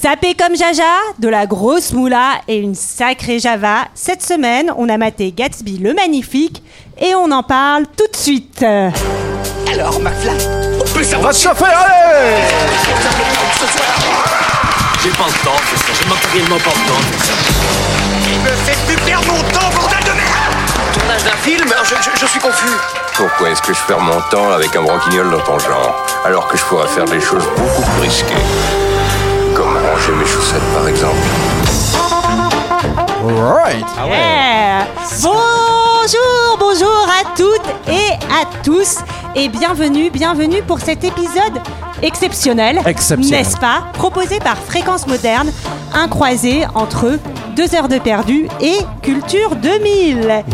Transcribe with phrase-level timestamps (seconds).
[0.00, 0.82] Sapé comme Jaja,
[1.18, 3.86] de la grosse moula et une sacrée Java.
[3.94, 6.62] Cette semaine, on a maté Gatsby le Magnifique
[7.00, 8.62] et on en parle tout de suite.
[8.62, 10.36] Alors, McFly,
[10.80, 12.44] on peut On savoir va se chauffer, allez
[15.02, 17.32] J'ai pas le temps de faire ça, j'ai matériellement pas le temps de faire ça.
[18.30, 20.54] Il me fait plus perdre mon temps, bordel de merde
[20.92, 22.70] Tournage d'un film je, je- je suis confus.
[23.16, 26.56] Pourquoi est-ce que je perds mon temps avec un branquignol dans ton genre, alors que
[26.56, 28.34] je pourrais faire des choses beaucoup plus risquées?
[29.74, 31.16] Ranger mes chaussettes, par exemple.
[33.20, 34.86] Alright Yeah.
[35.22, 38.98] Bonjour, bonjour à toutes et à tous
[39.34, 41.60] et bienvenue, bienvenue pour cet épisode
[42.02, 43.40] exceptionnel, Exceptionnel.
[43.44, 43.82] n'est-ce pas?
[43.94, 45.50] Proposé par Fréquence Moderne,
[45.94, 47.18] un croisé entre
[47.56, 50.44] deux heures de perdu et Culture 2000.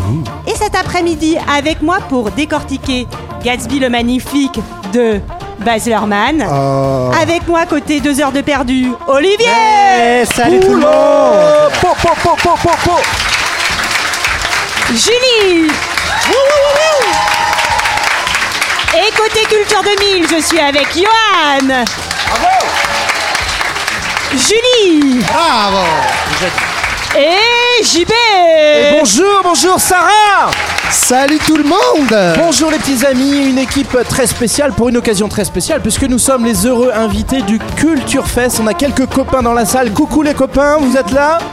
[0.47, 3.07] Et cet après-midi, avec moi pour décortiquer
[3.43, 4.59] Gatsby le Magnifique
[4.91, 5.21] de
[5.59, 6.41] Baz Luhrmann.
[7.21, 11.71] Avec moi côté deux heures de perdu, Olivier salut tout le monde.
[11.81, 13.01] Po, po, po, po, po, po.
[14.89, 15.71] Julie.
[18.97, 21.83] Et côté Culture 2000, je suis avec Johan.
[24.31, 25.21] Julie
[27.17, 30.51] Et JB Et bonjour, bonjour Sarah
[30.91, 35.29] Salut tout le monde Bonjour les petits amis, une équipe très spéciale pour une occasion
[35.29, 38.59] très spéciale puisque nous sommes les heureux invités du Culture Fest.
[38.61, 39.91] On a quelques copains dans la salle.
[39.93, 41.37] Coucou les copains, vous êtes là?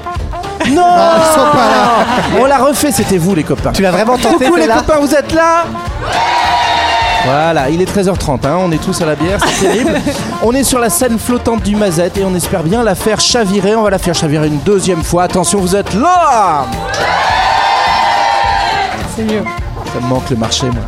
[0.69, 2.07] Non ils sont pas là.
[2.41, 3.73] On l'a refait, c'était vous les copains.
[3.73, 5.65] Tu l'as vraiment tenté Coucou les copains, vous êtes là?
[7.25, 10.01] Voilà, il est 13h30, hein, on est tous à la bière, c'est terrible.
[10.43, 13.77] On est sur la scène flottante du Mazette et on espère bien la faire chavirer.
[13.77, 15.23] On va la faire chavirer une deuxième fois.
[15.23, 16.67] Attention, vous êtes là
[19.15, 19.45] C'est mieux.
[19.93, 20.83] Ça me manque le marché, moi.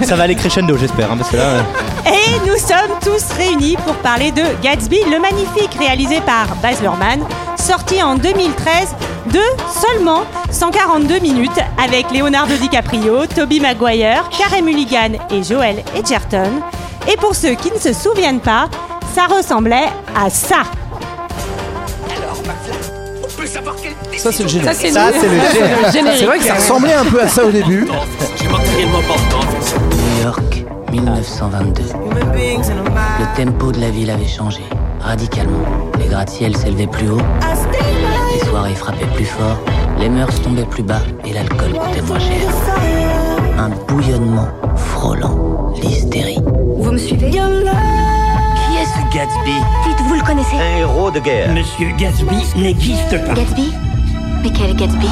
[0.06, 1.42] Ça va aller crescendo, j'espère, hein, parce que là.
[1.42, 1.62] euh,
[2.06, 7.20] Et nous sommes tous réunis pour parler de Gatsby le Magnifique, réalisé par Baz Luhrmann,
[7.58, 8.94] sorti en 2013
[9.32, 9.40] de
[9.80, 11.50] seulement 142 minutes
[11.82, 16.60] avec Leonardo DiCaprio, Toby Maguire, Carey Mulligan et Joel Edgerton.
[17.12, 18.68] Et pour ceux qui ne se souviennent pas,
[19.14, 20.62] ça ressemblait à ça.
[22.16, 22.36] Alors,
[23.24, 23.91] on peut savoir quel
[24.22, 24.76] Ça, c'est le générique.
[24.76, 25.34] Ça, c'est le
[25.90, 26.18] générique.
[26.20, 27.88] C'est vrai que ça ressemblait un peu à ça au début.
[27.88, 27.92] New
[30.22, 31.82] York, 1922.
[31.82, 34.62] Le tempo de la ville avait changé,
[35.00, 35.64] radicalement.
[35.98, 37.18] Les gratte-ciels s'élevaient plus haut,
[38.32, 39.58] les soirées frappaient plus fort,
[39.98, 42.48] les mœurs tombaient plus bas et l'alcool coûtait moins cher.
[43.58, 44.46] Un bouillonnement
[44.76, 46.38] frôlant l'hystérie.
[46.76, 47.30] Vous me suivez?
[47.30, 50.58] Qui est ce Gatsby, Dites, vous le connaissez?
[50.58, 51.50] Un héros de guerre.
[51.52, 53.34] Monsieur Gatsby n'existe pas.
[53.34, 53.72] Gatsby?
[54.42, 55.06] Mais quel Gatsby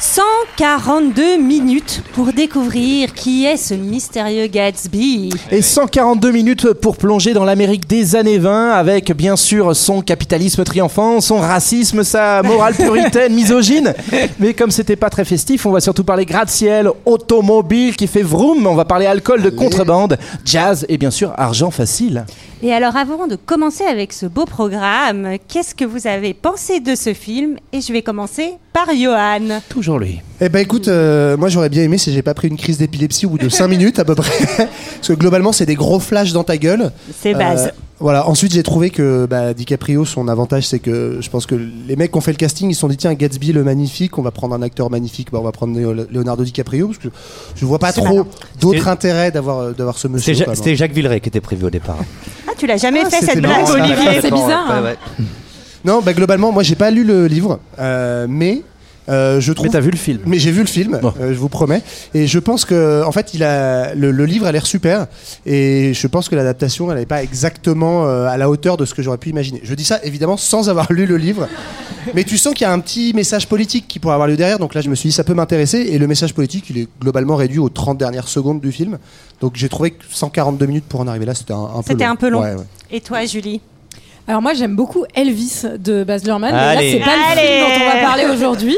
[0.00, 5.30] 142 minutes pour découvrir qui est ce mystérieux Gatsby.
[5.52, 10.64] Et 142 minutes pour plonger dans l'Amérique des années 20 avec bien sûr son capitalisme
[10.64, 13.94] triomphant, son racisme, sa morale puritaine, misogyne.
[14.40, 18.66] Mais comme c'était pas très festif, on va surtout parler gratte-ciel, automobile qui fait vroom,
[18.66, 22.24] on va parler alcool de contrebande, jazz et bien sûr argent facile.
[22.62, 26.96] Et alors avant de commencer avec ce beau programme, qu'est-ce que vous avez pensé de
[26.96, 27.56] ce film?
[27.72, 29.60] Et je vais commencer par Johan.
[29.68, 30.20] Toujours lui.
[30.40, 33.26] Eh ben écoute, euh, moi j'aurais bien aimé si j'ai pas pris une crise d'épilepsie
[33.26, 34.30] au bout de 5 minutes à peu près.
[34.56, 36.92] Parce que globalement c'est des gros flashs dans ta gueule.
[37.20, 37.66] C'est base.
[37.66, 41.56] Euh, voilà, ensuite j'ai trouvé que bah, DiCaprio, son avantage c'est que je pense que
[41.56, 44.16] les mecs qui ont fait le casting, ils se sont dit tiens Gatsby le magnifique,
[44.16, 45.76] on va prendre un acteur magnifique, bah, on va prendre
[46.08, 47.08] Leonardo DiCaprio parce que
[47.56, 48.24] je vois pas trop
[48.60, 50.34] d'autres C'est- intérêts d'avoir euh, d'avoir ce monsieur.
[50.54, 51.98] C'était Jacques Villeray qui était prévu au départ.
[52.46, 53.72] Ah, tu l'as jamais Ah, fait cette blague, ça.
[53.74, 54.94] Olivier C'est bizarre, hein.
[55.84, 58.62] Non, bah globalement moi j'ai pas lu le livre, euh, mais
[59.08, 61.12] euh, je trouve Mais t'as vu le film Mais j'ai vu le film, Bon.
[61.20, 61.82] euh, je vous promets.
[62.14, 65.06] Et je pense que, en fait, il a le, le livre a l'air super.
[65.46, 68.94] Et je pense que l'adaptation, elle n'est pas exactement euh, à la hauteur de ce
[68.94, 69.60] que j'aurais pu imaginer.
[69.64, 71.48] Je dis ça évidemment sans avoir lu le livre.
[72.14, 74.58] Mais tu sens qu'il y a un petit message politique qui pourrait avoir lieu derrière.
[74.58, 75.78] Donc là, je me suis dit, ça peut m'intéresser.
[75.78, 78.98] Et le message politique, il est globalement réduit aux 30 dernières secondes du film.
[79.40, 82.04] Donc j'ai trouvé que 142 minutes pour en arriver là, c'était un, un peu C'était
[82.04, 82.10] long.
[82.12, 82.40] un peu long.
[82.42, 82.64] Ouais, ouais.
[82.90, 83.60] Et toi, Julie?
[84.28, 87.84] Alors moi j'aime beaucoup Elvis de Baz Luhrmann, mais là c'est pas le film dont
[87.84, 88.76] on va parler aujourd'hui.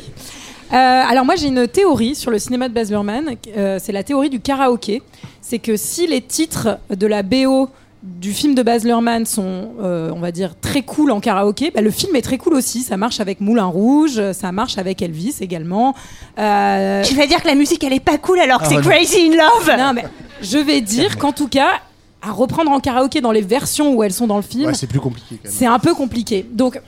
[0.72, 4.04] Euh, alors moi j'ai une théorie sur le cinéma de Baz Luhrmann, euh, c'est la
[4.04, 5.02] théorie du karaoké.
[5.42, 7.68] C'est que si les titres de la BO
[8.04, 11.80] du film de Baz Luhrmann sont, euh, on va dire, très cool en karaoké, bah,
[11.80, 12.82] le film est très cool aussi.
[12.82, 15.94] Ça marche avec Moulin Rouge, ça marche avec Elvis également.
[16.38, 18.82] Euh, Tu vas dire que la musique, elle est pas cool alors que c'est non.
[18.82, 20.04] Crazy in Love non mais
[20.42, 21.80] je vais dire qu'en tout cas,
[22.22, 24.86] à reprendre en karaoké dans les versions où elles sont dans le film, Ouais, c'est
[24.86, 26.46] plus compliqué c'est un peu compliqué.
[26.52, 26.80] Donc,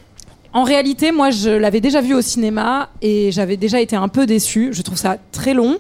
[0.52, 4.26] en réalité, moi, je l'avais déjà vu au cinéma et j'avais déjà été un peu
[4.26, 4.70] déçue.
[4.73, 5.79] Je trouve ça très long.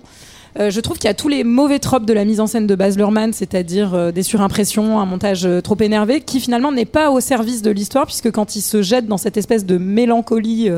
[0.58, 2.66] Euh, je trouve qu'il y a tous les mauvais tropes de la mise en scène
[2.66, 6.84] de Baz Luhrmann, c'est-à-dire euh, des surimpressions, un montage euh, trop énervé, qui finalement n'est
[6.84, 10.68] pas au service de l'histoire, puisque quand il se jette dans cette espèce de mélancolie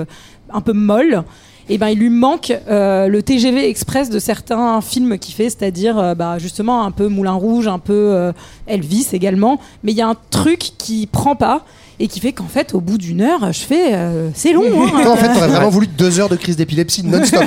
[0.51, 1.25] un peu molle,
[1.69, 5.99] eh ben, il lui manque euh, le TGV express de certains films qu'il fait, c'est-à-dire
[5.99, 8.33] euh, bah, justement un peu Moulin Rouge, un peu euh,
[8.67, 9.59] Elvis également.
[9.83, 11.65] Mais il y a un truc qui prend pas
[12.01, 14.65] et qui fait qu'en fait, au bout d'une heure, je fais euh, c'est long.
[14.67, 15.07] hein.
[15.07, 17.45] En fait, t'aurais vraiment voulu deux heures de crise d'épilepsie non-stop.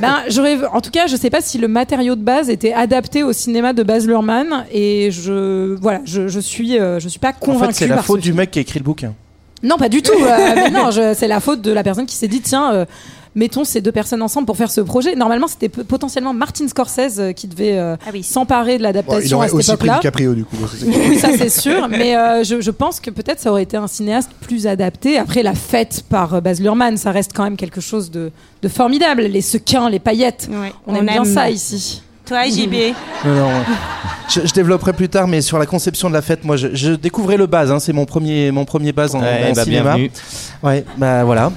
[0.00, 3.22] Ben, j'aurais, en tout cas, je sais pas si le matériau de base était adapté
[3.22, 7.28] au cinéma de Baz Luhrmann et je, voilà, je, je suis, euh, je suis pas
[7.30, 7.74] En convaincue.
[7.74, 8.38] fait, c'est la faute ce du film.
[8.38, 9.14] mec qui a écrit le bouquin.
[9.62, 10.12] Non, pas du tout.
[10.20, 12.72] euh, mais non, c'est la faute de la personne qui s'est dit tiens.
[12.72, 12.84] euh,
[13.36, 15.14] Mettons ces deux personnes ensemble pour faire ce projet.
[15.14, 18.22] Normalement, c'était potentiellement Martin Scorsese euh, qui devait euh, Ah oui.
[18.24, 19.94] s'emparer de Bon, l'adaptation à aurait cette aussi pris époque-là.
[19.98, 20.56] DiCaprio, du coup.
[20.84, 23.86] Oui, ça c'est sûr, mais euh, je, je pense que peut-être ça aurait été un
[23.86, 25.16] cinéaste plus adapté.
[25.18, 28.32] Après, la fête par Baz Luhrmann, ça reste quand même quelque chose de,
[28.62, 29.22] de formidable.
[29.22, 32.02] Les sequins, les paillettes, Ouais, on, aime bien ça ici.
[32.30, 32.94] Toi, JB.
[33.24, 33.64] Non, non, ouais.
[34.30, 36.92] je, je développerai plus tard, mais sur la conception de la fête, moi, je, je
[36.92, 37.70] découvrais le base.
[37.72, 39.82] Hein, c'est mon premier, mon premier base en, Ouais, en bah, cinéma.
[39.96, 40.10] bienvenue.
[40.62, 41.50] Ouais, bah voilà.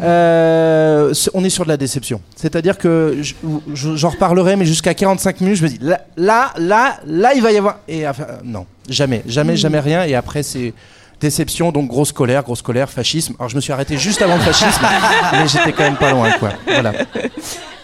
[0.00, 2.20] Euh, on est sur de la déception.
[2.36, 3.34] C'est-à-dire que je-
[3.74, 7.42] je- j'en reparlerai, mais jusqu'à 45 minutes, je me dis là, là, là, là, il
[7.42, 7.80] va y avoir.
[7.88, 10.04] Et enfin, euh, non, jamais, jamais, jamais rien.
[10.04, 10.72] Et après, c'est
[11.20, 13.34] déception, donc grosse colère, grosse colère, fascisme.
[13.38, 14.80] Alors je me suis arrêté juste avant le fascisme,
[15.32, 16.50] mais j'étais quand même pas loin, quoi.
[16.66, 16.92] Voilà.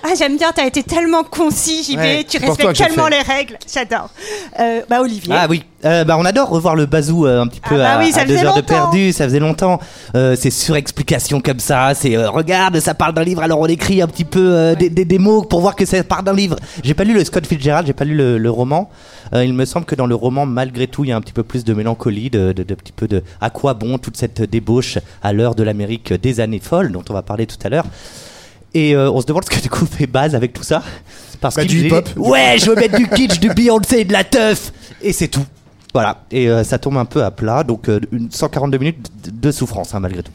[0.08, 4.08] Ah, j'aime bien, t'as été tellement concis, JB, Ouais, tu respectes tellement les règles, j'adore.
[4.60, 5.34] Euh, bah, Olivier.
[5.36, 7.98] Ah oui, Euh, bah, on adore revoir le bazou euh, un petit peu bah à,
[8.00, 9.78] oui, ça à deux heures de perdu, ça faisait longtemps.
[10.14, 14.00] Euh, c'est surexplication comme ça, c'est euh, regarde, ça parle d'un livre, alors on écrit
[14.02, 16.56] un petit peu euh, des, des- des mots pour voir que ça part d'un livre.
[16.84, 18.90] J'ai pas lu le Scott Fitzgerald, j'ai pas lu le, le roman.
[19.34, 21.32] Euh, il me semble que dans le roman, malgré tout, il y a un petit
[21.32, 24.40] peu plus de mélancolie, de, de, de petit peu de à quoi bon toute cette
[24.42, 27.84] débauche à l'heure de l'Amérique des années folles dont on va parler tout à l'heure.
[28.76, 30.82] Et euh, on se demande ce que du coup fait Baz avec tout ça.
[31.40, 32.10] Parce Bah, qu'il du hip-hop.
[32.16, 34.70] Ouais, je veux mettre du kitsch, du Beyoncé, de la teuf.
[35.00, 35.46] Et c'est tout.
[35.94, 36.24] Voilà.
[36.30, 37.64] Et euh, ça tombe un peu à plat.
[37.64, 40.32] Donc euh, une 142 minutes de, souffrance, hein, malgré tout.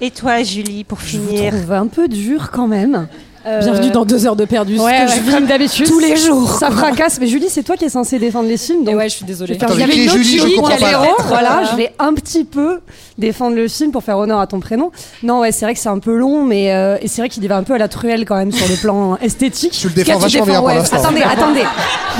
[0.00, 3.06] Et toi, Julie, pour Je vous finir trouve un peu dur quand même.
[3.46, 4.78] Euh, Bienvenue dans deux heures de perdu.
[4.78, 5.86] ce Ouais, que ouais, je vis comme d'habitude.
[5.86, 6.50] tous les jours.
[6.58, 7.18] Ça fracasse.
[7.20, 8.80] Mais Julie, c'est toi qui es censée défendre les films.
[8.82, 9.54] Et Donc ouais, je suis désolée.
[9.54, 10.76] je vais faire Attends, il y avait qui une est autre Julie Je Julie comprends
[10.76, 10.96] qui allait
[11.28, 12.80] Voilà, Euh, je vais un petit peu
[13.18, 14.90] défendre le film pour faire honneur à ton prénom.
[15.22, 17.44] Non, ouais, c'est vrai que c'est un peu long, mais euh, et c'est vrai qu'il
[17.44, 19.72] y va un peu à la truelle quand même sur le plan esthétique.
[19.72, 20.96] Tu le défends vachement bien pour l'instant.
[21.02, 21.64] Attendez, attendez.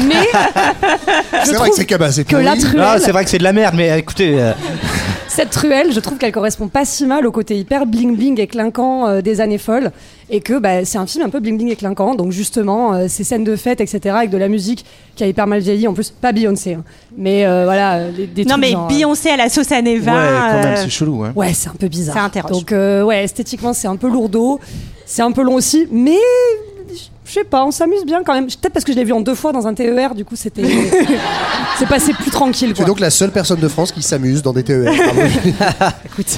[0.02, 0.28] Mais
[1.44, 2.24] C'est vrai que c'est cabassé.
[2.24, 4.38] que la truelle, Ah, c'est vrai que c'est de la merde, mais euh, écoutez.
[5.34, 8.46] Cette truelle, je trouve qu'elle correspond pas si mal au côté hyper bling bling et
[8.46, 9.90] clinquant euh, des années folles,
[10.30, 12.14] et que bah, c'est un film un peu bling bling et clinquant.
[12.14, 14.84] Donc justement, euh, ces scènes de fête, etc., avec de la musique
[15.16, 15.88] qui a hyper mal vieilli.
[15.88, 16.84] En plus, pas Beyoncé, hein.
[17.16, 19.72] mais euh, voilà, euh, des, des Non, trucs mais genre, euh, Beyoncé à la sauce
[19.72, 20.12] à Neva.
[20.12, 21.24] ouais, quand même, euh, c'est chelou.
[21.24, 21.32] Hein.
[21.34, 22.14] Ouais, c'est un peu bizarre.
[22.14, 22.52] Ça interroge.
[22.52, 24.60] Donc, euh, ouais, esthétiquement, c'est un peu lourdeau.
[25.06, 26.16] C'est un peu long aussi, mais
[27.26, 28.46] je sais pas, on s'amuse bien quand même.
[28.46, 30.62] Peut-être parce que je l'ai vu en deux fois dans un TER, du coup, c'était.
[31.78, 32.84] c'est passé plus tranquille, Tu es quoi.
[32.84, 34.92] donc la seule personne de France qui s'amuse dans des TER.
[34.92, 35.20] Bravo.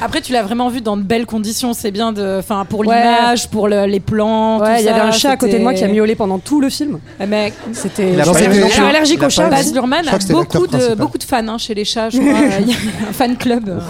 [0.03, 1.73] Après, tu l'as vraiment vu dans de belles conditions.
[1.75, 2.97] C'est bien de, enfin, pour Ouais.
[2.97, 4.61] l'image, pour le- les plans.
[4.61, 6.15] Ouais, tout il y avait un chat à côté de moi qui a c'était- miaulé
[6.15, 6.99] pendant tout le film.
[7.21, 8.13] Eh, mec, C'était.
[8.13, 8.87] Il a pas J'étais aimé le chat.
[8.87, 9.47] allergique Il a au pas chat.
[9.49, 9.57] aimé.
[9.57, 10.97] Baz Luhrmann Je a crois que c'était l'acteur beaucoup de, principal.
[10.99, 12.11] beaucoup de fans hein, chez les chats.
[12.11, 12.33] Je crois.
[12.61, 12.77] Il y a
[13.09, 13.81] un fan club.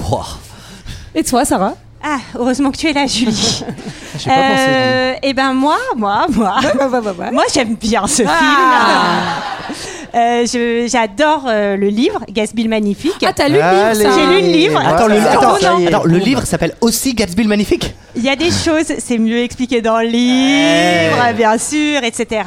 [1.15, 1.75] Et toi, Sarah?
[2.09, 3.65] Ah, heureusement que tu es là, Julie.
[4.19, 4.65] J'ai pas pensé.
[4.69, 6.55] Euh, eh ben moi, moi, moi,
[7.33, 8.29] moi j'aime bien ce Ah.
[9.69, 9.77] film.
[10.17, 13.23] Euh, J'adore euh, le livre Gatsby le Magnifique.
[13.25, 14.81] Ah, t'as lu le livre, J'ai lu le livre.
[14.81, 15.55] Attends, le, attends,
[15.87, 17.95] attends, livre s'appelle aussi Gatsby le Magnifique.
[18.17, 22.43] Il y a des choses, c'est mieux expliqué dans le livre, bien sûr, etc.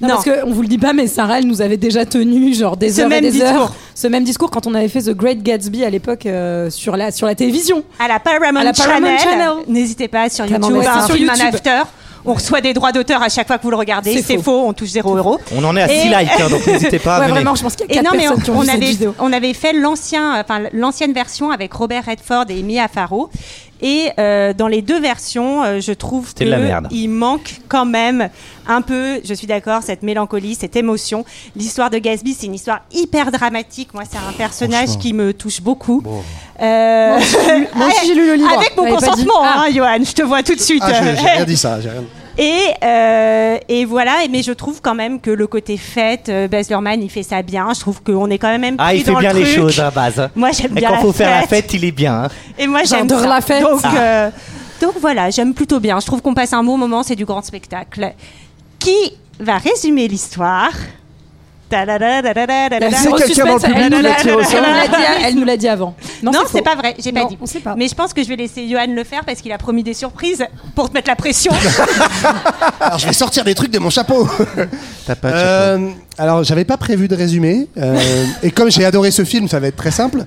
[0.00, 2.76] Non, parce qu'on vous le dit pas, mais Sarah, elle nous avait déjà tenu genre
[2.78, 3.48] des Ce heures même et des discours.
[3.62, 3.74] heures.
[3.94, 7.10] Ce même discours quand on avait fait The Great Gatsby à l'époque euh, sur la
[7.10, 7.84] sur la télévision.
[7.98, 9.18] à la Paramount, À la Paramount Channel.
[9.48, 9.64] Channel.
[9.68, 11.82] N'hésitez pas sur YouTube, un Sur film, un after.
[12.24, 14.20] On reçoit des droits d'auteur à chaque fois que vous le regardez.
[14.22, 14.42] C'est faux.
[14.42, 14.64] faux.
[14.66, 15.38] on touche 0 euros.
[15.56, 17.62] On en est à Et- 6 likes, hein, donc n'hésitez pas à ouais, vraiment, je
[17.62, 18.74] pense qu'il y a Et quatre non, mais personnes qui on, ont on vu cette
[18.76, 19.14] avait, vidéo.
[19.18, 23.30] on avait fait l'ancien, enfin l'ancienne version avec Robert Redford et Mia Farrow.
[23.82, 26.88] Et euh, dans les deux versions, euh, je trouve C'était de la que merde.
[26.90, 28.28] il manque quand même
[28.66, 31.24] un peu, je suis d'accord, cette mélancolie, cette émotion.
[31.56, 33.94] L'histoire de Gatsby, c'est une histoire hyper dramatique.
[33.94, 36.02] Moi, c'est un personnage qui me touche beaucoup.
[36.60, 37.18] Euh,
[37.74, 38.52] Moi aussi, j'ai lu- le livre.
[38.58, 39.06] Avec mon J'avais pas dit.
[39.06, 40.82] consentement, hein, Johan, je te vois tout de suite.
[40.84, 41.80] Ah, j'ai rien dit ça.
[41.80, 42.04] j'ai rien-
[42.42, 46.70] Et, euh, et voilà, mais je trouve quand même que le côté fête, euh, Baz
[46.70, 47.68] Luhrmann, il fait ça bien.
[47.74, 49.90] Je trouve qu'on est quand même Ah, il fait dans le bien les choses à
[49.90, 50.30] base.
[50.34, 51.74] Moi, j'aime Et bien quand la faut faire la fête.
[51.74, 52.24] il est bien.
[52.24, 52.28] hein.
[52.58, 53.62] Et moi, j'aime la fête.
[53.62, 53.92] Donc, Ah.
[53.98, 54.30] euh,
[54.80, 56.00] donc voilà, j'aime plutôt bien.
[56.00, 58.14] Je trouve qu'on passe un bon moment, c'est du grand spectacle.
[58.78, 60.72] Qui va résumer l'histoire?
[61.70, 65.24] Quelqu'un dans le public nous l'a- qui a tiré au elle sort nous l'a dit-
[65.24, 65.94] Elle nous l'a dit avant.
[66.22, 67.38] Non, Non, c'est pas vrai, j'ai pas dit.
[67.40, 67.74] on sait pas.
[67.76, 69.94] Mais je pense que je vais laisser Johan le faire parce qu'il a promis des
[69.94, 71.52] surprises pour te mettre la pression.
[72.80, 74.28] Alors je vais sortir des trucs de mon chapeau.
[75.06, 75.44] T'as pas de chapeau.
[75.46, 77.68] Euh, alors j'avais pas prévu de résumé.
[77.78, 77.98] euh,
[78.42, 80.24] et comme j'ai adoré ce film, ça va être très simple.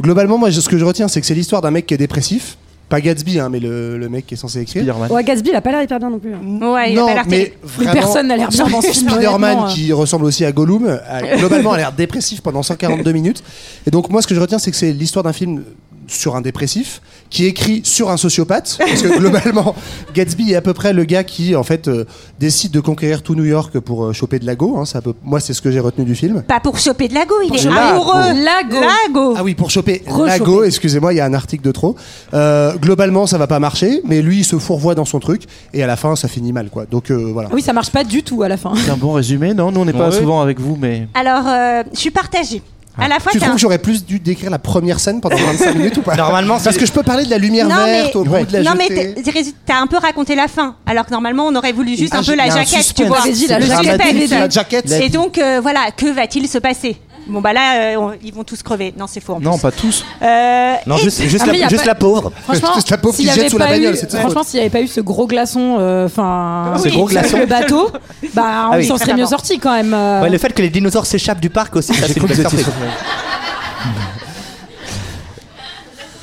[0.00, 2.56] Globalement, moi, ce que je retiens, c'est que c'est l'histoire d'un mec qui est dépressif.
[2.88, 4.82] Pas Gatsby, hein, mais le, le mec qui est censé écrire.
[4.82, 5.12] Spider-Man.
[5.12, 6.32] Ouais, Gatsby, il a pas l'air hyper bien non plus.
[6.32, 6.38] hein.
[6.72, 7.56] Ouais, il a non, pas l'air mais terrible.
[7.64, 10.98] vraiment, personne n'a l'air bien dans ce film, Spider-Man honnêtement, qui ressemble aussi à Gollum,
[11.06, 13.42] a globalement a l'air dépressif pendant 142 minutes.
[13.86, 15.64] Et donc moi, ce que je retiens, c'est que c'est l'histoire d'un film
[16.08, 17.00] sur un dépressif
[17.30, 19.74] qui écrit sur un sociopathe parce que globalement
[20.14, 22.04] Gatsby est à peu près le gars qui en fait euh,
[22.40, 24.84] décide de conquérir tout New York pour euh, choper de la go hein,
[25.22, 27.54] moi c'est ce que j'ai retenu du film Pas pour choper de la go, il
[27.54, 28.22] est amoureux.
[28.44, 28.80] Lago.
[28.80, 29.34] Lago.
[29.36, 30.26] ah oui, pour choper Rechoper.
[30.26, 31.96] la go, excusez-moi, il y a un article de trop.
[32.34, 35.42] Euh, globalement, ça va pas marcher, mais lui, il se fourvoie dans son truc,
[35.74, 36.86] et à la fin, ça finit mal, quoi.
[36.86, 37.48] Donc euh, voilà.
[37.52, 38.72] Oui, ça marche pas du tout à la fin.
[38.76, 39.70] C'est un bon résumé, non?
[39.72, 40.18] Nous, on n'est pas Ouais.
[40.18, 41.08] souvent avec vous, mais.
[41.14, 42.62] Alors, euh, je suis partagée.
[43.00, 45.20] À la fois, Tu t'as trouves un- que j'aurais plus dû décrire la première scène
[45.20, 47.76] pendant 25 minutes ou pas Normalement, Parce que je peux parler de la lumière Non,
[47.76, 49.14] verte mais- au bout de la non mais jetée.
[49.22, 52.12] t'es- t'es- t'as un peu raconté la fin, alors que normalement on aurait voulu juste
[52.14, 53.18] Ah, un peu la jaquette, tu vois.
[53.18, 54.02] La Le jaquette.
[54.02, 54.30] suspense.
[54.30, 54.90] La jaquette.
[55.00, 56.96] Et donc euh, voilà, que va-t-il se passer
[57.28, 58.94] Bon bah là, euh, on- ils vont tous crever.
[58.96, 59.34] Non, c'est faux.
[59.34, 59.60] En Non, plus.
[59.62, 60.04] pas tous.
[60.22, 62.32] Euh, Non, et- juste, juste, Ah, mais y la, a juste pas- la pauvre.
[62.44, 64.06] Franchement, C'est la pauvre s'il qui y jette avait sous la pas bagnole, eu- c'est
[64.06, 67.04] de sa Franchement, s'il n'y avait pas eu ce gros glaçon, euh, enfin, Ce gros
[67.06, 67.38] glaçon.
[67.38, 67.90] le bateau,
[68.34, 68.86] bah, Ah on oui.
[68.86, 69.92] s'en serait mieux sorti quand même.
[69.92, 70.22] euh.
[70.22, 72.66] Ouais, le fait que les dinosaures s'échappent du parc aussi, ça c'est une belle surprise.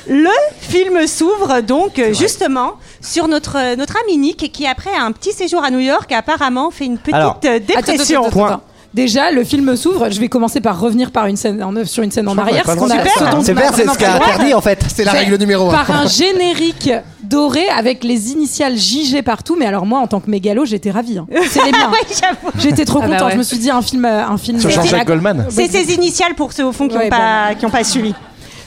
[0.08, 5.32] Le film s'ouvre donc euh, justement sur notre notre ami Nick qui après un petit
[5.32, 8.24] séjour à New York apparemment fait une petite Alors, euh, Attends, dépression.
[8.24, 8.62] attends, attends, attends.
[8.96, 10.08] Déjà, le film s'ouvre.
[10.10, 12.64] Je vais commencer par revenir par une scène en, sur une scène en arrière.
[12.66, 14.80] C'est ce qu'a interdit en fait.
[14.94, 15.72] C'est la règle numéro 1.
[15.72, 16.90] Par un générique
[17.22, 19.54] doré avec les initiales JG partout.
[19.58, 21.18] Mais alors moi, en tant que mégalo, j'étais ravie.
[21.18, 21.26] hein.
[21.50, 21.90] C'est les miens.
[22.58, 23.26] J'étais trop Ah bah contente.
[23.28, 23.32] ouais.
[23.34, 24.58] Je me suis dit un film, un film.
[24.58, 25.46] Sur Jean-Jacques ac- Goldman.
[25.50, 28.14] C'est ses initiales pour ceux au fond qui n'ont Ouais, pas qui ont pas suivi.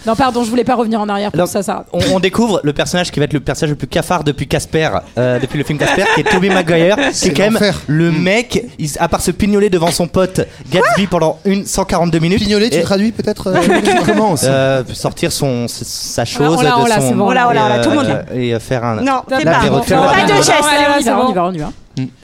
[0.05, 1.61] Non, pardon, je voulais pas revenir en arrière pour Alors, ça.
[1.63, 1.85] ça.
[1.93, 4.89] On, on découvre le personnage qui va être le personnage le plus cafard depuis Casper,
[5.17, 8.65] euh, depuis le film Casper, qui est Tobey Maguire, C'est est quand même le mec,
[8.79, 10.41] il- à part se pignoler devant son pote
[10.71, 12.39] Gatsby pendant une 142 minutes.
[12.39, 13.57] Pignolet, tu traduis peut-être euh,
[14.05, 17.27] Comment aussi euh, sortir son sa chose On on de l'a, son c'est bon, on
[17.27, 19.59] on on et, tout le monde euh, et euh, faire un Non, c'est pas.
[19.69, 20.51] on Pas de gestes.
[20.51, 21.25] Allez, on y c'est va, bon.
[21.27, 21.71] on y va, on y va.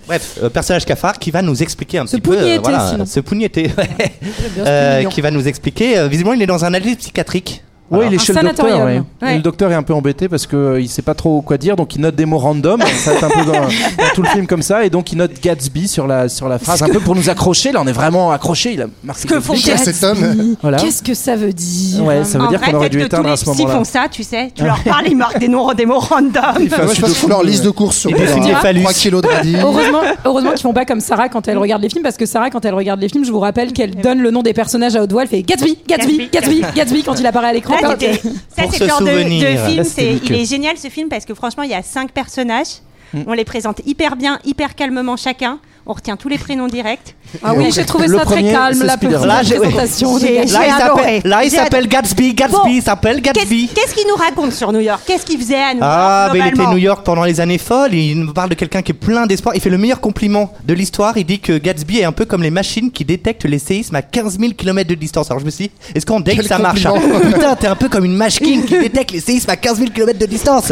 [0.07, 3.05] Bref, euh, personnage cafard qui va nous expliquer un petit peu, pougnetter, voilà, sinon.
[3.05, 4.11] se pougnetter, ouais.
[4.59, 5.97] Euh, qui va nous expliquer.
[5.97, 7.63] euh, visiblement, il est dans un asile psychiatrique.
[7.91, 8.65] Oui, il est chez le docteur.
[8.65, 8.85] sanatorium.
[8.87, 9.01] ouais.
[9.27, 9.33] Ouais.
[9.33, 11.75] Et le docteur est un peu embêté parce qu'il il sait pas trop quoi dire,
[11.75, 12.81] donc il note des mots random.
[12.97, 15.17] ça va être un peu dans, dans tout le film comme ça, et donc il
[15.17, 17.71] note Gatsby sur la sur la phrase, un peu pour nous accrocher.
[17.71, 18.73] Là, on est vraiment accroché.
[18.73, 19.27] Il a marqué.
[19.27, 20.77] que font cet homme Voilà.
[20.77, 23.37] Qu'est-ce que ça veut dire Ouais, ça veut En dire qu'on aurait dû éteindre à
[23.37, 23.75] ce moment-là.
[23.75, 24.51] font ça, tu sais.
[24.55, 26.55] Tu leur parles, ils marquent des noms, des mots random.
[26.59, 28.81] Il fait je pense leur liste de courses sur Il dessine le des phallus.
[28.81, 29.55] 3 kilos de radis.
[29.61, 32.49] Heureusement, heureusement qu'ils font pas comme Sarah quand elle regarde les films, parce que Sarah,
[32.49, 35.03] quand elle regarde les films, je vous rappelle qu'elle donne le nom des personnages à
[35.03, 35.23] haute voix.
[35.23, 37.74] Elle fait Gatsby, Gatsby, Gatsby, Gatsby, Gatsby quand il apparaît à l'écran.
[37.81, 40.19] Ça, c'était- le genre de, film.
[40.25, 42.79] Il est génial ce film parce que franchement, il y a cinq personnages.
[43.27, 45.59] On les présente hyper bien, hyper calmement chacun.
[45.87, 47.15] On retient tous les prénoms directs.
[47.43, 50.17] Ah oui, j'ai trouvé ça très calme, la présentation.
[50.17, 53.69] Là, il s'appelle, Gatsby, Gatsby, il s'appelle Qu'est-ce Gatsby.
[53.73, 55.01] qu'est-ce qu'il nous raconte sur New York?
[55.05, 57.59] Qu'est-ce qu'il faisait à New Ah, York mais il était New York pendant les années
[57.59, 57.93] folles.
[57.93, 59.53] Il nous parle de quelqu'un qui est plein d'espoir.
[59.53, 61.17] Il fait le meilleur compliment de l'histoire.
[61.17, 64.01] Il dit que Gatsby est un peu comme les machines qui détectent les séismes à
[64.01, 65.29] 15 000 km de distance.
[65.29, 66.95] Alors je me suis dit, est-ce qu'en deck Quel ça marche hein.
[67.31, 70.17] Putain, t'es un peu comme une machine qui détecte les séismes à 15 000 km
[70.17, 70.71] de distance.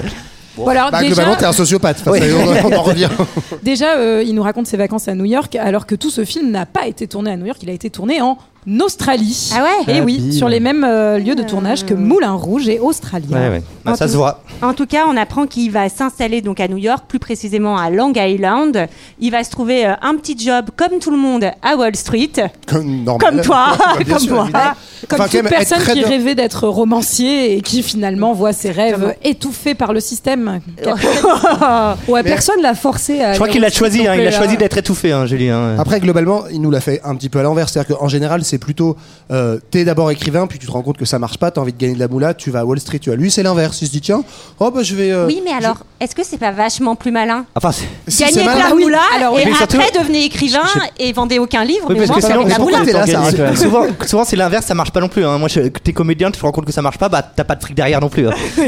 [0.55, 1.97] Bon, alors, Bah, déjà, globalement, t'es un sociopathe.
[2.01, 2.19] Enfin, Oui.
[2.19, 2.25] ça,
[2.65, 3.09] on, on en revient.
[3.63, 6.51] déjà euh, il nous raconte ses vacances à New York, alors que tout ce film
[6.51, 8.37] n'a pas été tourné à New York, il a été tourné en
[8.81, 9.51] Australie.
[9.55, 10.31] Ah ouais Et Ah, oui, bim.
[10.31, 13.27] sur les mêmes euh, lieux de tournage que Moulin Rouge et Australien.
[13.37, 13.63] Ouais, ouais.
[13.85, 14.41] Bah, En ça tout- se voit.
[14.61, 17.89] En tout cas, on apprend qu'il va s'installer donc à New York, plus précisément à
[17.89, 18.87] Long Island.
[19.19, 22.29] Il va se trouver euh, un petit job comme tout le monde à Wall Street,
[22.67, 23.27] Comme, normal.
[23.33, 23.65] comme toi,
[24.07, 24.43] comme sûr, toi.
[24.45, 24.63] évidemment.
[25.09, 29.75] Comme Enfin, toute personne qui rêvait d'être romancier et qui finalement voit ses rêves étouffés
[29.75, 30.61] par le système.
[32.07, 33.33] Ouais, personne l'a forcé à.
[33.33, 35.49] Je crois qu'il au a choisi, hein, il a choisi d'être étouffé, hein, Julie.
[35.49, 35.75] hein.
[35.79, 37.69] Après, globalement, il nous l'a fait un petit peu à l'envers.
[37.69, 38.95] C'est-à-dire qu'en général, c'est plutôt
[39.31, 41.73] euh, t'es d'abord écrivain, puis tu te rends compte que ça marche pas, t'as envie
[41.73, 43.15] de gagner de la moula, tu vas à Wall Street, tu vas.
[43.15, 43.81] Lui, c'est l'inverse.
[43.81, 44.23] Il se dit, tiens,
[44.59, 45.11] oh bah je vais.
[45.11, 48.45] euh, Oui, mais alors, est-ce que c'est pas vachement plus malin Enfin, c'est- si, Gagner
[48.47, 48.83] de oui.
[48.83, 50.61] moula Alors, et surtout- après devenez écrivain
[50.99, 52.83] et vendez aucun livre, Oui, mais parce que la moula.
[52.83, 55.25] là, souvent, souvent c'est l'inverse, ça marche pas non plus.
[55.25, 55.39] Hein.
[55.39, 57.55] Moi, je- t'es comédien, tu te rends compte que ça marche pas, bah t'as pas
[57.55, 58.27] de fric derrière non plus.
[58.27, 58.33] hein.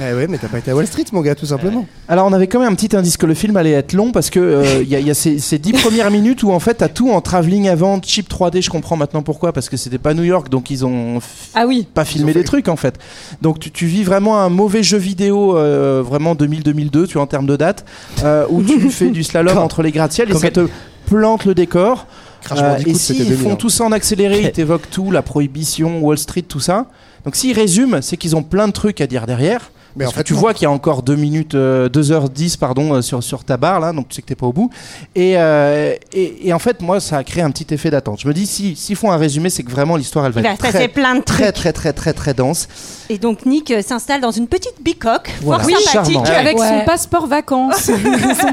[0.00, 1.86] Eh ouais, mais t'as pas été à Wall Street, mon gars, tout simplement.
[2.08, 4.30] Alors on avait quand même un petit indice que le film allait être long parce
[4.30, 7.20] que euh, il y a, ces dix premières minutes où en fait t'as tout en
[7.20, 8.62] travelling avant, chip 3D.
[8.62, 9.52] Je comprends maintenant pourquoi?
[9.52, 11.20] Parce que c'était pas New York donc ils ont
[11.54, 11.86] Ah oui.
[11.92, 12.98] pas filmé des trucs en fait.
[13.42, 17.26] Donc tu, tu vis vraiment un mauvais jeu vidéo euh, vraiment 2000-2002 tu vois en
[17.26, 17.84] termes de date
[18.24, 20.68] euh, où tu fais du slalom entre les gratte-ciel et ça te
[21.06, 22.06] plante le décor.
[22.52, 23.56] Euh, et s'ils 2000, font hein.
[23.56, 26.86] tout ça en accéléré, ils t'évoquent tout, la prohibition, Wall Street, tout ça.
[27.24, 29.70] Donc s'ils résument, c'est qu'ils ont plein de trucs à dire derrière.
[29.96, 30.38] Mais Parce en que fait, tu non.
[30.40, 33.80] vois qu'il y a encore 2 minutes, euh, 2h10 pardon, euh, sur, sur ta barre
[33.80, 34.70] là, donc tu sais que t'es pas au bout.
[35.14, 38.20] Et, euh, et, et en fait, moi, ça a créé un petit effet d'attente.
[38.20, 40.58] Je me dis, si- s'ils font un résumé, c'est que vraiment l'histoire, elle va être
[40.58, 42.68] très, plein de très, très, très, très, très dense.
[43.08, 45.64] Et donc Nick euh, s'installe dans une petite bicoque, Voilà.
[45.64, 46.12] fort Oui, sympathique.
[46.14, 46.38] charmant.
[46.38, 46.68] Avec Ouais.
[46.68, 47.92] son passeport vacances, son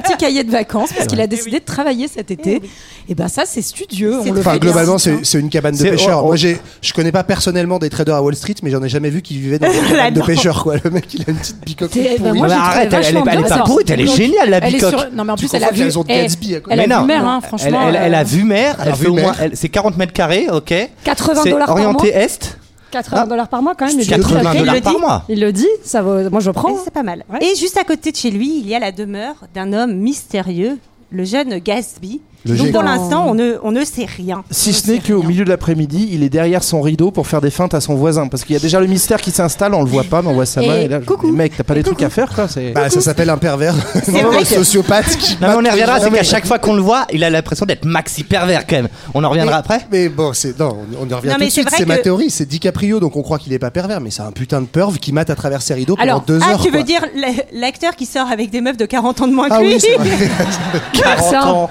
[0.01, 2.61] petit cahier de vacances, parce qu'il a décidé de travailler cet été.
[3.09, 4.19] Et ben ça, c'est studieux.
[4.19, 6.19] On le Enfin, fait globalement, c'est c'est une cabane de pêcheurs.
[6.19, 6.27] oh, oh.
[6.27, 9.09] Moi, j'ai, je connais pas personnellement des traders à Wall Street, mais j'en ai jamais
[9.09, 10.75] vu qui vivaient dans une cabane de pêcheurs, quoi.
[10.83, 11.91] Le mec, il une petite bicoque.
[11.91, 12.37] Toute bah, pourrie.
[12.37, 14.57] moi, Mais trouvé arrête, elle, elle est, elle est pas pourrie, elle est géniale la
[14.57, 14.89] Elle est bicoque.
[14.99, 15.11] sur...
[15.13, 15.83] Non mais en Tu plus elle a confonds vu.
[15.83, 16.73] qu'elles ont de eh, Gatsby à côté.
[16.73, 17.05] elle a Mais vu non.
[17.07, 17.79] mer, hein, Elle, franchement.
[17.89, 19.35] elle- elle a euh, vu mer, elle fait vu au moins, mer.
[19.41, 20.73] elle- c'est 40 mètres carrés, ok.
[21.03, 21.85] 80 C'est dollars par mois.
[21.87, 22.57] orienté est,
[22.91, 23.27] 80 Ah.
[23.27, 23.95] dollars par mois quand même.
[23.95, 24.09] il le dit.
[24.09, 24.99] 80 Il dollars le par dit.
[25.01, 25.23] mois.
[25.29, 26.29] Il le dit, ça vaut.
[26.29, 26.69] Moi je prends.
[26.69, 27.23] Et C'est pas mal.
[27.31, 27.39] Ouais.
[27.45, 30.77] Et juste à côté de chez lui, il y a la demeure d'un homme mystérieux,
[31.11, 32.21] le jeune Gatsby.
[32.45, 34.43] Donc pour l'instant, on ne, on ne sait rien.
[34.51, 37.27] Si On ce ne n'est qu'au milieu de l'après-midi, il est derrière son rideau pour
[37.27, 38.27] faire des feintes à son voisin.
[38.27, 40.33] Parce qu'il y a déjà le mystère qui s'installe, on le voit pas, mais on
[40.33, 40.75] voit sa main.
[40.77, 41.31] Et là, coucou.
[41.31, 42.47] mec, t'as pas des trucs à faire, quoi.
[42.47, 43.73] c'est- Bah, ça s'appelle un pervers.
[44.07, 45.33] vrai un que- sociopathe qui.
[45.41, 47.65] Non, mais on y reviendra, c'est qu'à chaque fois qu'on le voit, il a l'impression
[47.65, 48.87] d'être maxi pervers quand même.
[49.13, 49.87] On en reviendra Mais- après?
[49.91, 51.67] Mais bon, c'est non, on y revient Non, tout mais de c'est suite.
[51.69, 52.29] vrai C'est ma théorie.
[52.29, 54.97] C'est DiCaprio, donc on croit qu'il est pas pervers, mais c'est un putain de perv
[54.99, 56.61] qui mate à travers ses rideaux pendant Alors, deux Ah, heures.
[56.61, 57.27] tu veux dire la-
[57.59, 59.79] l'acteur qui sort avec des meufs de 40 ans de moins Ah que lui oui,
[59.81, 60.29] c'est vrai.
[60.93, 61.47] 40 Ça.
[61.53, 61.69] ans.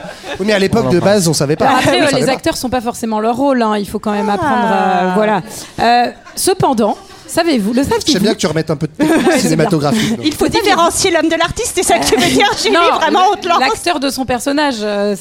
[0.56, 1.68] À l'époque de base, on savait pas.
[1.68, 3.60] Après, euh, les acteurs sont pas forcément leur rôle.
[3.62, 3.76] hein.
[3.78, 4.34] Il faut quand même Ah.
[4.34, 4.66] apprendre.
[4.66, 5.42] à- Voilà.
[5.80, 6.96] Euh, cependant,
[7.26, 10.18] savez-vous, le J'aime bien que tu remettes un peu de technique cinématographique.
[10.24, 13.20] Il faut différencier l'homme de l'artiste, c'est ça que tu veux dire J'ai mis vraiment
[13.32, 13.60] haute lance.
[13.60, 15.14] l'acteur de son personnage, euh,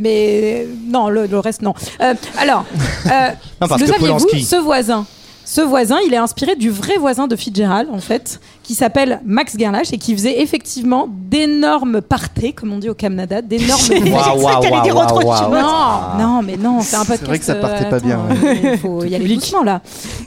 [0.00, 1.72] mais non, le, le reste non.
[2.02, 2.64] Euh, alors,
[3.06, 3.10] euh,
[3.60, 4.44] Non, parce le saviez-vous, Polanski.
[4.44, 5.06] ce voisin,
[5.44, 9.56] ce voisin, il est inspiré du vrai voisin de Fitzgerald en fait, qui s'appelle Max
[9.58, 13.80] Gerlach et qui faisait effectivement d'énormes parties, comme on dit au Canada, d'énormes.
[13.90, 15.48] Autre waouh, chose.
[15.52, 16.18] waouh.
[16.18, 17.24] Non, non, mais non, c'est un podcast.
[17.26, 19.80] vrai que ça partait euh, pas bien, euh, Il faut y aller doucement là.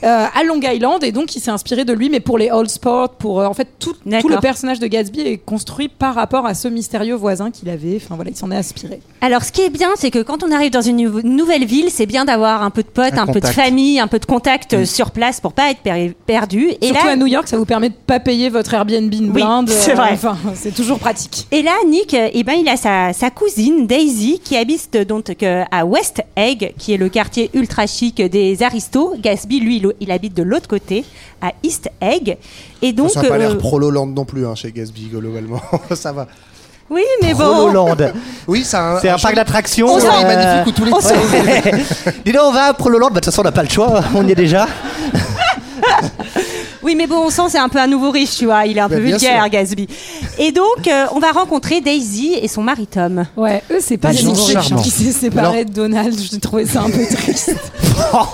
[0.04, 2.68] Euh, à Long Island, et donc il s'est inspiré de lui, mais pour les Old
[2.70, 6.54] Sport, pour euh, en fait tout, le personnage de Gatsby est construit par rapport à
[6.54, 7.96] ce mystérieux voisin qu'il avait.
[7.96, 9.00] Enfin voilà, il s'en est inspiré.
[9.20, 11.88] Alors, ce qui est bien, c'est que quand on arrive dans une nou- nouvelle ville,
[11.90, 13.54] c'est bien d'avoir un peu de potes, Un un, peu de contact.
[13.54, 16.70] famille, un peu de contact euh, sur place pour pas être per- perdu.
[16.80, 19.26] Et Surtout là, à New York, ça vous permet de pas payer votre Airbnb une
[19.26, 19.68] Oui, blinde.
[19.70, 20.10] c'est euh, vrai.
[20.14, 21.46] Enfin, c'est toujours pratique.
[21.52, 25.30] Et là, Nick, euh, eh ben, il a sa, sa cousine Daisy qui habite donc
[25.44, 29.14] euh, à West Egg, qui est le quartier ultra chic des aristos.
[29.20, 31.04] Gatsby, lui, il, il habite de l'autre côté,
[31.40, 32.36] à East Egg.
[32.82, 35.62] Et donc, ça n'a pas euh, l'air prolo-land non plus hein, chez Gatsby, globalement.
[35.94, 36.26] ça va.
[36.90, 37.96] oui, mais bon, Prololand.
[38.48, 39.86] Oui, c'est un, un parc d'attractions.
[39.86, 40.98] On euh, magnifique où tous les on
[42.24, 43.06] Dis donc, on va à Prololand.
[43.06, 44.02] Bah, De toute façon, on n'a pas le choix.
[44.16, 44.66] On y est déjà.
[46.86, 48.64] Oui, mais bon, on sent c'est un peu un nouveau riche, tu vois.
[48.64, 49.50] Il est un peu bien vulgaire, sûr.
[49.50, 49.86] Gatsby.
[50.38, 53.26] Et donc, euh, on va rencontrer Daisy et son mari Tom.
[53.36, 54.82] Ouais, eux, c'est pas Des les gens nouveaux riches charmants.
[54.82, 56.18] qui s'est séparé de Donald.
[56.18, 57.54] J'ai trouvé ça un peu triste.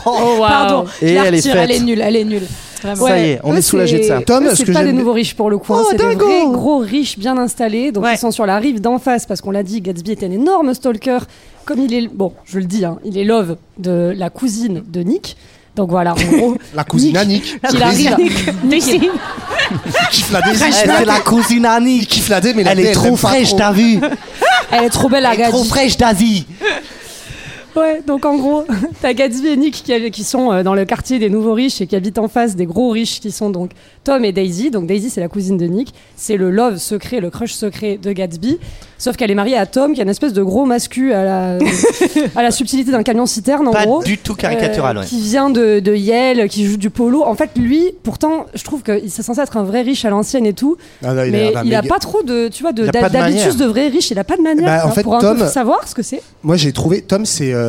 [0.06, 2.46] Oh, Pardon, je Et elle est elle nulle, elle est nulle.
[2.82, 3.06] Vraiment.
[3.06, 4.20] Ça y est, on est soulagé de ça.
[4.22, 5.72] Tom, ce c'est que pas des nouveaux riches pour le coup.
[5.72, 7.92] hein, Oh, c'est des vrais gros riches bien installés.
[7.92, 8.14] Donc Ouais.
[8.14, 10.74] ils sont sur la rive d'en face parce qu'on l'a dit, Gatsby est un énorme
[10.74, 11.18] stalker.
[11.64, 15.00] Comme il est, bon, je le dis, hein, il est love de la cousine de
[15.02, 15.36] Nick.
[15.74, 17.60] Donc voilà, en gros, La cousine à Nick.
[17.68, 18.16] qu'il arrive.
[20.10, 20.64] Kiffe la Daisy.
[20.72, 21.66] C'est la cousine
[22.06, 23.98] kiffe la mais la Elle est trop fraîche, t'as vu
[24.70, 26.46] Elle est trop belle, la Elle est trop fraîche d'Asie.
[27.74, 28.64] Ouais, donc en gros,
[29.02, 31.86] t'as Gatsby et Nick qui, qui sont euh, dans le quartier des nouveaux riches et
[31.86, 33.70] qui habitent en face des gros riches qui sont donc
[34.04, 34.70] Tom et Daisy.
[34.70, 35.94] Donc Daisy, c'est la cousine de Nick.
[36.16, 38.58] C'est le love secret, le crush secret de Gatsby.
[38.98, 41.58] Sauf qu'elle est mariée à Tom, qui a une espèce de gros mascu à la,
[42.36, 44.02] à la subtilité d'un camion citerne, en Pas gros.
[44.04, 45.06] du tout caricatural, Euh, ouais.
[45.06, 47.24] Qui vient de, de Yale, qui joue du polo.
[47.24, 50.46] En fait, lui, pourtant, je trouve que c'est censé être un vrai riche à l'ancienne
[50.46, 50.76] et tout.
[51.02, 52.72] Ah non, il a mais d'un il a méga- pas trop de, tu vois, a
[52.74, 54.10] de d'habitus de vrai riche.
[54.12, 54.66] Il a pas de manière.
[54.66, 56.22] Bah, en hein, fait, pour un Tom- peu savoir ce que c'est.
[56.44, 57.61] Moi, j'ai trouvé Tom, c'est euh,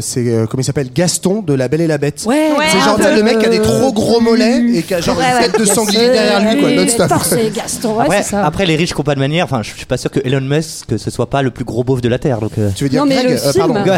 [0.00, 2.22] c'est euh, comment il s'appelle Gaston de La Belle et la Bête.
[2.26, 5.18] Ouais, C'est genre le mec qui a des trop gros mollets et qui a genre
[5.20, 7.12] une tête de sanglier derrière lui, quoi, non-stop.
[7.24, 8.44] C'est Gaston, ouais, Après, ça.
[8.44, 10.40] après, les riches qui n'ont pas de manière, enfin, je suis pas sûr que Elon
[10.40, 12.38] Musk, que ce soit pas le plus gros beauf de la Terre.
[12.40, 13.90] Donc, euh, Tu veux dire Non, mais Greg le Euh, film- pardon.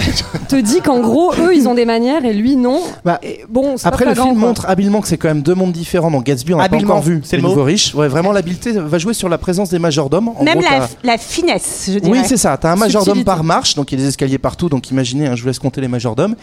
[0.48, 2.80] te dit qu'en gros, eux, ils ont des manières et lui, non.
[3.04, 5.72] Bah, Et bon, Après, pas le film montre habilement que c'est quand même deux mondes
[5.72, 6.11] différents.
[6.11, 7.54] Donc Gatsby, on n'a pas Habilement, encore vu c'est les le mot.
[7.54, 7.94] nouveaux riches.
[7.94, 10.30] Ouais, vraiment, l'habileté va jouer sur la présence des majordomes.
[10.42, 10.61] Même
[11.04, 12.11] la, finesse, je dirais.
[12.12, 12.56] Oui, c'est ça.
[12.56, 14.68] T'as un majordome par marche, donc il y a des escaliers partout.
[14.68, 16.35] Donc imaginez, hein, je vous laisse compter les majordomes.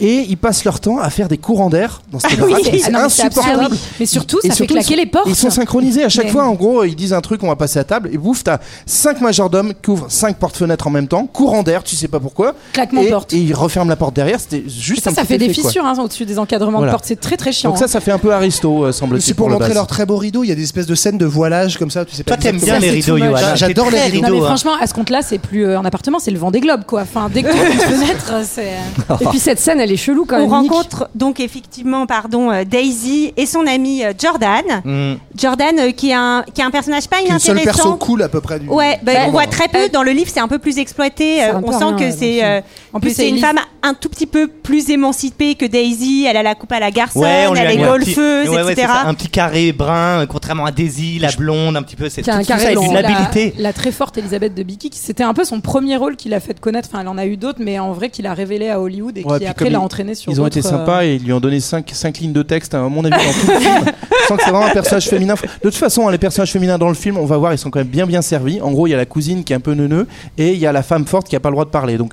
[0.00, 2.52] Et ils passent leur temps à faire des courants d'air dans cette Ah oui.
[2.52, 2.66] baraque.
[2.72, 3.64] Ah C'est insupportable.
[3.64, 3.78] absurde.
[4.00, 5.26] Mais surtout, Et ça surtout, fait claquer les portes.
[5.28, 6.44] Ils sont synchronisés à chaque Mais- fois.
[6.44, 8.10] En gros, ils disent un truc, on va passer à table.
[8.12, 11.26] Et bouf, t'as cinq majordomes qui ouvrent cinq portes-fenêtres en même temps.
[11.26, 12.54] Courant d'air, tu sais pas pourquoi.
[12.72, 13.32] Claquement de Et, porte.
[13.32, 14.40] et ils referment la porte derrière.
[14.40, 16.92] C'était juste Ça, un ça fait des effet, fissures hein, au-dessus des encadrements Voilà.
[16.92, 17.04] de porte.
[17.06, 17.70] C'est très très chiant.
[17.70, 19.22] Donc ça, ça fait un peu aristo, euh, semble-t-il.
[19.22, 20.42] C'est pour montrer leurs très beaux rideaux.
[20.44, 22.04] Il y a des espèces de scènes de voilage comme ça.
[22.04, 23.18] Tu sais pas toi, t'aimes bien les rideaux.
[23.54, 24.26] J'adore les rideaux.
[24.28, 24.46] Non mais hein.
[24.46, 27.02] franchement, à ce compte-là, c'est plus euh, un appartement, c'est le vent des globes quoi.
[27.02, 28.72] Enfin, dès que tu ouvres une fenêtre, c'est.
[29.20, 30.62] Et puis cette scène, elle est chelou quand On même.
[30.62, 30.70] Nick.
[30.72, 34.64] rencontre donc effectivement pardon euh, Daisy et son ami euh, Jordan.
[34.84, 35.14] Mm.
[35.36, 37.96] Jordan euh, qui est un qui est un personnage pas Qui est le perso inintéressant.
[37.96, 38.68] cool à peu près du.
[38.68, 39.88] Ouais, bah, on voit très peu.
[39.90, 41.36] Dans le livre, c'est un peu plus exploité.
[41.38, 42.44] C'est Euh, on sent rien, que c'est.
[42.44, 42.60] euh,
[42.92, 46.26] En plus, c'est c'est une femme un tout petit peu plus émancipée que Daisy.
[46.28, 48.14] Elle a la coupe à la garçonne, Ouais, on a elle est mis un petit-
[48.14, 48.88] golfeuse, ouais, ouais, c'est etc.
[49.02, 52.08] ça, un petit carré brun, euh, contrairement à Daisy, la blonde, un petit peu.
[52.08, 52.82] C'est Qui a un carré ça, blanc.
[52.82, 53.54] une la, habilité.
[53.58, 56.40] la très forte Elisabeth de Bicky, qui- c'était un peu son premier rôle qu'il a
[56.40, 56.88] fait connaître.
[56.92, 59.24] Enfin, elle en a eu d'autres, mais en vrai, qu'il a révélé à Hollywood et
[59.24, 60.30] Ouais, qui après l'a entraîné sur.
[60.32, 62.42] Ils ont été d'autres, euh, sympas et ils lui ont donné 5 cinq, lignes de
[62.42, 63.84] texte, à mon avis, dans tout le film.
[64.22, 65.34] Je sens que c'est vraiment un personnage féminin.
[65.34, 67.70] De toute façon, hein, les personnages féminins dans le film, on va voir, ils sont
[67.70, 68.60] quand même bien bien servis.
[68.60, 70.06] En gros, il y a la cousine qui est un peu neuneux
[70.38, 71.96] et il y a la femme forte qui a pas le droit de parler.
[71.98, 72.12] Donc,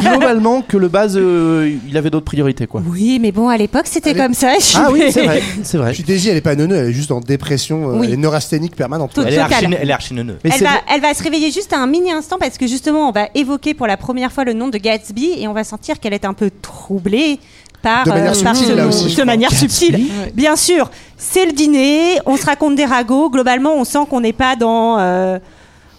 [0.00, 2.82] globalement que le base, euh, il avait d'autres priorités, quoi.
[2.86, 4.54] Oui, mais bon, à l'époque, c'était comme ça.
[4.58, 5.92] je Ah oui, suis- c'est vrai, c'est vrai.
[5.92, 8.06] Puis Daisy, elle est pas neuneu, elle est juste en dépression, euh, Oui.
[8.08, 9.12] elle est neurasthénique permanente.
[9.14, 11.78] Tout- Elle est archi, elle est archi Elle va, elle va se réveiller juste à
[11.78, 14.68] un mini instant parce que justement, on va évoquer pour la première fois le nom
[14.68, 17.38] de Gatsby et on va sentir qu'elle est un peu troublée
[17.82, 20.06] par, De manière par subtile, ce là aussi, de manière subtile.
[20.34, 23.30] Bien sûr, c'est le dîner, on se raconte des ragots.
[23.30, 24.98] Globalement, on sent qu'on n'est pas dans.
[24.98, 25.38] euh,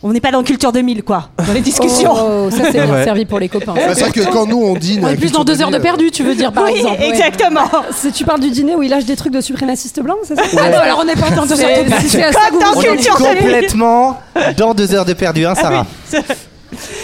[0.03, 2.11] on n'est pas dans Culture 2000, quoi, dans les discussions.
[2.13, 3.03] Oh, ça c'est bien Ouais.
[3.03, 3.73] servi pour les copains.
[3.73, 5.03] Bah, c'est vrai que quand nous on dîne.
[5.03, 6.99] On est plus dans deux heures de 2000, perdu, tu veux dire par oui, exemple.
[7.01, 7.09] ouais.
[7.09, 7.65] exactement.
[7.91, 10.43] Si tu parles du dîner où il lâche des trucs de suprémacistes blancs, c'est ça
[10.59, 12.07] Ah non, alors on n'est pas dans deux heures de perdu.
[12.07, 13.37] C'est- c'est à ça que vous Comme dans vous On est Culture 2000.
[13.39, 14.19] complètement
[14.57, 15.85] dans deux heures de perdu, hein, Sarah.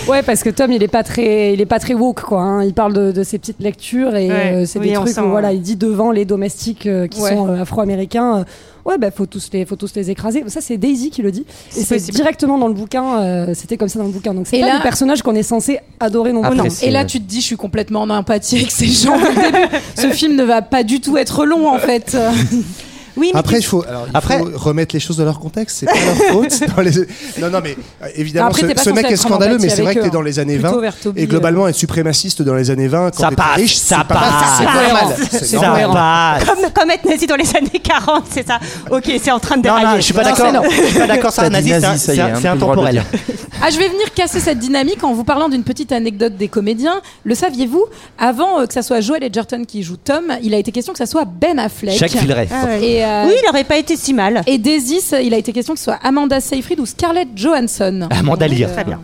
[0.08, 2.42] Ouais, parce que Tom, il est pas très, il est pas très woke, quoi.
[2.42, 2.64] hein.
[2.64, 5.22] Il parle de, de ses petites lectures et Ouais, euh, c'est oui, des trucs sent,
[5.22, 5.56] où voilà, ouais.
[5.56, 7.30] il dit devant les domestiques euh, qui Ouais.
[7.32, 8.40] sont euh, afro-américains.
[8.40, 8.44] euh,
[8.86, 10.44] Ouais, bah faut tous les, faut tous les écraser.
[10.48, 11.46] Ça, c'est Daisy qui le dit.
[11.78, 13.18] Et C'est directement dans le bouquin.
[13.22, 14.34] euh, C'était comme ça dans le bouquin.
[14.34, 16.58] Donc c'est Et pas là- le personnage qu'on est censé adorer non plus.
[16.58, 16.66] Non.
[16.82, 19.16] Et là, tu te dis, je suis complètement en empathie avec ces gens.
[19.96, 22.18] Ce film ne va pas du tout être long, en fait.
[23.16, 25.78] Oui, mais Après, il faut, alors, il Après- faut remettre les choses dans leur contexte.
[25.80, 26.64] C'est pas leur faute.
[26.76, 26.92] dans les-
[27.40, 30.02] Non, non, mais euh, évidemment, Après, ce, ce mec est scandaleux, mais c'est vrai que
[30.02, 30.82] t'es dans les années Plutôt 20.
[30.82, 33.98] vers Toby, Et globalement, être suprémaciste dans les années 20, quand Ça t'es riche, ça
[34.02, 34.34] c'est pas- passe.
[34.58, 35.16] C'est C'est normal.
[35.32, 35.90] C'est Ça normal.
[35.94, 36.46] passe.
[36.46, 38.60] comme, comme être nazi dans les années 40, c'est ça.
[38.92, 39.86] Ok, c'est en train de Non, dérailler.
[39.88, 40.46] non, je suis pas Non, d'accord.
[40.48, 40.64] c'est non.
[40.64, 42.94] Je suis pas d'accord, Nazi, c'est un- nazi, c'est hein, c'est de le intemporel.
[42.94, 43.06] dire.
[43.62, 47.02] Ah, je vais venir casser cette dynamique en vous parlant d'une petite anecdote des comédiens.
[47.24, 47.86] Le saviez-vous
[48.18, 51.00] Avant euh, que ça soit Joel Edgerton qui joue Tom, il a été question que
[51.00, 51.98] ça soit Ben Affleck.
[51.98, 52.48] Jacques Villeray.
[52.52, 53.03] Ah ouais.
[53.04, 54.42] Et, euh, Oui, il aurait pas été si mal.
[54.48, 58.08] et Daisy, ça- il a été question que ce soit Amanda Seyfried ou Scarlett Johansson.
[58.12, 58.72] Amanda Lear.
[58.72, 59.02] Très bien.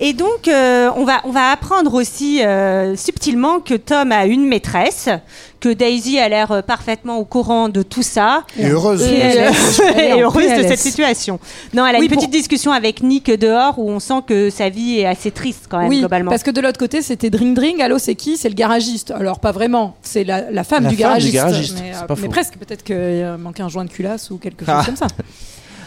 [0.00, 4.44] Et donc, euh, on, va, on va apprendre aussi euh, subtilement que Tom a une
[4.46, 5.08] maîtresse,
[5.60, 8.42] que Daisy a l'air euh, parfaitement au courant de tout ça.
[8.58, 9.02] Et heureuse.
[9.02, 9.38] Et, elle
[9.98, 11.38] est et en heureuse de cette situation.
[11.72, 14.50] Non, elle a Oui, une petite pour- discussion avec Nick dehors où on sent que
[14.50, 16.30] sa vie est assez triste quand même, oui, globalement.
[16.30, 17.80] parce que de l'autre côté, c'était Dring Dring.
[17.80, 18.36] Allô, c'est qui?
[18.36, 19.12] C'est le garagiste.
[19.12, 19.96] Alors, pas vraiment.
[20.02, 21.30] C'est la, la femme, La du, femme garagiste.
[21.30, 22.54] du garagiste, Mais, euh, presque.
[22.58, 24.82] Peut-être qu'il manquait un joint de culasse ou quelque chose Ah.
[24.84, 25.06] comme ça.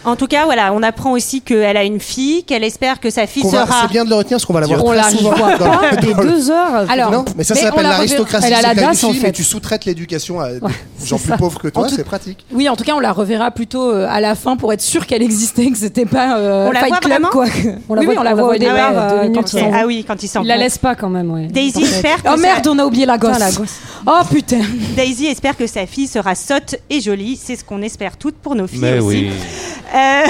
[0.06, 3.26] En tout cas, voilà, on apprend aussi qu'elle a une fille, qu'elle espère que sa
[3.28, 3.82] fille Qu'on va- sera.
[3.82, 5.32] C'est bien de le retenir parce qu'on va la voir On très la souvent.
[5.32, 6.90] revoit dans- pas des dans le- deux heures.
[6.90, 9.32] Alors, Non, mais ça, Mais ça s'appelle l'aristocratie Elle a la DAS, en fait.
[9.32, 10.60] tu sous-traites l'éducation à des
[11.04, 11.38] gens plus ça.
[11.38, 12.46] pauvres que toi, tout- c'est pratique.
[12.54, 15.08] Oui, en tout cas, on la reverra plutôt euh, à la fin pour être sûr
[15.08, 17.46] qu'elle existait, que c'était pas euh, On la Fight voit Club, vraiment quoi.
[17.90, 18.94] On la Oui, voit, oui, on la voit au départ.
[18.96, 21.32] Ah ouais, quand Ah oui, quand il s'en Il la laisse pas quand même.
[21.32, 21.48] Ouais.
[21.48, 23.60] Daisy espère que Oh sa- merde, on a oublié la gosse.
[24.06, 24.60] Oh putain.
[24.96, 27.40] Daisy espère que sa fille sera sotte et jolie.
[27.42, 29.30] C'est ce qu'on espère toutes pour nos filles Mais aussi.
[29.96, 30.24] Euh,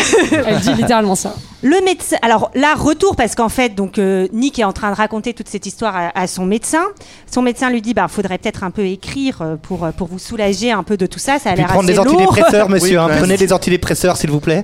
[0.47, 1.35] Elle dit littéralement ça.
[1.63, 2.17] le médecin.
[2.21, 5.47] Alors là, retour parce qu'en fait, donc euh, Nick est en train de raconter toute
[5.49, 6.83] cette histoire à, à son médecin.
[7.31, 10.71] Son médecin lui dit, bah, faudrait peut-être un peu écrire euh, pour pour vous soulager
[10.71, 11.39] un peu de tout ça.
[11.39, 12.13] Ça a l'air prendre assez des lourd.
[12.21, 12.99] antidépresseurs, monsieur.
[12.99, 13.07] hein.
[13.17, 14.63] Prenez des antidépresseurs, s'il vous plaît.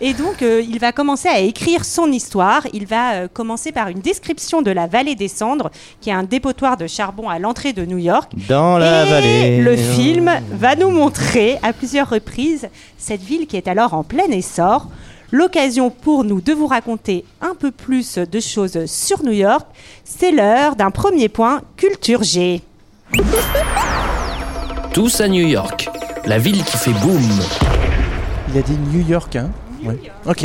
[0.00, 2.66] Et donc, euh, il va commencer à écrire son histoire.
[2.74, 6.22] Il va euh, commencer par une description de la vallée des cendres, qui est un
[6.22, 8.30] dépotoir de charbon à l'entrée de New York.
[8.48, 9.60] Dans la Et vallée.
[9.62, 14.26] le film va nous montrer à plusieurs reprises cette ville qui est alors en plein
[14.30, 14.88] essor.
[15.32, 19.66] L'occasion pour nous de vous raconter un peu plus de choses sur New York.
[20.04, 22.62] C'est l'heure d'un premier point culture G.
[24.92, 25.88] Tous à New York,
[26.26, 27.22] la ville qui fait boom.
[28.50, 29.50] Il a dit New York, hein
[29.88, 29.98] Ouais.
[30.26, 30.42] Ok.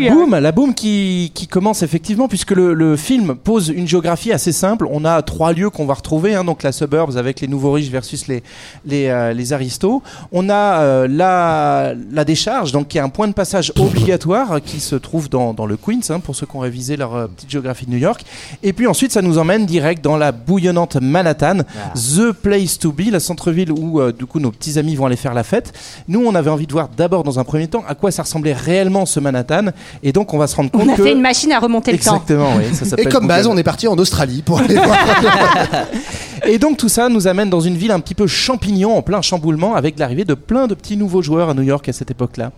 [0.00, 0.14] York.
[0.14, 4.52] boum, la boum qui, qui commence effectivement, puisque le, le film pose une géographie assez
[4.52, 4.86] simple.
[4.90, 7.90] On a trois lieux qu'on va retrouver, hein, donc la suburbs avec les nouveaux riches
[7.90, 8.42] versus les,
[8.86, 10.02] les, euh, les aristos.
[10.32, 14.80] On a euh, la, la décharge, donc qui est un point de passage obligatoire qui
[14.80, 17.50] se trouve dans, dans le Queens, hein, pour ceux qui ont révisé leur euh, petite
[17.50, 18.24] géographie de New York.
[18.62, 21.58] Et puis ensuite, ça nous emmène direct dans la bouillonnante Manhattan,
[21.94, 25.34] the place to be, la centre-ville où du coup nos petits amis vont aller faire
[25.34, 25.72] la fête.
[26.08, 28.52] Nous, on avait envie de voir d'abord dans un premier temps à quoi ça ressemblait
[28.62, 29.66] réellement ce Manhattan,
[30.02, 31.92] et donc on va se rendre compte On a que fait une machine à remonter
[31.92, 32.14] le temps.
[32.14, 34.96] exactement, oui, ça Et s'appelle comme base, on est parti en Australie pour aller voir.
[36.46, 39.22] Et donc tout ça nous amène dans une ville un petit peu champignon, en plein
[39.22, 42.50] chamboulement, avec l'arrivée de plein de petits nouveaux joueurs à New York à cette époque-là.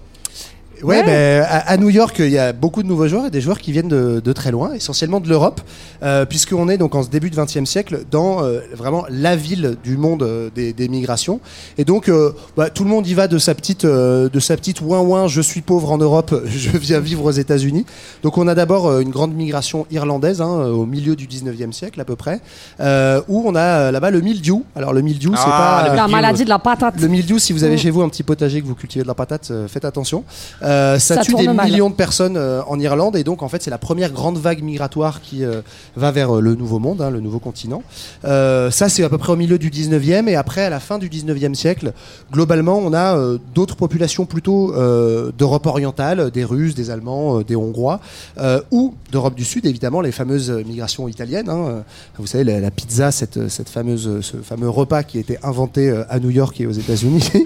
[0.84, 3.40] Ouais, ben, à, à New York, il y a beaucoup de nouveaux joueurs et des
[3.40, 5.60] joueurs qui viennent de, de très loin, essentiellement de l'Europe,
[6.02, 9.76] euh, puisqu'on est donc en ce début de XXe siècle dans euh, vraiment la ville
[9.82, 11.40] du monde euh, des, des migrations.
[11.78, 14.56] Et donc, euh, bah, tout le monde y va de sa petite, euh, de sa
[14.56, 15.26] petite ouin ouin.
[15.28, 17.86] Je suis pauvre en Europe, je viens vivre aux États-Unis.
[18.22, 22.00] Donc, on a d'abord euh, une grande migration irlandaise hein, au milieu du XIXe siècle
[22.00, 22.40] à peu près,
[22.80, 24.64] euh, où on a là-bas le mildiou.
[24.76, 27.00] Alors le mildiou, c'est Ah, pas le La maladie de la patate.
[27.00, 27.78] le mildiou, si vous avez Mm.
[27.78, 30.24] chez vous un petit potager que vous cultivez de la patate, euh, faites attention.
[30.62, 31.68] Euh, ça, Ça tue des mal.
[31.70, 34.62] millions de personnes euh, en Irlande et donc en fait c'est la première grande vague
[34.62, 35.62] migratoire qui euh,
[35.96, 37.82] va vers euh, le nouveau monde, hein, le nouveau continent.
[38.24, 40.98] Euh, ça c'est à peu près au milieu du 19e et après à la fin
[40.98, 41.92] du 19e siècle,
[42.32, 47.44] globalement on a euh, d'autres populations plutôt euh, d'Europe orientale, des Russes, des Allemands, euh,
[47.44, 48.00] des Hongrois
[48.38, 51.48] euh, ou d'Europe du Sud évidemment les fameuses euh, migrations italiennes.
[51.48, 51.80] hein, euh,
[52.18, 55.88] vous savez la, la pizza, cette, cette fameuse, ce fameux repas qui a été inventé
[55.90, 57.30] euh, à New York et aux États-Unis.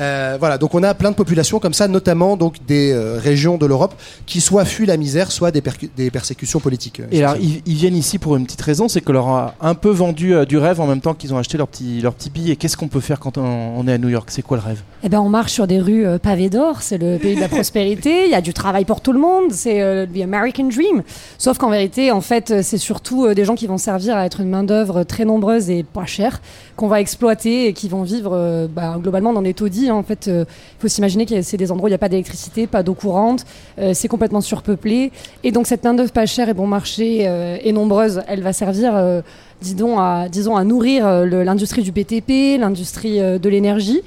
[0.00, 3.56] Euh, voilà, donc on a plein de populations comme ça, notamment donc des euh, régions
[3.58, 3.94] de l'Europe
[4.26, 5.62] qui soit fuient la misère, soit des,
[5.96, 7.00] des persécutions politiques.
[7.00, 9.54] euh, Et alors, ils, ils viennent ici pour une petite raison, c'est que leur a
[9.60, 12.14] un peu vendu euh, du rêve en même temps qu'ils ont acheté leur petit, leur
[12.14, 12.54] petit billet.
[12.56, 13.42] Qu'est-ce qu'on peut faire quand on,
[13.76, 14.28] on est à New York?
[14.30, 14.82] C'est quoi le rêve?
[15.02, 17.48] Eh ben, on marche sur des rues euh, pavées d'or, c'est le pays de la
[17.58, 21.02] prospérité, il y a du travail pour tout le monde, c'est euh, the American Dream.
[21.38, 24.40] Sauf qu'en vérité, en fait, c'est surtout euh, des gens qui vont servir à être
[24.40, 26.40] une main-d'œuvre très nombreuse et pas chère,
[26.78, 29.90] qu'on va exploiter et qui vont vivre euh, bah, globalement dans des taudis.
[29.90, 29.96] hein.
[29.96, 30.46] En fait, il
[30.78, 33.44] faut s'imaginer que c'est des endroits où il n'y a pas d'électricité, pas d'eau courante,
[33.78, 35.10] euh, c'est complètement surpeuplé.
[35.42, 38.96] Et donc, cette main-d'œuvre pas chère et bon marché euh, et nombreuse, elle va servir.
[38.96, 39.20] euh,
[39.60, 44.02] disons à, disons à nourrir euh, l'industrie du BTP, l'industrie euh, de l'énergie.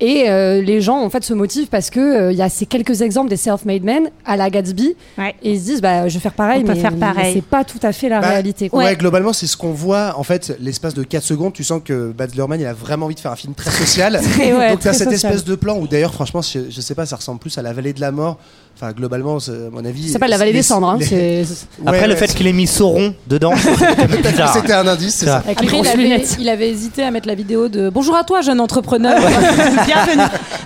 [0.00, 2.64] Et euh, les gens en fait se motivent parce que euh, il y a ces
[2.66, 5.34] quelques exemples des self-made men à la Gatsby Ouais.
[5.42, 7.34] et ils se disent bah je vais faire pareil mais, faire mais pareil.
[7.34, 8.68] c'est pas tout à fait la Bah, réalité.
[8.70, 8.82] quoi.
[8.84, 10.14] Ouais, globalement, c'est ce qu'on voit.
[10.16, 13.14] En fait, l'espace de 4 secondes, tu sens que Baz Luhrmann, il a vraiment envie
[13.14, 14.18] de faire un film très social.
[14.32, 15.32] Très, ouais, Donc, t'as très cette social.
[15.32, 17.72] espèce de plan où, d'ailleurs, franchement, je, je sais pas, ça ressemble plus à la
[17.72, 18.38] vallée de la mort.
[18.82, 20.06] Enfin, globalement, à mon avis.
[20.06, 20.88] Ça s'appelle la vallée des cendres.
[20.88, 21.42] hein, les-
[21.84, 24.54] Après, Ouais, le ouais, fait qu'il ait mis Sauron dedans, Peut-être que bizarre.
[24.54, 25.42] c'était un indice, c'est ça.
[25.44, 26.36] Avec les Après, il avait, lunettes.
[26.40, 29.16] il avait hésité à mettre la vidéo de Bonjour à toi, jeune entrepreneur.
[29.86, 30.22] Bienvenue.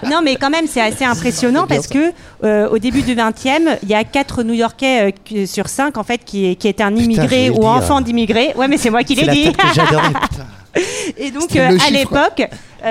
[0.08, 2.12] Non, mais quand même, c'est assez impressionnant parce que
[2.44, 6.04] euh, au début du 20e, il y a 4 New-Yorkais euh, qui- sur 5 en
[6.04, 8.52] fait qui, qui est un immigré ou enfant d'immigré.
[8.56, 9.50] Ouais, mais c'est moi qui l'ai la dit.
[11.16, 12.46] Et donc euh, à l'époque, euh,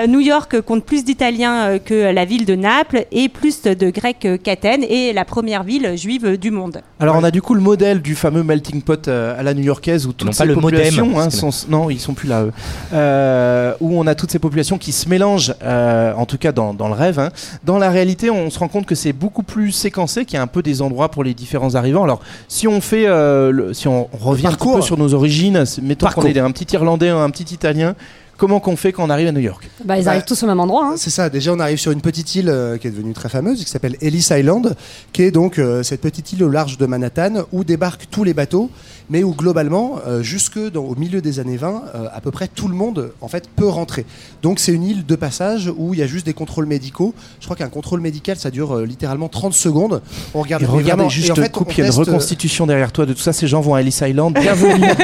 [0.08, 4.24] New York compte plus d'Italiens euh, que la ville de Naples et plus de Grecs
[4.24, 6.80] euh, qu'Athènes et la première ville juive du monde.
[7.00, 10.06] Alors, on a du coup le modèle du fameux melting pot euh, à la new-yorkaise
[10.06, 12.42] où toutes non ces pas le modem, populations, hein, sont, non, ils sont plus là,
[12.44, 12.52] eux.
[12.92, 16.74] Euh, où on a toutes ces populations qui se mélangent, euh, en tout cas dans,
[16.74, 17.18] dans le rêve.
[17.18, 17.30] hein.
[17.64, 20.42] Dans la réalité, on se rend compte que c'est beaucoup plus séquencé, qu'il y a
[20.42, 22.04] un peu des endroits pour les différents arrivants.
[22.04, 25.82] Alors, si on fait, euh, le- si on revient un peu sur nos origines, c'est-
[25.82, 27.94] mettons qu'on est un petit Irlandais, un petit Italien.
[28.36, 30.46] Comment qu'on fait quand on arrive à New York Bah, ils Bah, arrivent tous au
[30.46, 30.86] même endroit.
[30.88, 30.94] hein.
[30.96, 33.62] C'est ça, déjà on arrive sur une petite île euh, qui est devenue très fameuse,
[33.64, 34.74] qui s'appelle Ellis Island,
[35.12, 38.34] qui est donc euh, cette petite île au large de Manhattan où débarquent tous les
[38.34, 38.70] bateaux,
[39.10, 42.48] mais où globalement, euh, jusque dans, au milieu des années 20, euh, à peu près
[42.48, 44.06] tout le monde en fait peut rentrer.
[44.42, 47.14] Donc c'est une île de passage où il y a juste des contrôles médicaux.
[47.40, 50.00] Je crois qu'un contrôle médical ça dure euh, littéralement 30 secondes.
[50.34, 52.66] On regarde Et regardez vraiment- juste et en fait, coupe, il y a une reconstitution
[52.66, 53.32] derrière toi de tout ça.
[53.32, 54.34] Ces gens vont à Ellis Island.
[54.38, 54.84] Bienvenue.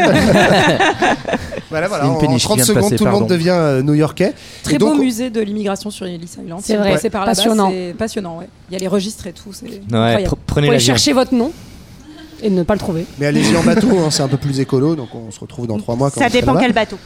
[1.70, 3.10] Voilà, voilà, C'est une en- en péniche qui 30 vient de secondes, passer, tout le
[3.12, 4.34] monde devient euh, new-yorkais.
[4.64, 6.60] Très donc, beau musée de l'immigration sur Ellis Island.
[6.60, 6.94] C'est Si vous vrai.
[7.00, 7.70] là-bas, Passionnant.
[7.70, 8.48] C'est passionnant, ouais.
[8.68, 9.52] Il y a les registres et tout.
[9.52, 10.24] C'est Ouais, incroyable.
[10.24, 11.52] pr- Vous prenez pouvez chercher votre nom
[12.42, 13.06] et ne pas le trouver.
[13.18, 15.78] Mais allez-y en bateau, hein, c'est un peu plus écolo, donc on se retrouve dans
[15.78, 16.10] 3 mois.
[16.10, 16.96] Quand Ça on dépend quel bateau.